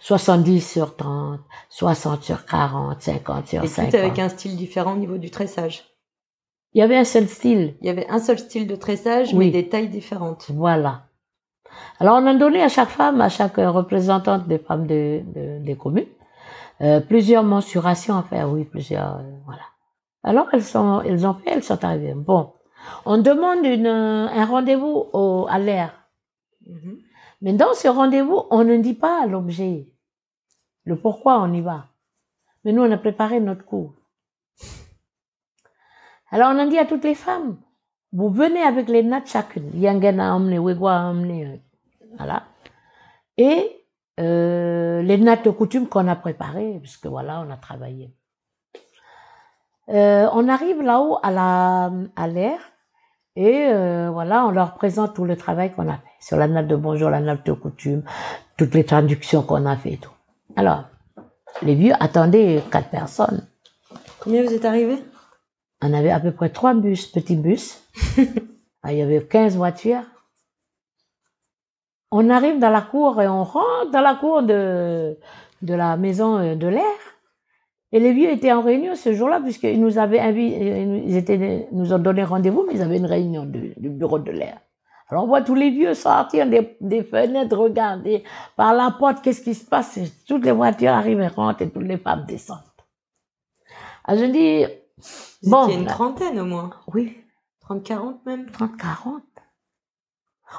70 0.00 0.60
sur 0.60 0.96
30, 0.96 1.40
60 1.70 2.22
sur 2.22 2.44
40, 2.46 3.00
50 3.00 3.46
sur 3.48 3.64
Et 3.64 3.66
50. 3.68 3.90
tout 3.90 3.96
avec 3.96 4.18
un 4.18 4.28
style 4.28 4.56
différent 4.56 4.92
au 4.94 4.96
niveau 4.98 5.18
du 5.18 5.30
tressage. 5.30 5.84
Il 6.74 6.80
y 6.80 6.82
avait 6.82 6.96
un 6.96 7.04
seul 7.04 7.28
style. 7.28 7.76
Il 7.80 7.86
y 7.86 7.90
avait 7.90 8.08
un 8.08 8.18
seul 8.18 8.38
style 8.38 8.66
de 8.66 8.76
tressage, 8.76 9.32
Oui. 9.32 9.46
mais 9.46 9.50
des 9.50 9.68
tailles 9.68 9.88
différentes. 9.88 10.50
Voilà. 10.50 11.06
Alors, 12.00 12.18
on 12.20 12.26
a 12.26 12.34
donné 12.34 12.62
à 12.62 12.68
chaque 12.68 12.88
femme, 12.88 13.20
à 13.20 13.28
chaque 13.28 13.58
euh, 13.58 13.70
représentante 13.70 14.46
des 14.48 14.58
femmes 14.58 14.86
de, 14.86 15.22
de- 15.34 15.58
des 15.64 15.76
communes, 15.76 16.06
euh, 16.80 17.00
plusieurs 17.00 17.42
mensurations 17.44 18.16
à 18.18 18.22
faire. 18.22 18.50
Oui, 18.50 18.64
plusieurs. 18.64 19.16
euh, 19.18 19.30
voilà. 19.44 19.62
Alors, 20.22 20.48
elles 20.52 20.64
sont, 20.64 21.02
elles 21.02 21.26
ont 21.26 21.34
fait, 21.34 21.50
elles 21.50 21.62
sont 21.62 21.84
arrivées. 21.84 22.14
Bon. 22.14 22.52
On 23.06 23.18
demande 23.18 23.64
une, 23.64 23.86
un 23.86 24.44
rendez-vous 24.44 25.04
au, 25.12 25.46
à 25.48 25.58
l'air. 25.58 25.92
Mhm. 26.66 26.98
Mais 27.42 27.52
dans 27.52 27.74
ce 27.74 27.88
rendez-vous, 27.88 28.42
on 28.50 28.64
ne 28.64 28.76
dit 28.78 28.94
pas 28.94 29.26
l'objet, 29.26 29.86
le 30.84 30.96
pourquoi 30.96 31.40
on 31.42 31.52
y 31.52 31.60
va. 31.60 31.86
Mais 32.64 32.72
nous, 32.72 32.82
on 32.82 32.90
a 32.90 32.96
préparé 32.98 33.40
notre 33.40 33.64
cours. 33.64 33.94
Alors, 36.30 36.50
on 36.54 36.58
a 36.58 36.66
dit 36.66 36.78
à 36.78 36.84
toutes 36.86 37.04
les 37.04 37.14
femmes, 37.14 37.56
vous 38.12 38.28
venez 38.30 38.62
avec 38.62 38.88
les 38.88 39.02
nattes 39.02 39.28
chacune. 39.28 39.70
Yangana 39.74 40.30
a 40.32 40.34
emmené, 40.34 40.58
Wegwa 40.58 40.94
a 40.94 41.04
emmené, 41.04 41.46
euh, 41.46 41.56
voilà. 42.16 42.44
Et 43.36 43.84
euh, 44.20 45.02
les 45.02 45.18
nattes 45.18 45.44
de 45.44 45.50
coutume 45.50 45.88
qu'on 45.88 46.08
a 46.08 46.16
préparées, 46.16 46.78
puisque 46.80 47.06
voilà, 47.06 47.44
on 47.46 47.50
a 47.50 47.56
travaillé. 47.56 48.14
Euh, 49.88 50.28
on 50.32 50.48
arrive 50.48 50.80
là-haut 50.80 51.18
à 51.22 51.30
la 51.30 51.92
à 52.16 52.26
l'air 52.26 52.58
et 53.36 53.66
euh, 53.66 54.08
voilà, 54.10 54.46
on 54.46 54.50
leur 54.50 54.74
présente 54.74 55.14
tout 55.14 55.24
le 55.24 55.36
travail 55.36 55.72
qu'on 55.74 55.88
a 55.88 55.96
fait 55.96 56.14
sur 56.20 56.38
la 56.38 56.48
natte 56.48 56.68
de 56.68 56.76
bonjour, 56.76 57.10
la 57.10 57.20
natte 57.20 57.44
de 57.44 57.52
coutume, 57.52 58.02
toutes 58.56 58.74
les 58.74 58.84
traductions 58.84 59.42
qu'on 59.42 59.66
a 59.66 59.76
fait 59.76 59.94
et 59.94 59.96
tout. 59.98 60.12
Alors, 60.56 60.84
les 61.62 61.74
vieux 61.74 61.92
attendaient 62.00 62.62
quatre 62.70 62.88
personnes. 62.88 63.46
Combien 64.20 64.42
vous 64.42 64.54
êtes 64.54 64.64
arrivés? 64.64 65.02
On 65.82 65.92
avait 65.92 66.10
à 66.10 66.20
peu 66.20 66.32
près 66.32 66.48
trois 66.48 66.74
bus, 66.74 67.06
petits 67.06 67.36
bus. 67.36 67.82
Ah, 68.86 68.92
Il 68.92 68.98
y 68.98 69.02
avait 69.02 69.24
15 69.24 69.56
voitures. 69.56 70.02
On 72.16 72.30
arrive 72.30 72.60
dans 72.60 72.70
la 72.70 72.80
cour 72.82 73.20
et 73.20 73.26
on 73.26 73.42
rentre 73.42 73.90
dans 73.90 74.00
la 74.00 74.14
cour 74.14 74.42
de, 74.44 75.16
de 75.62 75.74
la 75.74 75.96
maison 75.96 76.38
euh, 76.38 76.54
de 76.54 76.68
l'air. 76.68 76.98
Et 77.90 77.98
les 77.98 78.12
vieux 78.12 78.30
étaient 78.30 78.52
en 78.52 78.60
réunion 78.60 78.94
ce 78.94 79.12
jour-là, 79.12 79.40
puisqu'ils 79.40 79.80
nous 79.80 79.98
avaient 79.98 80.20
invités, 80.20 80.82
ils 81.06 81.16
étaient, 81.16 81.68
nous 81.72 81.92
ont 81.92 81.98
donné 81.98 82.22
rendez-vous, 82.22 82.64
mais 82.66 82.74
ils 82.74 82.82
avaient 82.82 82.98
une 82.98 83.06
réunion 83.06 83.44
du, 83.44 83.74
du 83.76 83.88
bureau 83.88 84.18
de 84.20 84.30
l'air. 84.30 84.58
Alors 85.08 85.24
on 85.24 85.26
voit 85.26 85.42
tous 85.42 85.54
les 85.56 85.70
vieux 85.70 85.94
sortir 85.94 86.48
des, 86.48 86.76
des 86.80 87.02
fenêtres, 87.02 87.56
regarder 87.56 88.22
par 88.56 88.74
la 88.74 88.90
porte, 88.92 89.20
qu'est-ce 89.22 89.42
qui 89.42 89.54
se 89.54 89.64
passe? 89.64 89.98
Toutes 90.26 90.44
les 90.44 90.52
voitures 90.52 90.92
arrivent 90.92 91.20
et 91.20 91.26
rentrent 91.28 91.62
et 91.62 91.70
toutes 91.70 91.82
les 91.84 91.98
femmes 91.98 92.24
descendent. 92.26 92.58
Alors 94.04 94.20
je 94.24 94.26
dis, 94.30 94.64
Vous 95.42 95.50
Bon, 95.50 95.68
une 95.68 95.86
trentaine 95.86 96.38
au 96.40 96.44
moins. 96.46 96.70
oui, 96.94 97.16
30, 97.60 97.82
40 97.82 98.26
même. 98.26 98.50
30, 98.50 98.76
40. 98.76 99.22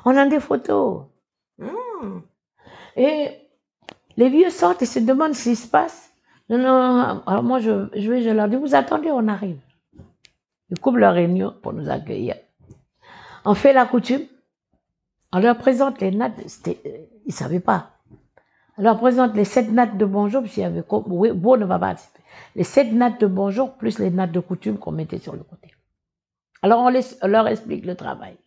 On 0.05 0.15
a 0.15 0.25
des 0.27 0.39
photos. 0.39 1.03
Hmm. 1.57 2.19
Et 2.95 3.29
les 4.17 4.29
vieux 4.29 4.49
sortent 4.49 4.81
et 4.81 4.85
se 4.85 4.99
demandent 4.99 5.35
ce 5.35 5.49
qui 5.49 5.55
se 5.55 5.67
passe. 5.67 6.11
Non, 6.49 6.57
non, 6.57 7.23
alors 7.25 7.43
moi 7.43 7.59
je, 7.59 7.89
je 7.95 8.29
leur 8.29 8.47
dis, 8.47 8.55
vous 8.55 8.75
attendez, 8.75 9.09
on 9.11 9.27
arrive. 9.27 9.59
Ils 10.69 10.79
coupent 10.79 10.97
leur 10.97 11.13
réunion 11.13 11.53
pour 11.61 11.73
nous 11.73 11.89
accueillir. 11.89 12.35
On 13.45 13.53
fait 13.53 13.73
la 13.73 13.85
coutume. 13.85 14.23
On 15.31 15.39
leur 15.39 15.57
présente 15.57 15.99
les 16.01 16.11
nattes, 16.11 16.39
euh, 16.67 16.73
ils 16.85 17.27
ne 17.27 17.31
savaient 17.33 17.59
pas. 17.59 17.91
On 18.77 18.83
leur 18.83 18.97
présente 18.97 19.35
les 19.35 19.45
sept 19.45 19.71
nattes 19.71 19.97
de 19.97 20.05
bonjour, 20.05 20.41
parce 20.41 20.53
qu'il 20.53 20.63
y 20.63 20.65
avait, 20.65 20.83
oui, 21.07 21.31
Beau 21.31 21.57
ne 21.57 21.65
va 21.65 21.79
pas. 21.79 21.95
Les 22.55 22.63
sept 22.63 22.91
nattes 22.91 23.19
de 23.19 23.27
bonjour, 23.27 23.73
plus 23.73 23.99
les 23.99 24.11
nattes 24.11 24.31
de 24.31 24.39
coutume 24.39 24.77
qu'on 24.77 24.91
mettait 24.91 25.19
sur 25.19 25.33
le 25.33 25.43
côté. 25.43 25.73
Alors 26.61 26.79
on 26.79 27.27
leur 27.27 27.47
explique 27.47 27.85
le 27.85 27.95
travail. 27.95 28.37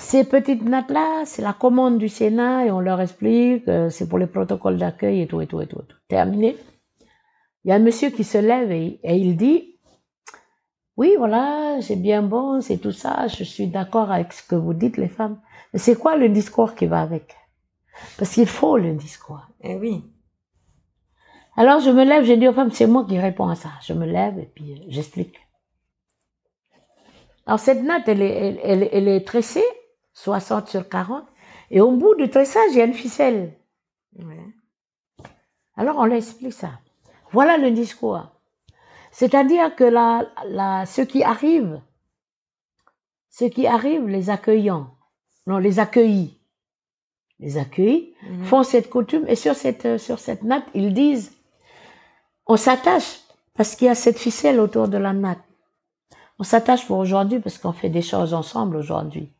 Ces 0.00 0.24
petites 0.24 0.62
nattes-là, 0.64 1.24
c'est 1.26 1.42
la 1.42 1.52
commande 1.52 1.98
du 1.98 2.08
Sénat 2.08 2.64
et 2.66 2.70
on 2.70 2.80
leur 2.80 3.00
explique, 3.00 3.68
euh, 3.68 3.90
c'est 3.90 4.08
pour 4.08 4.18
les 4.18 4.26
protocoles 4.26 4.78
d'accueil 4.78 5.20
et 5.20 5.26
tout, 5.26 5.40
et 5.40 5.46
tout, 5.46 5.60
et 5.60 5.66
tout, 5.66 5.80
et 5.80 5.86
tout. 5.86 5.96
Terminé. 6.08 6.56
Il 7.64 7.68
y 7.68 7.72
a 7.72 7.76
un 7.76 7.80
monsieur 7.80 8.10
qui 8.10 8.24
se 8.24 8.38
lève 8.38 8.72
et, 8.72 8.98
et 9.04 9.16
il 9.16 9.36
dit, 9.36 9.78
oui, 10.96 11.14
voilà, 11.18 11.78
c'est 11.82 11.96
bien 11.96 12.22
bon, 12.22 12.60
c'est 12.60 12.78
tout 12.78 12.92
ça, 12.92 13.28
je 13.28 13.44
suis 13.44 13.66
d'accord 13.68 14.10
avec 14.10 14.32
ce 14.32 14.42
que 14.42 14.56
vous 14.56 14.74
dites, 14.74 14.96
les 14.96 15.08
femmes. 15.08 15.38
Mais 15.72 15.78
c'est 15.78 15.96
quoi 15.96 16.16
le 16.16 16.28
discours 16.30 16.74
qui 16.74 16.86
va 16.86 17.02
avec? 17.02 17.36
Parce 18.18 18.32
qu'il 18.34 18.46
faut 18.46 18.78
le 18.78 18.94
discours. 18.94 19.46
Eh 19.60 19.76
oui. 19.76 20.02
Alors 21.56 21.80
je 21.80 21.90
me 21.90 22.04
lève, 22.04 22.24
j'ai 22.24 22.38
dit 22.38 22.48
aux 22.48 22.54
femmes, 22.54 22.70
c'est 22.72 22.86
moi 22.86 23.04
qui 23.06 23.18
réponds 23.18 23.48
à 23.48 23.54
ça. 23.54 23.70
Je 23.82 23.92
me 23.92 24.06
lève 24.06 24.38
et 24.38 24.50
puis 24.54 24.72
euh, 24.72 24.84
j'explique. 24.88 25.36
Alors 27.46 27.60
cette 27.60 27.82
natte, 27.82 28.08
elle 28.08 28.22
est, 28.22 28.32
elle, 28.34 28.60
elle- 28.64 28.88
elle 28.92 29.08
est 29.08 29.26
tressée, 29.26 29.64
60 30.24 30.68
sur 30.68 30.88
40, 30.88 31.24
et 31.70 31.80
au 31.80 31.92
bout 31.92 32.14
du 32.16 32.28
tressage, 32.28 32.70
il 32.72 32.78
y 32.78 32.80
a 32.82 32.84
une 32.84 32.94
ficelle. 32.94 33.56
Ouais. 34.18 34.46
Alors 35.76 35.96
on 35.98 36.04
leur 36.04 36.16
explique 36.18 36.52
ça. 36.52 36.72
Voilà 37.32 37.56
le 37.56 37.70
discours. 37.70 38.26
C'est-à-dire 39.12 39.74
que 39.76 39.84
la, 39.84 40.28
la, 40.46 40.84
ceux 40.86 41.04
qui 41.04 41.22
arrivent, 41.24 41.80
ceux 43.30 43.48
qui 43.48 43.66
arrivent, 43.66 44.08
les 44.08 44.30
accueillants, 44.30 44.90
non, 45.46 45.58
les 45.58 45.78
accueillis, 45.78 46.38
les 47.38 47.56
accueillis, 47.56 48.14
Mhm. 48.22 48.44
font 48.44 48.62
cette 48.62 48.90
coutume 48.90 49.24
et 49.28 49.36
sur 49.36 49.54
cette, 49.54 49.86
euh, 49.86 49.98
sur 49.98 50.18
cette 50.18 50.42
natte, 50.42 50.66
ils 50.74 50.92
disent, 50.92 51.32
on 52.46 52.56
s'attache 52.56 53.20
parce 53.54 53.74
qu'il 53.76 53.86
y 53.86 53.90
a 53.90 53.94
cette 53.94 54.18
ficelle 54.18 54.60
autour 54.60 54.88
de 54.88 54.98
la 54.98 55.12
natte. 55.14 55.40
On 56.38 56.42
s'attache 56.44 56.86
pour 56.86 56.98
aujourd'hui 56.98 57.38
parce 57.40 57.56
qu'on 57.58 57.72
fait 57.72 57.88
des 57.88 58.02
choses 58.02 58.34
ensemble 58.34 58.76
aujourd'hui. 58.76 59.32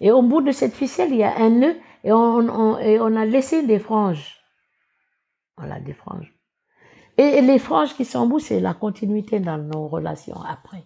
Et 0.00 0.10
au 0.10 0.22
bout 0.22 0.40
de 0.40 0.52
cette 0.52 0.74
ficelle, 0.74 1.10
il 1.10 1.18
y 1.18 1.24
a 1.24 1.36
un 1.36 1.50
nœud 1.50 1.76
et 2.04 2.12
on, 2.12 3.16
a 3.16 3.24
laissé 3.24 3.64
des 3.66 3.78
franges. 3.78 4.38
Voilà, 5.56 5.78
des 5.80 5.92
franges. 5.92 6.34
Et 7.18 7.40
les 7.40 7.58
franges 7.58 7.94
qui 7.94 8.04
sont 8.04 8.20
au 8.20 8.26
bout, 8.26 8.40
c'est 8.40 8.60
la 8.60 8.74
continuité 8.74 9.38
dans 9.38 9.58
nos 9.58 9.86
relations 9.86 10.40
après. 10.42 10.84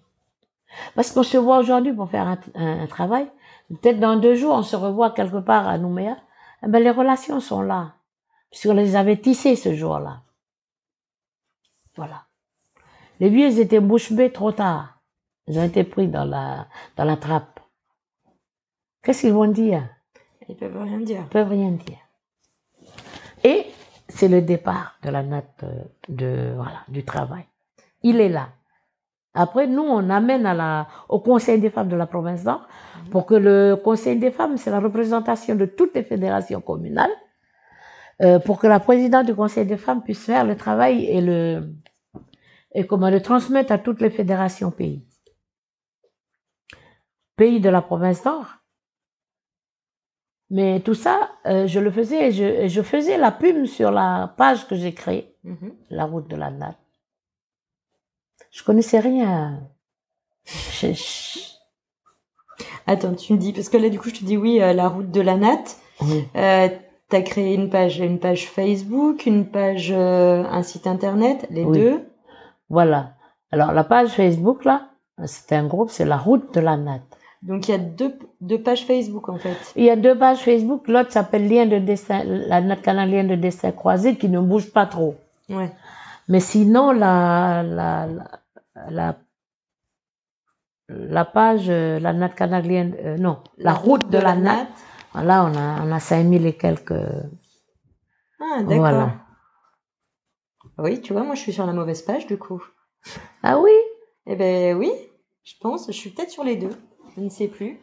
Parce 0.94 1.12
qu'on 1.12 1.22
se 1.22 1.38
voit 1.38 1.58
aujourd'hui 1.58 1.92
pour 1.92 2.10
faire 2.10 2.36
un 2.54 2.86
travail. 2.86 3.30
Peut-être 3.68 3.98
dans 3.98 4.16
deux 4.16 4.34
jours, 4.34 4.54
on 4.54 4.62
se 4.62 4.76
revoit 4.76 5.10
quelque 5.10 5.38
part 5.38 5.66
à 5.66 5.78
Nouméa. 5.78 6.16
Eh 6.62 6.68
ben, 6.68 6.82
les 6.82 6.90
relations 6.90 7.40
sont 7.40 7.62
là. 7.62 7.94
Puisqu'on 8.50 8.74
les 8.74 8.96
avait 8.96 9.16
tissées 9.16 9.56
ce 9.56 9.74
jour-là. 9.74 10.22
Voilà. 11.96 12.24
Les 13.20 13.30
vieux 13.30 13.46
ils 13.46 13.60
étaient 13.60 13.80
bouche 13.80 14.12
bée 14.12 14.30
trop 14.30 14.52
tard. 14.52 15.00
Ils 15.46 15.58
ont 15.58 15.64
été 15.64 15.84
pris 15.84 16.08
dans 16.08 16.24
la, 16.24 16.68
dans 16.96 17.04
la 17.04 17.16
trappe. 17.16 17.55
Qu'est-ce 19.06 19.20
qu'ils 19.20 19.34
vont 19.34 19.46
dire? 19.46 19.88
Ils 20.48 20.56
peuvent 20.56 20.82
rien 20.82 20.98
dire. 20.98 21.20
Ils 21.20 21.28
peuvent 21.28 21.48
rien 21.48 21.70
dire. 21.70 21.98
Et 23.44 23.66
c'est 24.08 24.26
le 24.26 24.42
départ 24.42 24.98
de 25.04 25.10
la 25.10 25.20
euh, 25.20 25.84
de, 26.08 26.54
voilà, 26.56 26.80
du 26.88 27.04
travail. 27.04 27.44
Il 28.02 28.20
est 28.20 28.28
là. 28.28 28.48
Après, 29.32 29.68
nous, 29.68 29.84
on 29.84 30.10
amène 30.10 30.44
à 30.44 30.54
la, 30.54 30.88
au 31.08 31.20
Conseil 31.20 31.60
des 31.60 31.70
femmes 31.70 31.88
de 31.88 31.94
la 31.94 32.06
province 32.08 32.42
d'Or 32.42 32.66
pour 33.12 33.26
que 33.26 33.36
le 33.36 33.76
Conseil 33.76 34.18
des 34.18 34.32
femmes, 34.32 34.56
c'est 34.56 34.72
la 34.72 34.80
représentation 34.80 35.54
de 35.54 35.66
toutes 35.66 35.94
les 35.94 36.02
fédérations 36.02 36.60
communales, 36.60 37.14
euh, 38.22 38.40
pour 38.40 38.58
que 38.58 38.66
la 38.66 38.80
présidente 38.80 39.26
du 39.26 39.36
Conseil 39.36 39.66
des 39.66 39.76
femmes 39.76 40.02
puisse 40.02 40.24
faire 40.24 40.44
le 40.44 40.56
travail 40.56 41.04
et 41.04 41.20
le, 41.20 41.76
et 42.74 42.84
comment 42.88 43.10
le 43.10 43.22
transmettre 43.22 43.70
à 43.70 43.78
toutes 43.78 44.00
les 44.00 44.10
fédérations 44.10 44.72
pays. 44.72 45.06
Pays 47.36 47.60
de 47.60 47.68
la 47.68 47.82
province 47.82 48.24
d'Or. 48.24 48.56
Mais 50.50 50.80
tout 50.80 50.94
ça, 50.94 51.30
euh, 51.46 51.66
je 51.66 51.80
le 51.80 51.90
faisais, 51.90 52.28
et 52.28 52.32
je, 52.32 52.44
et 52.44 52.68
je 52.68 52.82
faisais 52.82 53.18
la 53.18 53.32
pub 53.32 53.64
sur 53.66 53.90
la 53.90 54.32
page 54.36 54.66
que 54.68 54.76
j'ai 54.76 54.94
créée, 54.94 55.34
Mhm. 55.44 55.72
la 55.90 56.04
route 56.04 56.28
de 56.28 56.36
la 56.36 56.50
natte. 56.50 56.78
Je 58.52 58.62
connaissais 58.62 59.00
rien. 59.00 59.60
Je- 60.44 61.56
Attends, 62.86 63.14
tu 63.14 63.32
me 63.32 63.38
dis, 63.38 63.52
parce 63.52 63.68
que 63.68 63.76
là, 63.76 63.88
du 63.88 63.98
coup, 63.98 64.08
je 64.10 64.14
te 64.14 64.24
dis 64.24 64.36
oui, 64.36 64.62
euh, 64.62 64.72
la 64.72 64.88
route 64.88 65.10
de 65.10 65.20
la 65.20 65.36
natte. 65.36 65.76
oui. 66.02 66.24
Euh, 66.36 66.68
T'as 67.08 67.22
créé 67.22 67.54
une 67.54 67.70
page, 67.70 68.00
une 68.00 68.18
page 68.18 68.48
Facebook, 68.48 69.26
une 69.26 69.46
page, 69.48 69.92
euh, 69.92 70.42
un 70.42 70.64
site 70.64 70.88
internet, 70.88 71.46
les 71.50 71.62
Oui. 71.62 71.78
deux. 71.78 72.04
Voilà. 72.68 73.12
Alors 73.52 73.70
la 73.70 73.84
page 73.84 74.08
Facebook 74.08 74.64
là, 74.64 74.88
c'est 75.24 75.52
un 75.54 75.68
groupe, 75.68 75.90
c'est 75.90 76.04
la 76.04 76.16
route 76.16 76.52
de 76.52 76.58
la 76.58 76.76
natte. 76.76 77.04
Donc 77.46 77.68
il 77.68 77.70
y 77.70 77.74
a 77.74 77.78
deux, 77.78 78.18
deux 78.40 78.60
pages 78.60 78.84
Facebook 78.84 79.28
en 79.28 79.38
fait. 79.38 79.56
Il 79.76 79.84
y 79.84 79.90
a 79.90 79.96
deux 79.96 80.18
pages 80.18 80.40
Facebook, 80.40 80.88
l'autre 80.88 81.12
s'appelle 81.12 81.48
Lien 81.48 81.66
de 81.66 81.78
destin, 81.78 82.24
la 82.24 82.60
natte 82.60 82.82
canal 82.82 83.08
Lien 83.08 83.22
de 83.22 83.36
destin 83.36 83.70
croisé 83.70 84.16
qui 84.16 84.28
ne 84.28 84.40
bouge 84.40 84.72
pas 84.72 84.86
trop. 84.86 85.14
Ouais. 85.48 85.70
Mais 86.28 86.40
sinon, 86.40 86.90
la, 86.90 87.62
la, 87.62 88.08
la, 88.90 89.16
la, 90.88 91.24
page, 91.24 91.70
euh, 91.70 92.00
la 92.00 92.12
natte 92.12 92.34
canadienne, 92.34 92.96
euh, 92.98 93.16
non, 93.16 93.38
la, 93.58 93.74
route 93.74 94.10
de, 94.10 94.18
la, 94.18 94.34
natte. 94.34 94.66
Voilà, 95.12 95.44
on 95.44 95.56
a, 95.56 95.84
on 95.84 95.92
a 95.92 96.00
5000 96.00 96.46
et 96.46 96.52
quelques. 96.54 96.92
Ah, 98.40 98.62
d'accord. 98.62 98.78
Voilà. 98.78 99.12
Oui, 100.78 101.00
tu 101.00 101.12
vois, 101.12 101.22
moi 101.22 101.36
je 101.36 101.40
suis 101.40 101.52
sur 101.52 101.64
la 101.64 101.72
mauvaise 101.72 102.02
page 102.02 102.26
du 102.26 102.38
coup. 102.38 102.62
Ah 103.44 103.58
oui, 103.60 103.70
Eh 104.26 104.34
ben 104.34 104.76
oui, 104.76 104.90
je 105.44 105.54
pense. 105.60 105.86
Je 105.86 105.92
suis 105.92 106.10
peut-être 106.10 106.30
sur 106.30 106.42
les 106.42 106.56
deux. 106.56 106.76
Je 107.16 107.20
ne 107.22 107.28
sais 107.28 107.48
plus. 107.48 107.78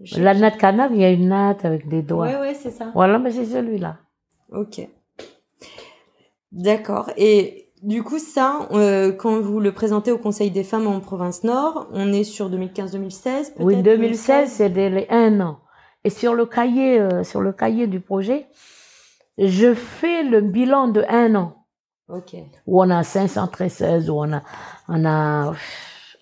Je- 0.00 0.20
la 0.20 0.34
natte 0.34 0.56
canard, 0.56 0.90
il 0.92 1.00
y 1.00 1.04
a 1.04 1.10
une 1.10 1.28
natte 1.28 1.64
avec 1.64 1.88
des 1.88 2.02
doigts. 2.02 2.26
Ouais, 2.26 2.36
ouais, 2.38 2.54
c'est 2.54 2.70
ça. 2.70 2.90
Voilà, 2.94 3.18
mais 3.18 3.30
c'est 3.30 3.44
celui-là. 3.44 3.98
Ok. 4.52 4.80
D'accord. 6.52 7.10
Et 7.16 7.68
du 7.82 8.02
coup, 8.02 8.18
ça, 8.18 8.68
euh, 8.72 9.12
quand 9.12 9.40
vous 9.40 9.60
le 9.60 9.72
présentez 9.72 10.10
au 10.10 10.18
Conseil 10.18 10.50
des 10.50 10.64
femmes 10.64 10.86
en 10.86 11.00
province 11.00 11.44
Nord, 11.44 11.88
on 11.92 12.12
est 12.12 12.24
sur 12.24 12.50
2015-2016 12.50 13.52
Oui, 13.58 13.74
peut-être 13.74 13.84
2016, 13.84 14.50
c'est 14.50 14.68
les 14.68 15.06
un 15.10 15.40
an. 15.40 15.60
Et 16.04 16.10
sur 16.10 16.34
le 16.34 16.46
cahier, 16.46 16.98
euh, 16.98 17.22
sur 17.24 17.40
le 17.42 17.52
cahier 17.52 17.86
du 17.86 18.00
projet, 18.00 18.46
je 19.38 19.74
fais 19.74 20.22
le 20.22 20.40
bilan 20.40 20.88
de 20.88 21.04
un 21.08 21.34
an. 21.34 21.56
Ok. 22.08 22.34
Où 22.66 22.82
on 22.82 22.90
a 22.90 23.02
513, 23.02 24.10
où 24.10 24.14
on 24.14 24.32
a, 24.32 24.42
on 24.88 25.04
a, 25.04 25.52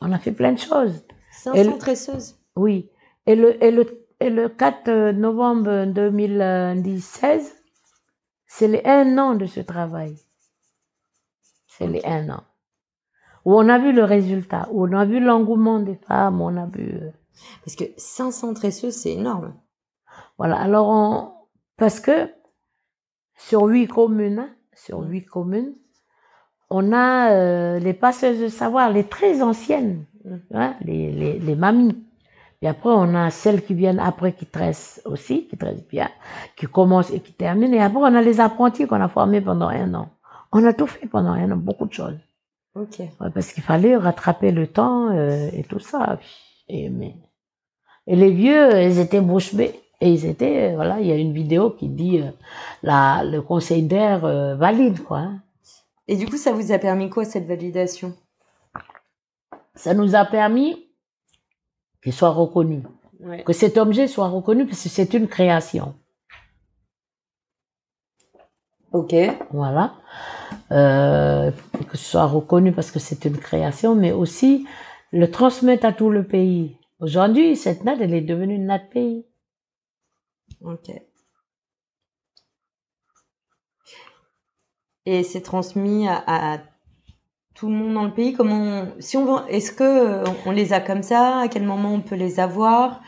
on 0.00 0.12
a 0.12 0.18
fait 0.18 0.32
plein 0.32 0.52
de 0.52 0.58
choses. 0.58 1.04
500 1.32 1.78
tresseuses. 1.78 2.37
Oui. 2.58 2.90
Et 3.26 3.36
le, 3.36 3.62
et 3.62 3.70
le, 3.70 4.06
et 4.20 4.30
le 4.30 4.48
4 4.48 5.12
novembre 5.12 5.86
2016, 5.86 7.54
c'est 8.46 8.68
les 8.68 8.82
un 8.84 9.16
an 9.18 9.34
de 9.34 9.46
ce 9.46 9.60
travail. 9.60 10.16
C'est 11.66 11.86
les 11.86 12.02
un 12.04 12.28
an. 12.30 12.42
Où 13.44 13.54
on 13.54 13.68
a 13.68 13.78
vu 13.78 13.92
le 13.92 14.04
résultat, 14.04 14.68
où 14.72 14.86
on 14.86 14.92
a 14.92 15.04
vu 15.04 15.20
l'engouement 15.20 15.80
des 15.80 15.96
femmes, 15.96 16.40
on 16.40 16.56
a 16.56 16.66
vu. 16.66 16.90
euh, 16.94 17.10
Parce 17.64 17.76
que 17.76 17.84
500 17.96 18.54
tresseuses, 18.54 18.94
c'est 18.94 19.12
énorme. 19.12 19.54
Voilà. 20.38 20.58
Alors, 20.60 20.88
on, 20.88 21.32
parce 21.76 22.00
que 22.00 22.30
sur 23.36 23.64
huit 23.64 23.86
communes, 23.88 24.40
hein, 24.40 24.50
sur 24.74 25.00
huit 25.00 25.24
communes, 25.24 25.74
on 26.70 26.92
a 26.92 27.32
euh, 27.32 27.78
les 27.78 27.94
passeuses 27.94 28.40
de 28.40 28.48
savoir, 28.48 28.90
les 28.90 29.04
très 29.04 29.42
anciennes, 29.42 30.04
hein, 30.52 30.76
les, 30.82 31.12
les, 31.12 31.38
les 31.38 31.54
mamies. 31.54 32.04
Et 32.60 32.68
après, 32.68 32.90
on 32.90 33.14
a 33.14 33.30
celles 33.30 33.64
qui 33.64 33.74
viennent 33.74 34.00
après 34.00 34.32
qui 34.32 34.44
tressent 34.46 35.00
aussi, 35.04 35.46
qui 35.46 35.56
tressent 35.56 35.86
bien, 35.88 36.10
qui 36.56 36.66
commencent 36.66 37.12
et 37.12 37.20
qui 37.20 37.32
terminent. 37.32 37.72
Et 37.72 37.80
après, 37.80 38.00
on 38.00 38.14
a 38.14 38.20
les 38.20 38.40
apprentis 38.40 38.86
qu'on 38.86 39.00
a 39.00 39.08
formés 39.08 39.40
pendant 39.40 39.68
un 39.68 39.94
an. 39.94 40.08
On 40.50 40.64
a 40.64 40.72
tout 40.72 40.88
fait 40.88 41.06
pendant 41.06 41.32
un 41.32 41.52
an, 41.52 41.56
beaucoup 41.56 41.86
de 41.86 41.92
choses. 41.92 42.18
Ok. 42.74 42.98
Ouais, 42.98 43.30
parce 43.32 43.52
qu'il 43.52 43.62
fallait 43.62 43.96
rattraper 43.96 44.50
le 44.50 44.66
temps 44.66 45.10
euh, 45.10 45.48
et 45.52 45.62
tout 45.62 45.78
ça. 45.78 46.18
Et, 46.68 46.88
mais... 46.88 47.14
et 48.08 48.16
les 48.16 48.32
vieux, 48.32 48.82
ils 48.82 48.98
étaient 48.98 49.20
bouche 49.20 49.54
bée. 49.54 49.80
Et 50.00 50.12
ils 50.12 50.26
étaient, 50.26 50.70
euh, 50.72 50.74
voilà, 50.74 51.00
il 51.00 51.06
y 51.06 51.12
a 51.12 51.16
une 51.16 51.32
vidéo 51.32 51.70
qui 51.70 51.88
dit 51.88 52.20
euh, 52.20 52.30
la, 52.82 53.22
le 53.24 53.42
conseil 53.42 53.82
d'air 53.82 54.24
euh, 54.24 54.54
valide, 54.56 55.02
quoi. 55.02 55.18
hein. 55.18 55.40
Et 56.08 56.16
du 56.16 56.26
coup, 56.26 56.36
ça 56.36 56.52
vous 56.52 56.72
a 56.72 56.78
permis 56.78 57.10
quoi 57.10 57.24
cette 57.24 57.46
validation? 57.46 58.14
Ça 59.74 59.94
nous 59.94 60.16
a 60.16 60.24
permis 60.24 60.87
qu'il 62.02 62.12
soit 62.12 62.30
reconnu, 62.30 62.82
Ouais. 63.20 63.42
que 63.44 63.52
cet 63.52 63.76
objet 63.78 64.06
soit 64.06 64.28
reconnu 64.28 64.66
parce 64.66 64.82
que 64.82 64.88
c'est 64.88 65.14
une 65.14 65.28
création. 65.28 65.94
Ok. 68.92 69.14
Voilà. 69.50 69.94
Euh, 70.70 71.50
que 71.90 71.96
ce 71.96 72.04
soit 72.04 72.26
reconnu 72.26 72.72
parce 72.72 72.90
que 72.90 72.98
c'est 72.98 73.24
une 73.24 73.36
création, 73.36 73.94
mais 73.94 74.12
aussi 74.12 74.66
le 75.12 75.30
transmettre 75.30 75.84
à 75.86 75.92
tout 75.92 76.10
le 76.10 76.26
pays. 76.26 76.76
Aujourd'hui, 77.00 77.56
cette 77.56 77.84
natte, 77.84 78.00
elle 78.00 78.14
est 78.14 78.20
devenue 78.22 78.54
une 78.54 78.66
natte 78.66 78.90
pays. 78.90 79.26
Ok. 80.60 80.90
Et 85.06 85.22
c'est 85.22 85.42
transmis 85.42 86.06
à, 86.08 86.22
à 86.26 86.58
tout 87.58 87.68
le 87.68 87.74
monde 87.74 87.94
dans 87.94 88.04
le 88.04 88.12
pays. 88.12 88.34
Comment, 88.34 88.84
si 89.00 89.16
on 89.16 89.24
veut- 89.24 89.42
est-ce 89.48 89.72
que 89.72 89.82
euh, 89.84 90.24
on 90.46 90.52
les 90.52 90.72
a 90.72 90.80
comme 90.80 91.02
ça? 91.02 91.40
À 91.40 91.48
quel 91.48 91.64
moment 91.64 91.92
on 91.92 92.00
peut 92.00 92.14
les 92.14 92.38
avoir? 92.40 93.00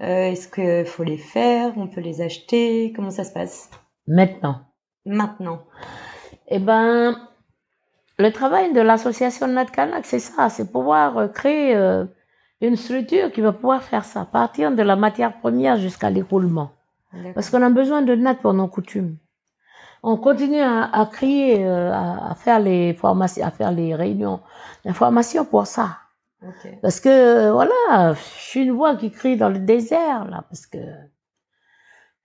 Euh, 0.00 0.30
Est-ce 0.32 0.48
qu'il 0.48 0.84
faut 0.84 1.04
les 1.04 1.16
faire? 1.18 1.72
On 1.76 1.86
peut 1.86 2.00
les 2.00 2.20
acheter? 2.20 2.92
Comment 2.96 3.10
ça 3.10 3.22
se 3.24 3.32
passe? 3.32 3.70
Maintenant. 4.08 4.56
maintenant 5.06 5.60
Eh 6.48 6.58
ben, 6.58 7.16
le 8.18 8.32
travail 8.32 8.72
de 8.72 8.80
l'association 8.80 9.46
NatCanac, 9.46 10.04
c'est 10.04 10.18
ça, 10.18 10.48
c'est 10.48 10.72
pouvoir 10.72 11.18
euh, 11.18 11.28
créer 11.28 11.76
euh, 11.76 12.04
une 12.60 12.76
structure 12.76 13.30
qui 13.30 13.40
va 13.40 13.52
pouvoir 13.52 13.82
faire 13.84 14.04
ça, 14.04 14.24
partir 14.24 14.72
de 14.72 14.82
la 14.82 14.96
matière 14.96 15.38
première 15.38 15.76
jusqu'à 15.76 16.10
l'écoulement. 16.10 16.70
Parce 17.34 17.50
qu'on 17.50 17.62
a 17.62 17.70
besoin 17.70 18.02
de 18.02 18.14
nattes 18.14 18.40
pour 18.40 18.54
nos 18.54 18.68
coutumes. 18.68 19.16
On 20.02 20.16
continue 20.16 20.60
à, 20.60 20.84
à 20.84 21.06
crier, 21.06 21.64
euh, 21.64 21.92
à, 21.92 22.30
à 22.32 22.34
faire 22.34 22.58
les 22.60 22.94
formations, 22.94 23.44
à 23.46 23.50
faire 23.50 23.70
les 23.72 23.94
réunions 23.94 24.40
d'information 24.84 25.44
pour 25.44 25.66
ça. 25.66 25.98
Ok. 26.42 26.68
Parce 26.82 26.98
que, 27.00 27.08
euh, 27.08 27.52
voilà, 27.52 28.14
je 28.14 28.20
suis 28.20 28.62
une 28.62 28.72
voix 28.72 28.96
qui 28.96 29.10
crie 29.10 29.36
dans 29.36 29.48
le 29.48 29.60
désert, 29.60 30.24
là, 30.28 30.44
parce 30.48 30.66
que 30.66 30.78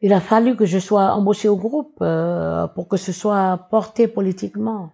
il 0.02 0.14
a 0.14 0.20
fallu 0.20 0.56
que 0.56 0.66
je 0.66 0.80
sois 0.80 1.12
embauchée 1.14 1.50
au 1.50 1.56
groupe 1.58 1.98
euh, 2.02 2.68
pour 2.68 2.88
que 2.88 2.98
ce 2.98 3.12
soit 3.12 3.68
porté 3.72 4.08
politiquement. 4.08 4.92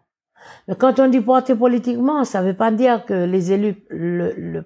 Mais 0.68 0.76
quand 0.76 1.00
on 1.00 1.08
dit 1.10 1.22
porté 1.22 1.56
politiquement, 1.56 2.24
ça 2.26 2.42
ne 2.42 2.48
veut 2.48 2.56
pas 2.58 2.72
dire 2.72 3.06
que 3.06 3.14
les 3.14 3.52
élus 3.52 3.86
le, 3.90 4.34
le- 4.38 4.66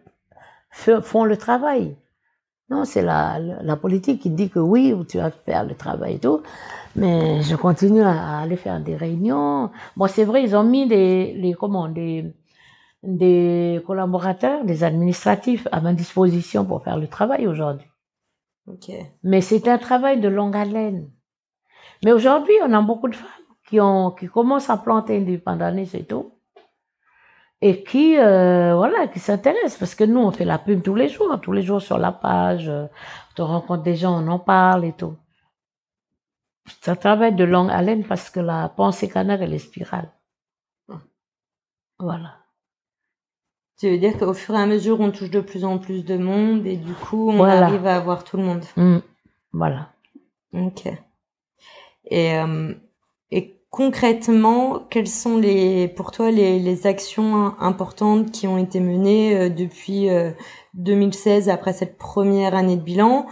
font 1.01 1.23
le 1.25 1.37
travail. 1.37 1.97
Non, 2.69 2.83
c'est 2.83 3.01
la, 3.01 3.39
la 3.39 3.75
politique 3.77 4.21
qui 4.21 4.29
dit 4.29 4.49
que 4.49 4.59
oui, 4.59 4.93
tu 5.07 5.17
vas 5.17 5.31
faire 5.31 5.65
le 5.65 5.75
travail 5.75 6.15
et 6.15 6.19
tout. 6.19 6.41
Mais 6.95 7.41
je 7.41 7.55
continue 7.55 8.01
à 8.01 8.39
aller 8.39 8.57
faire 8.57 8.81
des 8.81 8.95
réunions. 8.95 9.71
Bon, 9.95 10.07
c'est 10.07 10.25
vrai, 10.25 10.43
ils 10.43 10.55
ont 10.55 10.63
mis 10.63 10.87
des, 10.87 11.33
les, 11.33 11.53
comment, 11.53 11.87
des, 11.87 12.33
des 13.03 13.81
collaborateurs, 13.87 14.65
des 14.65 14.83
administratifs 14.83 15.67
à 15.71 15.81
ma 15.81 15.93
disposition 15.93 16.65
pour 16.65 16.83
faire 16.83 16.97
le 16.97 17.07
travail 17.07 17.47
aujourd'hui. 17.47 17.87
Ok. 18.67 18.91
Mais 19.23 19.41
c'est 19.41 19.67
un 19.69 19.77
travail 19.77 20.19
de 20.19 20.27
longue 20.27 20.55
haleine. 20.55 21.09
Mais 22.03 22.11
aujourd'hui, 22.11 22.55
on 22.63 22.73
a 22.73 22.81
beaucoup 22.81 23.07
de 23.09 23.15
femmes 23.15 23.27
qui, 23.69 23.79
ont, 23.79 24.11
qui 24.11 24.27
commencent 24.27 24.69
à 24.69 24.77
planter 24.77 25.21
du 25.21 25.39
pandanus 25.39 25.93
et 25.95 26.05
tout. 26.05 26.36
Et 27.61 27.83
qui, 27.83 28.17
euh, 28.19 28.75
voilà, 28.75 29.07
qui 29.07 29.19
s'intéressent. 29.19 29.77
Parce 29.79 29.95
que 29.95 30.03
nous, 30.03 30.19
on 30.19 30.31
fait 30.31 30.45
la 30.45 30.59
pub 30.59 30.83
tous 30.83 30.95
les 30.95 31.09
jours, 31.09 31.39
tous 31.41 31.51
les 31.51 31.63
jours 31.63 31.81
sur 31.81 31.97
la 31.97 32.11
page. 32.11 32.69
euh, 32.69 32.87
On 33.39 33.45
rencontre 33.47 33.83
des 33.83 33.95
gens, 33.95 34.23
on 34.23 34.27
en 34.27 34.39
parle 34.39 34.85
et 34.85 34.93
tout. 34.93 35.15
C'est 36.67 36.91
un 36.91 36.95
travail 36.95 37.33
de 37.35 37.43
longue 37.43 37.69
haleine 37.71 38.03
parce 38.05 38.29
que 38.29 38.39
la 38.39 38.69
pensée 38.69 39.09
canard, 39.09 39.41
elle 39.41 39.53
est 39.53 39.59
spirale. 39.59 40.11
Voilà. 41.99 42.35
Tu 43.79 43.89
veux 43.89 43.97
dire 43.97 44.17
qu'au 44.17 44.33
fur 44.33 44.55
et 44.55 44.61
à 44.61 44.65
mesure, 44.65 44.99
on 44.99 45.11
touche 45.11 45.29
de 45.31 45.39
plus 45.41 45.63
en 45.65 45.77
plus 45.77 46.03
de 46.03 46.17
monde 46.17 46.65
et 46.65 46.77
du 46.77 46.93
coup, 46.93 47.29
on 47.31 47.37
Voilà. 47.37 47.65
arrive 47.67 47.85
à 47.87 47.95
avoir 47.95 48.23
tout 48.23 48.37
le 48.37 48.43
monde. 48.43 48.63
Mm. 48.75 48.97
Voilà. 49.53 49.89
Ok. 50.53 50.87
Et, 52.05 52.37
euh, 52.37 52.73
et 53.31 53.56
concrètement, 53.69 54.79
quelles 54.89 55.07
sont 55.07 55.37
les, 55.37 55.87
pour 55.87 56.11
toi 56.11 56.31
les, 56.31 56.59
les 56.59 56.87
actions 56.87 57.53
importantes 57.59 58.31
qui 58.31 58.47
ont 58.47 58.57
été 58.57 58.79
menées 58.79 59.35
euh, 59.37 59.49
depuis 59.49 60.09
euh, 60.09 60.31
2016 60.75 61.49
après 61.49 61.73
cette 61.73 61.97
première 61.97 62.55
année 62.55 62.75
de 62.75 62.81
bilan? 62.81 63.27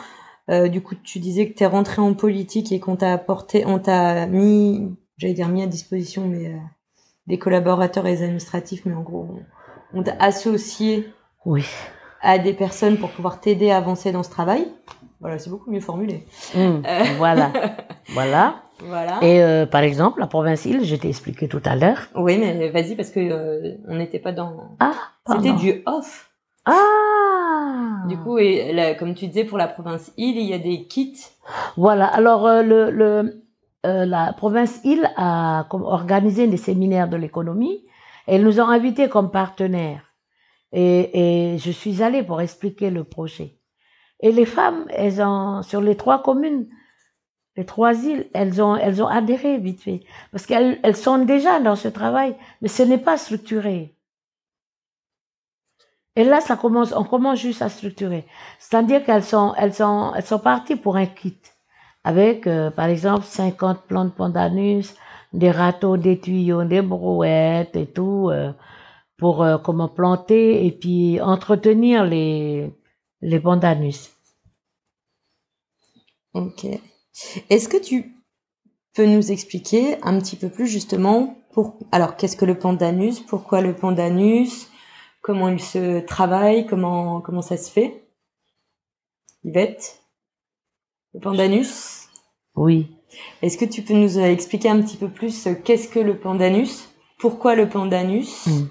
Euh, 0.49 0.67
Du 0.67 0.81
coup, 0.81 0.95
tu 0.95 1.19
disais 1.19 1.49
que 1.49 1.57
tu 1.57 1.63
es 1.63 1.67
rentré 1.67 2.01
en 2.01 2.13
politique 2.13 2.71
et 2.71 2.79
qu'on 2.79 2.95
t'a 2.95 3.13
apporté, 3.13 3.65
on 3.65 3.79
t'a 3.79 4.27
mis, 4.27 4.95
j'allais 5.17 5.33
dire 5.33 5.47
mis 5.47 5.63
à 5.63 5.67
disposition, 5.67 6.27
mais 6.27 6.47
euh, 6.47 6.57
des 7.27 7.39
collaborateurs 7.39 8.05
et 8.05 8.15
des 8.17 8.23
administratifs, 8.23 8.83
mais 8.85 8.93
en 8.93 9.01
gros, 9.01 9.27
on, 9.93 9.99
on 9.99 10.03
t'a 10.03 10.15
associé 10.19 11.09
Oui. 11.45 11.65
à 12.21 12.37
des 12.37 12.53
personnes 12.53 12.97
pour 12.97 13.09
pouvoir 13.09 13.39
t'aider 13.41 13.71
à 13.71 13.77
avancer 13.77 14.11
dans 14.11 14.21
ce 14.23 14.29
travail. 14.29 14.67
Voilà, 15.21 15.39
c'est 15.39 15.49
beaucoup 15.49 15.71
mieux 15.71 15.79
formulé. 15.79 16.25
Mm. 16.53 16.81
Voilà. 17.17 17.51
voilà. 18.09 18.61
Voilà. 18.79 19.19
Et 19.23 19.41
euh, 19.41 19.65
par 19.65 19.81
exemple, 19.81 20.19
la 20.19 20.27
province 20.27 20.65
île, 20.65 20.83
je 20.83 20.95
t'ai 20.95 21.07
expliqué 21.09 21.47
tout 21.47 21.61
à 21.65 21.75
l'heure. 21.75 22.07
Oui, 22.15 22.37
mais 22.37 22.69
vas-y 22.69 22.95
parce 22.95 23.09
que 23.09 23.19
euh, 23.19 23.75
on 23.87 23.95
n'était 23.95 24.19
pas 24.19 24.31
dans. 24.31 24.75
Ah, 24.79 24.93
C'était 25.27 25.53
du 25.53 25.81
off. 25.85 26.31
Ah 26.65 28.03
Du 28.07 28.17
coup, 28.17 28.37
et 28.37 28.73
là, 28.73 28.95
comme 28.95 29.13
tu 29.13 29.27
disais 29.27 29.45
pour 29.45 29.57
la 29.57 29.67
province 29.67 30.11
île, 30.17 30.37
il 30.37 30.45
y 30.45 30.53
a 30.53 30.59
des 30.59 30.85
kits. 30.87 31.17
Voilà, 31.77 32.07
alors 32.07 32.45
euh, 32.47 32.63
le, 32.63 32.89
le, 32.89 33.43
la 33.83 34.33
province 34.33 34.79
île 34.83 35.09
a 35.15 35.67
organisé 35.71 36.47
des 36.47 36.57
séminaires 36.57 37.07
de 37.07 37.17
l'économie 37.17 37.85
ils 38.27 38.43
nous 38.43 38.59
ont 38.59 38.67
invités 38.67 39.09
comme 39.09 39.31
partenaires. 39.31 40.01
Et, 40.71 41.53
et 41.53 41.57
je 41.57 41.71
suis 41.71 42.01
allée 42.01 42.23
pour 42.23 42.41
expliquer 42.41 42.89
le 42.89 43.03
projet. 43.03 43.59
Et 44.19 44.31
les 44.31 44.45
femmes, 44.45 44.85
elles 44.89 45.21
ont, 45.21 45.61
sur 45.61 45.81
les 45.81 45.95
trois 45.95 46.21
communes, 46.21 46.67
les 47.57 47.65
trois 47.65 47.93
îles, 48.05 48.27
elles 48.33 48.61
ont, 48.61 48.75
elles 48.75 49.01
ont 49.01 49.07
adhéré 49.07 49.57
vite 49.57 49.81
fait. 49.81 50.01
Parce 50.31 50.45
qu'elles 50.45 50.79
elles 50.83 50.95
sont 50.95 51.19
déjà 51.19 51.59
dans 51.59 51.75
ce 51.75 51.87
travail, 51.87 52.35
mais 52.61 52.67
ce 52.67 52.83
n'est 52.83 52.97
pas 52.97 53.17
structuré. 53.17 53.95
Et 56.17 56.23
là, 56.23 56.41
ça 56.41 56.55
commence, 56.55 56.93
on 56.93 57.03
commence 57.03 57.39
juste 57.39 57.61
à 57.61 57.69
structurer. 57.69 58.25
C'est-à-dire 58.59 59.03
qu'elles 59.05 59.23
sont, 59.23 59.53
elles 59.57 59.73
sont, 59.73 60.13
elles 60.15 60.25
sont 60.25 60.39
parties 60.39 60.75
pour 60.77 60.95
un 60.97 61.05
kit 61.05 61.37
avec, 62.05 62.47
euh, 62.47 62.69
par 62.71 62.85
exemple, 62.87 63.25
50 63.25 63.81
plantes 63.87 64.15
pandanus, 64.15 64.95
des 65.33 65.51
râteaux, 65.51 65.97
des 65.97 66.19
tuyaux, 66.19 66.63
des 66.63 66.81
brouettes 66.81 67.75
et 67.75 67.87
tout, 67.87 68.29
euh, 68.31 68.53
pour 69.17 69.43
euh, 69.43 69.57
comment 69.57 69.89
planter 69.89 70.65
et 70.65 70.71
puis 70.71 71.19
entretenir 71.21 72.05
les, 72.05 72.71
les 73.21 73.39
pandanus. 73.39 74.11
Ok. 76.33 76.67
Est-ce 77.49 77.69
que 77.69 77.77
tu 77.77 78.15
peux 78.93 79.05
nous 79.05 79.31
expliquer 79.31 79.97
un 80.03 80.19
petit 80.19 80.35
peu 80.35 80.49
plus 80.49 80.67
justement 80.67 81.37
pour 81.53 81.77
alors 81.91 82.17
qu'est-ce 82.17 82.35
que 82.35 82.45
le 82.45 82.57
pandanus, 82.57 83.19
pourquoi 83.21 83.61
le 83.61 83.73
pandanus, 83.73 84.69
comment 85.21 85.49
il 85.49 85.61
se 85.61 86.01
travaille, 86.01 86.65
comment 86.65 87.21
comment 87.21 87.41
ça 87.41 87.57
se 87.57 87.71
fait? 87.71 88.03
Yvette? 89.43 90.01
Le 91.13 91.19
pandanus? 91.19 92.09
Oui. 92.55 92.97
Est-ce 93.41 93.57
que 93.57 93.65
tu 93.65 93.81
peux 93.81 93.93
nous 93.93 94.19
expliquer 94.19 94.69
un 94.69 94.81
petit 94.81 94.97
peu 94.97 95.07
plus 95.07 95.47
qu'est-ce 95.63 95.87
que 95.87 95.99
le 95.99 96.17
pandanus? 96.17 96.89
Pourquoi 97.19 97.55
le 97.55 97.69
pandanus? 97.69 98.47
Mm. 98.47 98.65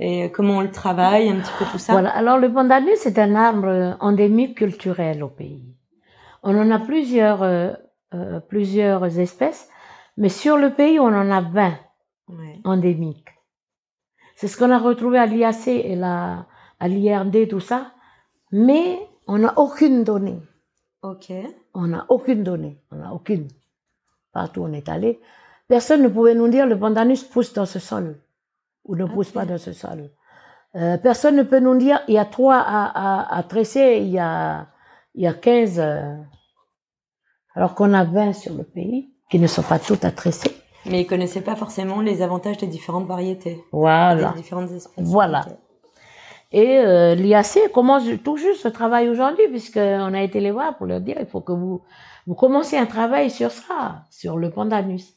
Et 0.00 0.30
comment 0.30 0.58
on 0.58 0.60
le 0.60 0.70
travaille, 0.70 1.28
un 1.28 1.40
petit 1.40 1.52
peu 1.58 1.64
tout 1.72 1.78
ça. 1.78 1.92
Voilà. 1.92 2.10
Alors, 2.10 2.38
le 2.38 2.52
pandanus 2.52 2.98
c'est 2.98 3.18
un 3.18 3.34
arbre 3.34 3.96
endémique 4.00 4.58
culturel 4.58 5.22
au 5.22 5.28
pays. 5.28 5.64
On 6.42 6.56
en 6.58 6.70
a 6.70 6.78
plusieurs, 6.78 7.42
euh, 7.42 7.72
euh, 8.14 8.40
plusieurs 8.40 9.18
espèces, 9.18 9.68
mais 10.16 10.28
sur 10.28 10.56
le 10.56 10.72
pays, 10.74 10.98
on 11.00 11.06
en 11.06 11.30
a 11.30 11.40
20 11.40 11.74
Ouais. 12.28 12.60
endémiques. 12.64 13.28
C'est 14.36 14.48
ce 14.48 14.56
qu'on 14.58 14.70
a 14.70 14.78
retrouvé 14.78 15.18
à 15.18 15.24
l'IAC 15.26 15.66
et 15.68 15.96
la, 15.96 16.46
à 16.78 16.86
l'IRD, 16.88 17.48
tout 17.48 17.60
ça, 17.60 17.92
mais 18.52 18.98
on 19.26 19.38
n'a 19.38 19.58
aucune 19.58 20.04
donnée. 20.04 20.38
Ok. 21.02 21.32
On 21.74 21.86
n'a 21.86 22.04
aucune 22.10 22.42
donnée. 22.44 22.78
On 22.90 22.96
n'a 22.96 23.14
aucune. 23.14 23.48
Partout 24.32 24.60
où 24.60 24.64
on 24.66 24.72
est 24.72 24.88
allé, 24.90 25.20
personne 25.68 26.02
ne 26.02 26.08
pouvait 26.08 26.34
nous 26.34 26.48
dire 26.48 26.66
le 26.66 26.78
pandanus 26.78 27.24
pousse 27.24 27.52
dans 27.54 27.66
ce 27.66 27.78
sol 27.78 28.20
ou 28.84 28.94
ne 28.94 29.06
pousse 29.06 29.30
pas 29.30 29.46
dans 29.46 29.58
ce 29.58 29.72
sol. 29.72 30.10
Euh, 30.74 30.98
personne 30.98 31.36
ne 31.36 31.42
peut 31.44 31.60
nous 31.60 31.76
dire 31.78 32.00
il 32.08 32.14
y 32.14 32.18
a 32.18 32.26
trois 32.26 32.58
à, 32.58 32.84
à, 32.84 33.38
à 33.38 33.42
tresser, 33.42 33.98
il 34.02 34.08
y 34.10 34.18
a, 34.18 34.66
il 35.18 35.24
y 35.24 35.26
a 35.26 35.34
15, 35.34 35.80
euh, 35.80 36.14
alors 37.56 37.74
qu'on 37.74 37.92
a 37.92 38.04
20 38.04 38.32
sur 38.34 38.54
le 38.54 38.62
pays 38.62 39.10
qui 39.30 39.40
ne 39.40 39.48
sont 39.48 39.62
pas 39.64 39.80
toutes 39.80 40.04
à 40.04 40.12
tresser. 40.12 40.56
Mais 40.86 41.00
ils 41.00 41.06
connaissaient 41.08 41.40
pas 41.40 41.56
forcément 41.56 42.00
les 42.00 42.22
avantages 42.22 42.58
des 42.58 42.68
différentes 42.68 43.06
variétés, 43.08 43.60
Voilà. 43.72 44.30
des 44.30 44.36
différentes 44.36 44.70
espèces. 44.70 45.04
Voilà. 45.04 45.44
Et 46.52 46.78
euh, 46.78 47.16
l'IAC 47.16 47.72
commence 47.74 48.04
tout 48.22 48.36
juste 48.36 48.62
ce 48.62 48.68
travail 48.68 49.08
aujourd'hui, 49.08 49.48
puisqu'on 49.48 50.14
a 50.14 50.22
été 50.22 50.38
les 50.38 50.52
voir 50.52 50.76
pour 50.76 50.86
leur 50.86 51.00
dire 51.00 51.16
il 51.18 51.26
faut 51.26 51.40
que 51.40 51.52
vous, 51.52 51.82
vous 52.28 52.34
commencez 52.36 52.78
un 52.78 52.86
travail 52.86 53.28
sur 53.28 53.50
ça, 53.50 54.04
sur 54.10 54.36
le 54.38 54.50
pandanus. 54.50 55.14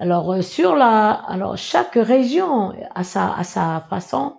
Alors, 0.00 0.32
euh, 0.32 0.40
sur 0.40 0.74
la, 0.74 1.10
alors 1.10 1.58
chaque 1.58 1.94
région 1.96 2.72
a 2.94 3.04
sa, 3.04 3.34
a 3.34 3.44
sa 3.44 3.84
façon, 3.90 4.38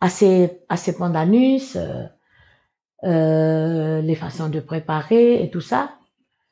a 0.00 0.08
ses, 0.08 0.60
a 0.68 0.76
ses 0.76 0.96
pandanus, 0.98 1.76
euh, 1.76 2.04
euh, 3.04 4.00
les 4.00 4.14
façons 4.14 4.48
de 4.48 4.60
préparer 4.60 5.42
et 5.42 5.50
tout 5.50 5.60
ça. 5.60 5.90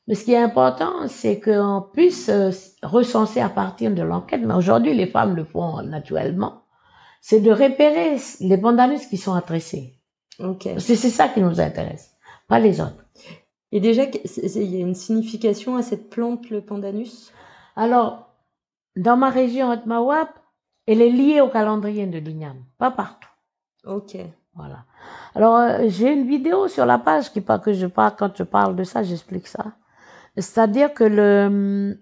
Mais 0.08 0.14
ce 0.14 0.24
qui 0.24 0.32
est 0.32 0.42
important, 0.42 1.06
c'est 1.08 1.40
qu'on 1.40 1.84
puisse 1.92 2.28
euh, 2.28 2.50
recenser 2.82 3.40
à 3.40 3.48
partir 3.48 3.92
de 3.92 4.02
l'enquête. 4.02 4.42
Mais 4.44 4.54
aujourd'hui, 4.54 4.94
les 4.94 5.06
femmes 5.06 5.36
le 5.36 5.44
font 5.44 5.82
naturellement 5.82 6.62
c'est 7.22 7.40
de 7.40 7.52
repérer 7.52 8.16
les 8.40 8.58
pandanus 8.58 9.06
qui 9.06 9.16
sont 9.16 9.32
attrécés. 9.32 9.94
Ok. 10.40 10.64
Parce 10.64 10.86
que 10.86 10.96
c'est 10.96 11.08
ça 11.08 11.28
qui 11.28 11.40
nous 11.40 11.60
intéresse, 11.60 12.14
pas 12.48 12.58
les 12.58 12.80
autres. 12.80 13.06
Et 13.70 13.80
déjà, 13.80 14.04
il 14.04 14.74
y 14.74 14.76
a 14.76 14.80
une 14.80 14.96
signification 14.96 15.76
à 15.76 15.82
cette 15.82 16.10
plante, 16.10 16.50
le 16.50 16.60
pandanus 16.60 17.32
Alors, 17.76 18.28
dans 18.96 19.16
ma 19.16 19.30
région 19.30 19.70
Haute-Mawap, 19.70 20.30
elle 20.86 21.00
est 21.00 21.10
liée 21.10 21.40
au 21.40 21.48
calendrier 21.48 22.06
de 22.06 22.18
l'Ignam, 22.18 22.64
pas 22.76 22.90
partout. 22.90 23.30
Ok. 23.86 24.16
Voilà. 24.54 24.84
Alors, 25.34 25.56
euh, 25.56 25.84
j'ai 25.88 26.12
une 26.12 26.26
vidéo 26.26 26.68
sur 26.68 26.84
la 26.86 26.98
page 26.98 27.32
qui 27.32 27.40
parle 27.40 27.60
que 27.60 27.72
je 27.72 27.86
parle, 27.86 28.14
quand 28.16 28.36
je 28.36 28.42
parle 28.42 28.76
de 28.76 28.84
ça, 28.84 29.02
j'explique 29.02 29.46
ça. 29.46 29.72
C'est-à-dire 30.36 30.92
que 30.92 31.04
le, 31.04 31.98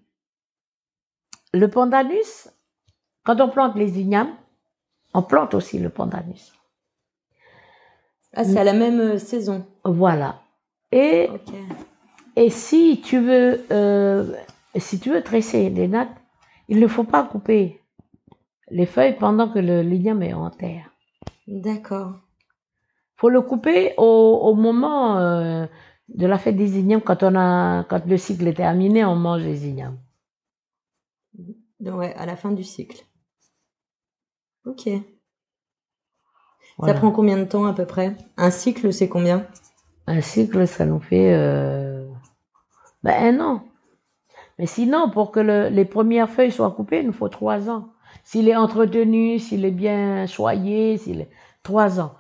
le 1.53 1.69
pandanus, 1.69 2.49
quand 3.25 3.41
on 3.41 3.49
plante 3.49 3.77
les 3.77 4.01
ignames, 4.01 4.35
on 5.15 5.23
plante 5.23 5.55
aussi 5.55 5.79
le 5.79 5.91
pandanus. 5.91 6.53
Ah, 8.35 8.45
c'est 8.45 8.59
à 8.59 8.65
la 8.65 8.73
même 8.73 9.01
euh, 9.01 9.19
saison. 9.19 9.67
Voilà. 9.85 10.41
Et. 10.93 11.29
Et 12.37 12.49
si 12.49 13.01
tu 13.05 13.19
veux, 13.19 13.67
euh, 13.73 14.33
si 14.77 15.01
tu 15.01 15.11
veux 15.11 15.23
tresser 15.23 15.69
les 15.69 15.89
nattes, 15.89 16.17
il 16.69 16.79
ne 16.79 16.87
faut 16.87 17.05
pas 17.05 17.25
couper 17.25 17.83
les 18.71 18.87
feuilles 18.87 19.17
pendant 19.17 19.49
que 19.49 19.59
le 19.59 19.83
ligname 19.83 20.23
est 20.23 20.33
en 20.33 20.49
terre. 20.51 20.91
D'accord. 21.49 22.15
Faut 23.21 23.29
le 23.29 23.43
couper 23.43 23.93
au, 23.99 24.41
au 24.49 24.55
moment 24.55 25.19
euh, 25.19 25.67
de 26.09 26.27
la 26.27 26.39
fête 26.39 26.57
des 26.57 26.79
ignames, 26.79 27.03
quand, 27.03 27.23
on 27.23 27.35
a, 27.37 27.85
quand 27.85 28.07
le 28.07 28.17
cycle 28.17 28.49
est 28.49 28.55
terminé, 28.55 29.05
on 29.05 29.15
mange 29.15 29.43
les 29.43 29.69
ignames. 29.69 29.99
Ouais, 31.81 32.15
à 32.15 32.25
la 32.25 32.35
fin 32.37 32.51
du 32.51 32.65
cycle. 32.65 33.05
Ok. 34.65 34.89
Voilà. 36.79 36.95
Ça 36.95 36.99
prend 36.99 37.11
combien 37.11 37.37
de 37.37 37.45
temps 37.45 37.67
à 37.67 37.75
peu 37.75 37.85
près? 37.85 38.17
Un 38.39 38.51
cycle, 38.51 38.91
c'est 38.91 39.11
combien? 39.11 39.47
Un 40.07 40.23
cycle, 40.23 40.67
ça 40.67 40.87
nous 40.87 41.01
fait 41.01 41.35
euh, 41.35 42.09
ben, 43.03 43.39
un 43.39 43.45
an. 43.45 43.65
Mais 44.59 44.65
sinon, 44.67 45.11
pour 45.11 45.31
que 45.31 45.41
le- 45.41 45.69
les 45.69 45.85
premières 45.85 46.31
feuilles 46.31 46.53
soient 46.53 46.71
coupées, 46.71 47.01
il 47.01 47.07
nous 47.07 47.13
faut 47.13 47.29
trois 47.29 47.69
ans. 47.69 47.91
S'il 48.25 48.49
est 48.49 48.57
entretenu, 48.57 49.39
s'il 49.39 49.67
est 49.67 49.71
bien 49.71 50.27
choyé, 50.27 50.97
s'il 50.97 51.21
est 51.21 51.31
trois 51.63 52.01
ans. 52.01 52.15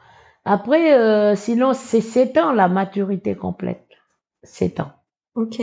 Après, 0.52 0.98
euh, 0.98 1.36
sinon, 1.36 1.74
c'est 1.74 2.00
sept 2.00 2.36
ans 2.36 2.52
la 2.52 2.66
maturité 2.68 3.36
complète. 3.36 3.86
Sept 4.42 4.80
ans. 4.80 4.90
Ok. 5.36 5.60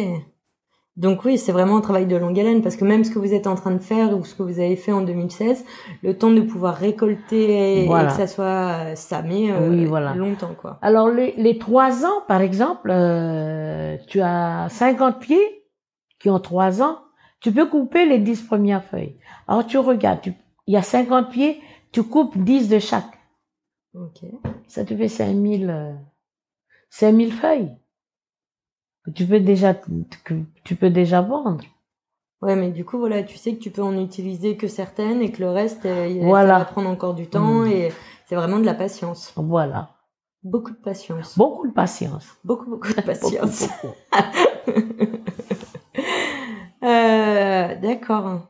Donc 0.96 1.26
oui, 1.26 1.38
c'est 1.38 1.52
vraiment 1.52 1.76
un 1.78 1.82
travail 1.82 2.06
de 2.06 2.16
longue 2.16 2.40
haleine 2.40 2.62
parce 2.62 2.78
que 2.78 2.86
même 2.86 3.04
ce 3.04 3.12
que 3.12 3.20
vous 3.20 3.34
êtes 3.34 3.48
en 3.48 3.56
train 3.56 3.72
de 3.72 3.80
faire 3.80 4.18
ou 4.18 4.24
ce 4.24 4.34
que 4.34 4.44
vous 4.44 4.60
avez 4.60 4.78
fait 4.78 4.94
en 4.94 5.02
2016, 5.02 5.66
le 6.04 6.18
temps 6.18 6.32
de 6.32 6.40
pouvoir 6.40 6.76
récolter 6.76 7.84
et, 7.84 7.88
que 7.88 8.12
ça 8.14 8.28
soit, 8.28 8.46
euh, 8.46 8.96
ça 8.96 9.22
met 9.22 9.52
euh, 9.52 9.70
Oui, 9.70 9.86
voilà. 9.86 10.14
longtemps 10.14 10.56
quoi. 10.60 10.80
Alors, 10.82 11.10
les, 11.10 11.34
les 11.38 11.58
trois 11.60 12.06
ans, 12.06 12.22
par 12.30 12.40
exemple, 12.42 12.90
euh, 12.92 13.98
tu 14.08 14.22
as 14.22 14.68
50 14.70 15.20
pieds 15.20 15.64
qui 16.20 16.30
ont 16.30 16.40
trois 16.40 16.82
ans, 16.82 17.00
tu 17.42 17.52
peux 17.52 17.66
couper 17.68 18.06
les 18.06 18.20
dix 18.20 18.42
premières 18.42 18.86
feuilles. 18.86 19.18
Alors, 19.50 19.68
tu 19.68 19.78
regardes, 19.78 20.22
tu- 20.22 20.34
il 20.66 20.74
y 20.74 20.78
a 20.78 20.82
50 20.82 21.30
pieds, 21.30 21.60
tu 21.92 22.04
coupes 22.04 22.38
10 22.38 22.70
de 22.70 22.80
chaque. 22.80 23.17
Ok. 24.00 24.30
Ça 24.68 24.86
te 24.86 24.96
fait 24.96 25.08
5000, 25.08 25.70
euh, 25.70 25.94
5000 26.90 27.34
feuilles. 27.34 27.76
Que 29.04 29.12
tu 29.12 29.26
peux 29.26 29.40
déjà, 29.40 29.76
tu 30.64 30.76
peux 30.76 30.90
déjà 30.90 31.22
vendre. 31.22 31.64
Ouais, 32.42 32.56
mais 32.56 32.70
du 32.70 32.86
coup 32.86 33.00
voilà, 33.00 33.24
tu 33.24 33.38
sais 33.38 33.56
que 33.56 33.60
tu 33.60 33.72
peux 33.72 33.82
en 33.82 33.98
utiliser 33.98 34.58
que 34.58 34.68
certaines 34.68 35.22
et 35.24 35.32
que 35.32 35.42
le 35.42 35.50
reste, 35.50 35.86
euh, 35.88 36.08
il- 36.08 36.22
Voilà. 36.24 36.54
ça 36.54 36.60
va 36.60 36.66
prendre 36.66 36.90
encore 36.90 37.16
du 37.16 37.26
temps 37.28 37.64
Mm. 37.64 37.68
et 37.68 37.92
c'est 38.28 38.36
vraiment 38.36 38.60
de 38.60 38.66
la 38.66 38.76
patience. 38.76 39.34
Voilà. 39.36 39.90
Beaucoup 40.44 40.70
de 40.72 40.76
patience. 40.78 41.36
Beaucoup 41.38 41.66
de 41.68 41.74
patience. 41.74 42.38
Beaucoup, 42.44 42.70
beaucoup 42.70 42.90
de 42.94 43.02
patience. 43.02 43.68
Euh, 46.84 47.76
D'accord. 47.82 48.42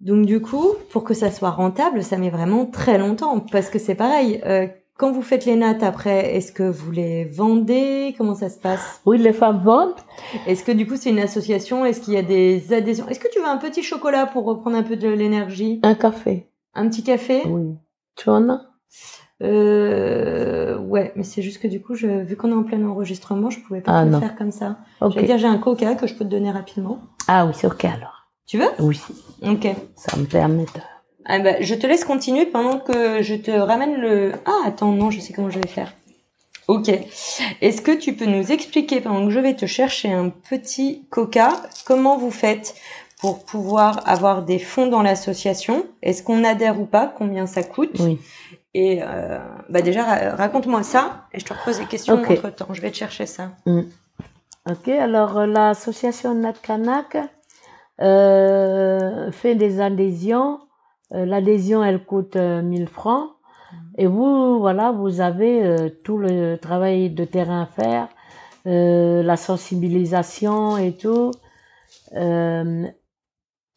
Donc 0.00 0.26
du 0.26 0.40
coup, 0.40 0.74
pour 0.90 1.02
que 1.04 1.12
ça 1.14 1.30
soit 1.30 1.50
rentable, 1.50 2.02
ça 2.04 2.16
met 2.18 2.30
vraiment 2.30 2.66
très 2.66 2.98
longtemps 2.98 3.40
parce 3.40 3.68
que 3.70 3.78
c'est 3.78 3.94
pareil. 3.96 4.40
euh, 4.46 4.66
quand 4.96 5.12
vous 5.12 5.22
faites 5.22 5.44
les 5.44 5.54
nattes 5.54 5.84
après, 5.84 6.34
est-ce 6.36 6.50
que 6.50 6.64
vous 6.64 6.90
les 6.90 7.24
vendez? 7.24 8.14
Comment 8.18 8.34
ça 8.34 8.48
se 8.48 8.58
passe? 8.58 9.00
Oui, 9.06 9.18
les 9.18 9.32
femmes 9.32 9.60
vendent. 9.64 9.94
Est-ce 10.48 10.64
que 10.64 10.72
du 10.72 10.86
coup 10.88 10.96
c'est 10.96 11.10
une 11.10 11.20
association? 11.20 11.84
Est-ce 11.84 12.00
qu'il 12.00 12.14
y 12.14 12.16
a 12.16 12.22
des 12.22 12.72
adhésions? 12.72 13.08
Est-ce 13.08 13.20
que 13.20 13.28
tu 13.32 13.38
veux 13.38 13.46
un 13.46 13.58
petit 13.58 13.82
chocolat 13.84 14.26
pour 14.26 14.44
reprendre 14.44 14.76
un 14.76 14.82
peu 14.82 14.96
de 14.96 15.08
l'énergie? 15.08 15.78
Un 15.84 15.94
café. 15.94 16.48
Un 16.74 16.88
petit 16.88 17.02
café? 17.04 17.42
Oui. 17.46 17.74
Tu 18.16 18.28
en 18.30 18.48
as? 18.48 18.62
euh, 19.42 20.78
Ouais, 20.78 21.12
mais 21.16 21.22
c'est 21.22 21.42
juste 21.42 21.60
que 21.60 21.68
du 21.68 21.80
coup, 21.80 21.94
je, 21.94 22.06
vu 22.08 22.36
qu'on 22.36 22.50
est 22.50 22.54
en 22.54 22.62
plein 22.64 22.84
enregistrement, 22.86 23.50
je 23.50 23.60
pouvais 23.60 23.80
pas 23.80 24.00
Ah, 24.00 24.04
le 24.04 24.18
faire 24.18 24.36
comme 24.36 24.50
ça. 24.52 24.78
Ok. 25.00 25.12
Je 25.14 25.20
veux 25.20 25.26
dire, 25.26 25.38
j'ai 25.38 25.46
un 25.46 25.58
coca 25.58 25.94
que 25.94 26.06
je 26.06 26.14
peux 26.14 26.24
te 26.24 26.30
donner 26.30 26.50
rapidement. 26.50 26.98
Ah 27.28 27.46
oui, 27.46 27.52
c'est 27.54 27.66
ok 27.66 27.84
alors. 27.84 28.17
Tu 28.48 28.58
veux? 28.58 28.70
Oui. 28.80 28.98
Ok. 29.42 29.68
Ça 29.94 30.16
me 30.16 30.24
permet 30.24 30.64
de... 30.64 30.80
Ah 31.26 31.38
bah, 31.40 31.60
je 31.60 31.74
te 31.74 31.86
laisse 31.86 32.04
continuer 32.04 32.46
pendant 32.46 32.78
que 32.80 33.22
je 33.22 33.34
te 33.34 33.50
ramène 33.50 33.94
le... 34.00 34.32
Ah, 34.46 34.62
attends, 34.64 34.90
non, 34.92 35.10
je 35.10 35.20
sais 35.20 35.32
comment 35.34 35.50
je 35.50 35.58
vais 35.60 35.66
faire. 35.68 35.92
Ok. 36.66 36.90
Est-ce 37.60 37.82
que 37.82 37.92
tu 37.92 38.14
peux 38.14 38.24
nous 38.24 38.50
expliquer, 38.50 39.00
pendant 39.02 39.26
que 39.26 39.30
je 39.32 39.38
vais 39.40 39.54
te 39.54 39.66
chercher 39.66 40.10
un 40.12 40.30
petit 40.30 41.06
coca, 41.10 41.52
comment 41.84 42.16
vous 42.16 42.30
faites 42.30 42.74
pour 43.20 43.44
pouvoir 43.44 44.02
avoir 44.08 44.42
des 44.42 44.58
fonds 44.58 44.86
dans 44.86 45.02
l'association? 45.02 45.84
Est-ce 46.02 46.22
qu'on 46.22 46.42
adhère 46.44 46.80
ou 46.80 46.86
pas? 46.86 47.12
Combien 47.18 47.46
ça 47.46 47.62
coûte? 47.62 47.96
Oui. 48.00 48.18
Et 48.74 49.02
euh, 49.02 49.38
bah 49.68 49.82
déjà, 49.82 50.04
ra- 50.04 50.36
raconte-moi 50.36 50.82
ça 50.82 51.26
et 51.34 51.38
je 51.40 51.44
te 51.44 51.52
repose 51.52 51.78
des 51.78 51.86
questions 51.86 52.14
Ok. 52.14 52.30
entre 52.30 52.48
temps. 52.50 52.68
Je 52.72 52.80
vais 52.80 52.90
te 52.90 52.96
chercher 52.96 53.26
ça. 53.26 53.50
Mm. 53.66 53.80
Ok, 54.70 54.88
alors 54.88 55.38
euh, 55.38 55.46
l'association 55.46 56.34
Natkanak 56.34 57.16
euh, 58.00 59.30
fait 59.32 59.54
des 59.54 59.80
adhésions. 59.80 60.60
Euh, 61.14 61.24
L'adhésion, 61.24 61.82
elle 61.82 62.04
coûte 62.04 62.36
euh, 62.36 62.62
1000 62.62 62.88
francs. 62.88 63.30
Et 63.96 64.06
vous, 64.06 64.58
voilà, 64.58 64.92
vous 64.92 65.20
avez 65.20 65.64
euh, 65.64 65.88
tout 66.04 66.18
le 66.18 66.56
travail 66.56 67.10
de 67.10 67.24
terrain 67.24 67.62
à 67.62 67.66
faire, 67.66 68.08
euh, 68.66 69.22
la 69.22 69.36
sensibilisation 69.36 70.78
et 70.78 70.92
tout. 70.92 71.32
Euh, 72.14 72.86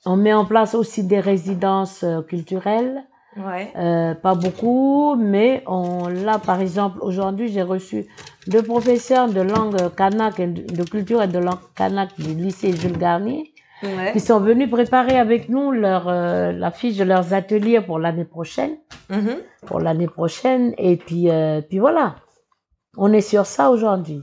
on 0.05 0.15
met 0.15 0.33
en 0.33 0.45
place 0.45 0.75
aussi 0.75 1.03
des 1.03 1.19
résidences 1.19 2.03
euh, 2.03 2.21
culturelles. 2.21 3.03
Ouais. 3.37 3.71
Euh, 3.77 4.13
pas 4.13 4.35
beaucoup, 4.35 5.15
mais 5.15 5.63
on 5.65 6.09
là 6.09 6.37
par 6.37 6.59
exemple 6.59 6.99
aujourd'hui 7.01 7.47
j'ai 7.47 7.61
reçu 7.61 8.05
deux 8.47 8.61
professeurs 8.61 9.29
de 9.29 9.39
langue 9.39 9.95
kanak 9.95 10.41
et 10.41 10.47
de 10.47 10.83
culture 10.83 11.21
et 11.23 11.29
de 11.29 11.39
langue 11.39 11.59
kanak 11.75 12.09
du 12.19 12.33
lycée 12.33 12.75
Jules 12.75 12.97
Garnier 12.97 13.50
Ouais. 13.83 14.11
qui 14.13 14.19
sont 14.19 14.39
venus 14.39 14.69
préparer 14.69 15.17
avec 15.17 15.49
nous 15.49 15.71
leur 15.71 16.07
euh, 16.07 16.51
la 16.51 16.71
fiche 16.71 16.97
de 16.97 17.03
leurs 17.03 17.33
ateliers 17.33 17.81
pour 17.81 17.97
l'année 17.99 18.25
prochaine, 18.25 18.77
Mhm. 19.09 19.37
pour 19.65 19.79
l'année 19.79 20.07
prochaine 20.07 20.73
et 20.77 20.97
puis 20.97 21.29
euh, 21.29 21.61
puis 21.61 21.79
voilà, 21.79 22.15
on 22.97 23.11
est 23.13 23.21
sur 23.21 23.45
ça 23.45 23.69
aujourd'hui. 23.71 24.21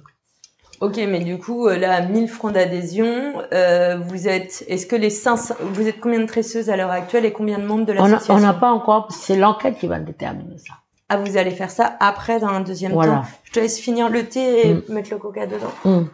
Ok, 0.80 0.96
mais 1.08 1.18
du 1.20 1.38
coup, 1.38 1.66
euh, 1.66 1.76
là, 1.76 2.02
1000 2.02 2.28
francs 2.28 2.52
d'adhésion, 2.52 3.32
euh, 3.52 3.96
vous 3.98 4.28
êtes, 4.28 4.62
est-ce 4.68 4.86
que 4.86 4.94
les 4.94 5.10
500, 5.10 5.54
vous 5.60 5.88
êtes 5.88 5.98
combien 5.98 6.20
de 6.20 6.26
tresseuses 6.26 6.70
à 6.70 6.76
l'heure 6.76 6.92
actuelle 6.92 7.24
et 7.24 7.32
combien 7.32 7.58
de 7.58 7.64
membres 7.66 7.84
de 7.84 7.92
l'association 7.92 8.34
on 8.36 8.38
n'a 8.40 8.54
pas 8.54 8.70
encore, 8.70 9.08
c'est 9.10 9.34
l'enquête 9.34 9.76
qui 9.78 9.88
va 9.88 9.98
déterminer 9.98 10.56
ça. 10.58 10.74
Ah, 11.08 11.16
vous 11.16 11.36
allez 11.36 11.50
faire 11.50 11.70
ça 11.70 11.96
après, 11.98 12.38
dans 12.38 12.46
un 12.46 12.60
deuxième 12.60 12.92
Voilà. 12.92 13.14
temps. 13.14 13.22
Je 13.42 13.50
te 13.52 13.58
laisse 13.58 13.80
finir 13.80 14.08
le 14.08 14.26
thé 14.26 14.68
et 14.68 14.74
Mm. 14.74 14.82
mettre 14.90 15.10
le 15.10 15.18
coca 15.18 15.46
dedans. 15.48 15.72
Hum, 15.84 16.08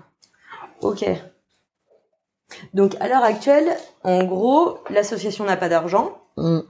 Ok. 0.81 1.05
Donc, 2.73 2.95
à 3.01 3.09
l'heure 3.09 3.23
actuelle, 3.25 3.77
en 4.03 4.25
gros, 4.25 4.79
l'association 4.91 5.45
n'a 5.45 5.57
pas 5.57 5.69
d'argent. 5.69 6.19
hum, 6.37 6.63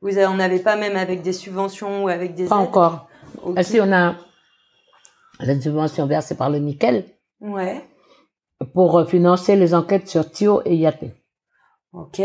Vous 0.00 0.18
en 0.18 0.38
avez 0.40 0.58
pas 0.58 0.76
même 0.76 0.96
avec 0.96 1.22
des 1.22 1.32
subventions 1.32 2.04
ou 2.04 2.08
avec 2.08 2.34
des 2.34 2.46
Pas 2.46 2.56
aides. 2.56 2.62
encore. 2.68 3.08
Ah, 3.56 3.62
si 3.62 3.80
on 3.80 3.92
a 3.92 4.14
la 5.40 5.60
subvention 5.60 6.06
versée 6.06 6.36
par 6.36 6.50
le 6.50 6.58
nickel. 6.58 7.04
Ouais. 7.40 7.84
pour 8.74 8.98
euh, 8.98 9.04
financer 9.04 9.54
les 9.54 9.72
enquêtes 9.74 10.08
sur 10.08 10.28
Thio 10.30 10.60
et 10.64 10.74
Yaté. 10.74 11.14
Ok. 11.92 12.20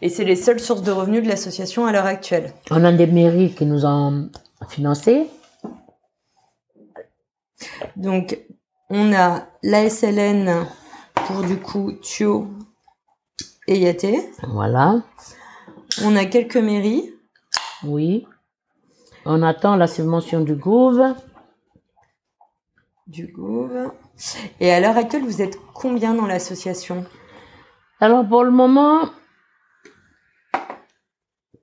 Et 0.00 0.08
c'est 0.08 0.24
les 0.24 0.36
seules 0.36 0.60
sources 0.60 0.82
de 0.82 0.92
revenus 0.92 1.24
de 1.24 1.28
l'association 1.28 1.86
à 1.86 1.92
l'heure 1.92 2.06
actuelle. 2.06 2.52
On 2.70 2.84
a 2.84 2.92
des 2.92 3.08
mairies 3.08 3.52
qui 3.54 3.66
nous 3.66 3.84
ont 3.84 4.30
financé. 4.68 5.26
Donc, 7.96 8.38
on 8.90 9.12
a 9.12 9.46
l'ASLN 9.62 10.66
pour 11.28 11.42
du 11.42 11.60
coup 11.60 11.92
Thio 11.92 12.48
et 13.66 13.78
Yaté. 13.78 14.18
Voilà, 14.48 15.02
On 16.02 16.16
a 16.16 16.24
quelques 16.24 16.56
mairies. 16.56 17.14
oui. 17.84 18.26
On 19.26 19.42
attend 19.42 19.76
la 19.76 19.86
subvention 19.86 20.40
du 20.40 20.54
Gouv. 20.54 21.14
Du 23.06 23.26
Gouv. 23.26 23.92
Et 24.58 24.72
à 24.72 24.80
l'heure 24.80 24.96
actuelle, 24.96 25.22
vous 25.24 25.42
êtes 25.42 25.58
combien 25.74 26.14
dans 26.14 26.26
l'association? 26.26 27.04
Alors 28.00 28.26
pour 28.26 28.42
le 28.42 28.50
moment, 28.50 29.10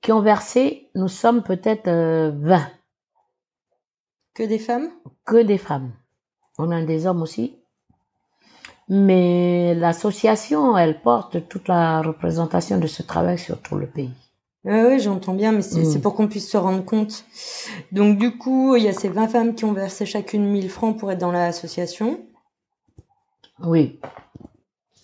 qui 0.01 0.11
ont 0.11 0.21
versé, 0.21 0.91
nous 0.93 1.07
sommes 1.07 1.41
peut-être 1.41 1.87
euh, 1.87 2.31
20, 2.35 2.69
Que 4.35 4.43
des 4.43 4.59
femmes? 4.59 4.91
Que 5.25 5.41
des 5.41 5.57
femmes. 5.57 5.91
On 6.59 6.69
a 6.69 6.83
des 6.83 7.07
hommes 7.07 7.23
aussi. 7.23 7.57
Mais 8.87 9.73
l'association, 9.75 10.77
elle 10.77 11.01
porte 11.01 11.47
toute 11.49 11.67
la 11.67 12.01
représentation 12.01 12.77
de 12.77 12.87
ce 12.87 13.01
travail 13.01 13.39
sur 13.39 13.59
tout 13.61 13.75
le 13.75 13.87
pays. 13.87 14.11
Oui, 14.63 14.79
oui, 14.87 14.99
j'entends 14.99 15.33
bien, 15.33 15.51
mais 15.51 15.61
c'est 15.61 15.97
Mm. 15.97 16.01
pour 16.01 16.15
qu'on 16.15 16.27
puisse 16.27 16.49
se 16.49 16.57
rendre 16.57 16.83
compte. 16.83 17.23
Donc, 17.91 18.17
du 18.17 18.37
coup, 18.37 18.75
il 18.75 18.83
y 18.83 18.87
a 18.87 18.93
ces 18.93 19.09
20 19.09 19.27
femmes 19.27 19.55
qui 19.55 19.65
ont 19.65 19.73
versé 19.73 20.05
chacune 20.05 20.45
1000 20.45 20.69
francs 20.69 20.97
pour 20.99 21.11
être 21.11 21.19
dans 21.19 21.31
l'association. 21.31 22.19
Oui. 23.63 23.99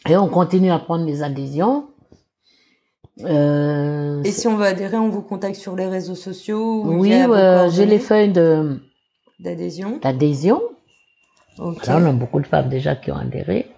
Et 0.09 0.17
on 0.17 0.27
continue 0.27 0.71
à 0.71 0.79
prendre 0.79 1.05
les 1.05 1.21
adhésions. 1.23 1.87
Euh, 3.23 4.21
Et 4.23 4.31
si 4.31 4.47
on 4.47 4.55
veut 4.57 4.65
adhérer, 4.65 4.97
on 4.97 5.09
vous 5.09 5.21
contacte 5.21 5.55
sur 5.57 5.75
les 5.75 5.85
réseaux 5.87 6.15
sociaux 6.15 6.83
ou 6.83 6.99
oui, 6.99 7.13
euh, 7.13 7.69
j'ai 7.69 7.85
les 7.85 7.99
feuilles 7.99 8.31
de- 8.31 8.79
d'adhésion. 9.39 9.99
d'adhésion. 10.01 10.61
Là, 11.87 11.97
on 11.97 12.05
a 12.05 12.11
beaucoup 12.11 12.39
de 12.39 12.47
femmes 12.47 12.69
déjà 12.69 12.95
qui 12.95 13.11
ont 13.11 13.17
adhéré. 13.17 13.71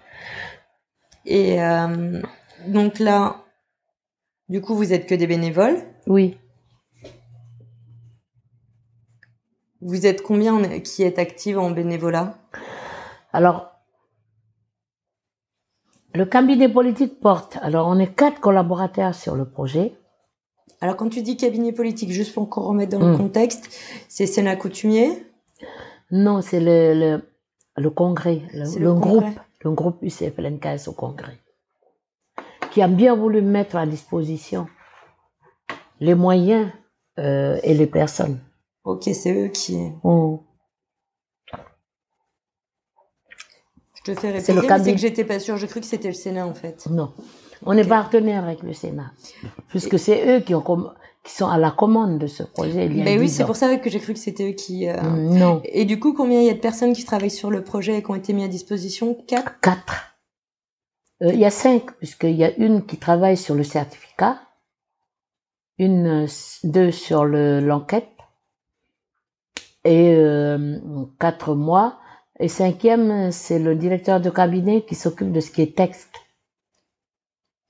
Et 1.25 1.61
euh, 1.61 2.21
donc 2.67 2.99
là, 2.99 3.38
du 4.49 4.61
coup, 4.61 4.75
vous 4.75 4.93
êtes 4.93 5.05
que 5.05 5.15
des 5.15 5.27
bénévoles? 5.27 5.77
Oui. 6.07 6.38
Vous 9.81 10.05
êtes 10.05 10.21
combien 10.21 10.53
en- 10.55 10.79
qui 10.79 11.03
est 11.03 11.19
active 11.19 11.59
en 11.59 11.71
bénévolat? 11.71 12.38
Alors, 13.34 13.71
le 16.13 16.25
cabinet 16.25 16.69
politique 16.69 17.19
porte. 17.19 17.57
Alors, 17.61 17.88
on 17.88 17.99
est 17.99 18.13
quatre 18.15 18.39
collaborateurs 18.39 19.13
sur 19.15 19.36
le 19.36 19.45
projet. 19.45 19.93
Alors, 20.79 20.95
quand 20.95 21.09
tu 21.09 21.21
dis 21.21 21.36
cabinet 21.38 21.71
politique, 21.73 22.11
juste 22.11 22.34
pour 22.34 22.49
qu'on 22.49 22.61
remette 22.61 22.89
dans 22.89 22.99
le 22.99 23.13
Mm. 23.13 23.17
contexte, 23.17 23.69
c'est 24.09 24.25
Sénat 24.27 24.55
coutumier? 24.55 25.25
Non, 26.11 26.41
c'est 26.41 26.59
le, 26.59 26.93
le, 26.93 27.32
le 27.76 27.89
congrès, 27.89 28.41
le, 28.53 28.93
groupe, 28.93 29.26
le 29.61 29.71
groupe 29.71 29.97
UCFLNKS 30.01 30.88
au 30.88 30.93
congrès, 30.93 31.39
qui 32.71 32.82
a 32.82 32.88
bien 32.88 33.15
voulu 33.15 33.41
mettre 33.41 33.76
à 33.76 33.86
disposition 33.86 34.67
les 35.99 36.15
moyens 36.15 36.69
euh, 37.19 37.59
et 37.63 37.74
les 37.74 37.88
personnes. 37.88 38.39
Ok, 38.84 39.03
c'est 39.13 39.34
eux 39.34 39.47
qui. 39.49 39.78
On- 40.03 40.39
Je 43.95 44.11
te 44.11 44.19
fais 44.19 44.32
répéter, 44.32 44.53
C'est 44.84 44.91
que 44.93 44.97
j'étais 44.99 45.24
pas 45.24 45.39
sûre. 45.39 45.55
J'ai 45.57 45.67
cru 45.67 45.80
que 45.80 45.86
c'était 45.86 46.09
le 46.09 46.13
Sénat 46.13 46.45
en 46.45 46.53
fait. 46.53 46.86
Non. 46.88 47.13
On 47.66 47.78
est 47.78 47.88
partenaire 47.88 48.43
avec 48.43 48.61
le 48.64 48.74
Sénat, 48.74 49.11
puisque 49.70 49.97
c'est 49.99 50.28
eux 50.38 50.39
qui, 50.41 50.53
ont 50.55 50.61
comm- 50.61 50.91
qui 51.24 51.32
sont 51.34 51.47
à 51.47 51.57
la 51.57 51.72
commande 51.72 52.20
de 52.20 52.28
ce 52.28 52.43
projet. 52.43 52.86
Il 52.88 52.97
y 52.97 53.01
a 53.01 53.05
Ben 53.05 53.20
oui, 53.20 53.28
10 53.28 53.32
c'est 53.38 53.45
pour 53.45 53.55
ça 53.55 53.76
que 53.78 53.89
j'ai 53.89 53.99
cru 53.99 54.14
que 54.14 54.20
c'était 54.20 54.49
eux 54.49 54.53
qui. 54.53 54.88
euh, 54.89 54.99
Mm, 55.01 55.38
Non, 55.39 55.61
Et 55.66 55.86
du 55.86 55.99
coup, 55.99 56.14
combien 56.14 56.39
il 56.41 56.47
y 56.47 56.49
a 56.49 56.53
de 56.53 56.59
personnes 56.59 56.93
qui 56.93 57.05
travaillent 57.05 57.30
sur 57.32 57.49
le 57.51 57.64
projet 57.64 57.97
et 57.97 58.03
qui 58.03 58.11
ont 58.11 58.16
été 58.16 58.34
mis 58.34 58.43
à 58.43 58.47
disposition? 58.47 59.16
Quatre? 59.28 59.59
quatre. 59.61 60.16
Euh, 61.22 61.32
il 61.34 61.39
y 61.39 61.45
a 61.45 61.51
cinq, 61.51 61.91
puisqu'il 61.97 62.36
y 62.36 62.43
a 62.43 62.51
une 62.57 62.86
qui 62.86 62.97
travaille 62.97 63.38
sur 63.38 63.55
le 63.55 63.64
certificat, 63.64 64.41
une, 65.78 66.28
deux 66.64 66.91
sur 66.91 67.24
le- 67.26 67.59
l'enquête, 67.61 68.09
et 69.86 70.14
euh, 70.16 70.80
quatre 71.20 71.55
mois. 71.55 71.99
Et 72.39 72.47
cinquième, 72.47 73.32
c'est 73.32 73.59
le 73.59 73.76
directeur 73.76 74.20
de 74.20 74.30
cabinet 74.30 74.84
qui 74.86 74.95
s'occupe 74.95 75.32
de 75.32 75.39
ce 75.39 75.51
qui 75.51 75.61
est 75.61 75.76
texte. 75.76 76.09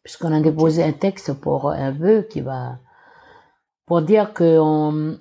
Puisqu'on 0.03 0.33
a 0.33 0.39
déposé 0.41 0.83
un 0.83 0.91
texte 0.91 1.33
pour 1.33 1.69
un 1.71 1.91
vœu 1.91 2.27
qui 2.29 2.41
va, 2.41 2.77
pour 3.85 4.01
dire 4.01 4.33
que 4.33 4.57
on, 4.59 5.17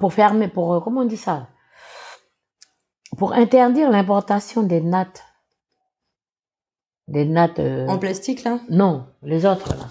pour 0.00 0.12
fermer, 0.12 0.48
pour, 0.48 0.82
comment 0.84 1.00
on 1.00 1.04
dit 1.06 1.16
ça? 1.16 1.46
Pour 3.16 3.32
interdire 3.32 3.90
l'importation 3.90 4.62
des 4.62 4.80
nattes. 4.82 5.24
Des 7.08 7.24
nattes, 7.24 7.58
euh, 7.58 7.86
En 7.88 7.98
plastique 7.98 8.44
là? 8.44 8.58
non, 8.68 9.06
les 9.22 9.46
autres 9.46 9.70
là. 9.74 9.86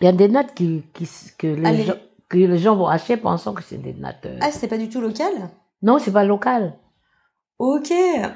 Il 0.00 0.04
y 0.04 0.08
a 0.08 0.12
des 0.12 0.28
nattes 0.28 0.52
qui, 0.54 0.82
qui, 0.92 1.08
que, 1.38 1.46
les 1.46 1.70
les- 1.70 1.84
gens, 1.84 1.94
que 2.28 2.36
les 2.36 2.58
gens 2.58 2.74
vont 2.74 2.88
acheter 2.88 3.16
pensant 3.16 3.54
que 3.54 3.62
c'est 3.62 3.78
des 3.78 3.94
nattes. 3.94 4.26
euh, 4.26 4.38
Ah, 4.42 4.50
c'est 4.50 4.66
pas 4.66 4.76
du 4.76 4.88
tout 4.88 5.00
local? 5.00 5.32
Non, 5.82 6.00
c'est 6.00 6.12
pas 6.12 6.24
local. 6.24 6.74
Ok, 7.60 7.92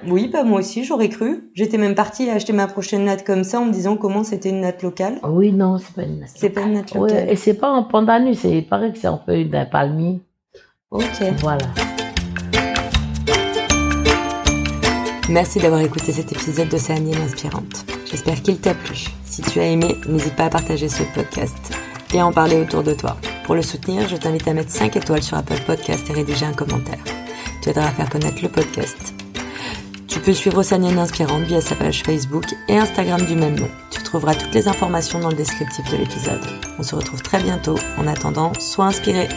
oui, 0.07 0.29
bah 0.33 0.45
moi 0.45 0.61
aussi 0.61 0.85
j'aurais 0.85 1.09
cru. 1.09 1.51
J'étais 1.55 1.77
même 1.77 1.97
partie 1.97 2.31
acheter 2.31 2.53
ma 2.53 2.69
prochaine 2.69 3.05
natte 3.05 3.25
comme 3.27 3.43
ça 3.43 3.59
en 3.61 3.64
me 3.64 3.73
disant 3.73 3.97
comment 3.97 4.23
c'était 4.23 4.51
une 4.51 4.61
natte 4.61 4.83
locale. 4.83 5.19
Oui, 5.25 5.53
non, 5.53 5.79
c'est 5.79 5.93
pas 5.95 6.03
une 6.05 6.21
natte. 6.21 6.31
C'est 6.37 6.51
pas 6.51 6.61
une 6.62 6.75
natte 6.75 6.95
Ouais, 6.95 7.01
locale. 7.11 7.29
et 7.31 7.35
c'est 7.37 7.55
pas 7.55 7.69
en 7.71 7.83
pandanus, 7.83 8.39
c'est, 8.41 8.51
il 8.59 8.66
paraît 8.66 8.93
que 8.93 8.99
c'est 8.99 9.09
en 9.09 9.19
feuille 9.19 9.47
d'un 9.49 9.64
palmier. 9.64 10.21
Ok. 10.93 11.05
Voilà. 11.41 11.66
Merci 15.29 15.59
d'avoir 15.59 15.81
écouté 15.81 16.12
cet 16.12 16.31
épisode 16.33 16.69
d'Océanienne 16.69 17.21
Inspirante. 17.21 17.85
J'espère 18.09 18.41
qu'il 18.41 18.59
t'a 18.61 18.73
plu. 18.75 19.05
Si 19.25 19.43
tu 19.43 19.59
as 19.61 19.66
aimé, 19.66 19.97
n'hésite 20.09 20.37
pas 20.37 20.45
à 20.45 20.51
partager 20.51 20.89
ce 20.89 21.03
podcast 21.14 21.75
et 22.14 22.21
à 22.21 22.27
en 22.27 22.33
parler 22.33 22.57
autour 22.57 22.83
de 22.83 22.95
toi. 22.95 23.16
Pour 23.45 23.55
le 23.57 23.62
soutenir, 23.62 24.09
je 24.09 24.16
t'invite 24.16 24.47
à 24.49 24.55
mettre 24.55 24.71
5 24.71 24.97
étoiles 24.97 25.23
sur 25.23 25.37
Apple 25.37 25.61
Podcast 25.66 26.09
et 26.09 26.12
rédiger 26.14 26.47
un 26.47 26.55
commentaire. 26.55 26.99
Tu 27.63 27.71
aideras 27.71 27.89
à 27.89 27.93
faire 27.93 28.09
connaître 28.09 28.43
le 28.43 28.49
podcast. 28.49 29.15
Tu 30.07 30.21
peux 30.21 30.33
suivre 30.33 30.59
Océanienne 30.59 30.99
Inspirante 30.99 31.43
via 31.43 31.61
sa 31.61 31.75
page 31.75 32.03
Facebook 32.03 32.45
et 32.69 32.77
Instagram 32.77 33.21
du 33.25 33.35
même 33.35 33.59
nom. 33.59 33.69
Tu 33.91 34.03
trouveras 34.03 34.35
toutes 34.35 34.55
les 34.55 34.69
informations 34.69 35.21
dans 35.21 35.29
le 35.29 35.37
descriptif 35.37 35.85
de 35.91 35.97
l'épisode. 35.99 36.41
On 36.79 36.83
se 36.83 36.95
retrouve 36.95 37.23
très 37.23 37.43
bientôt. 37.43 37.77
En 37.99 38.07
attendant, 38.07 38.53
sois 38.59 38.87
inspiré. 38.87 39.29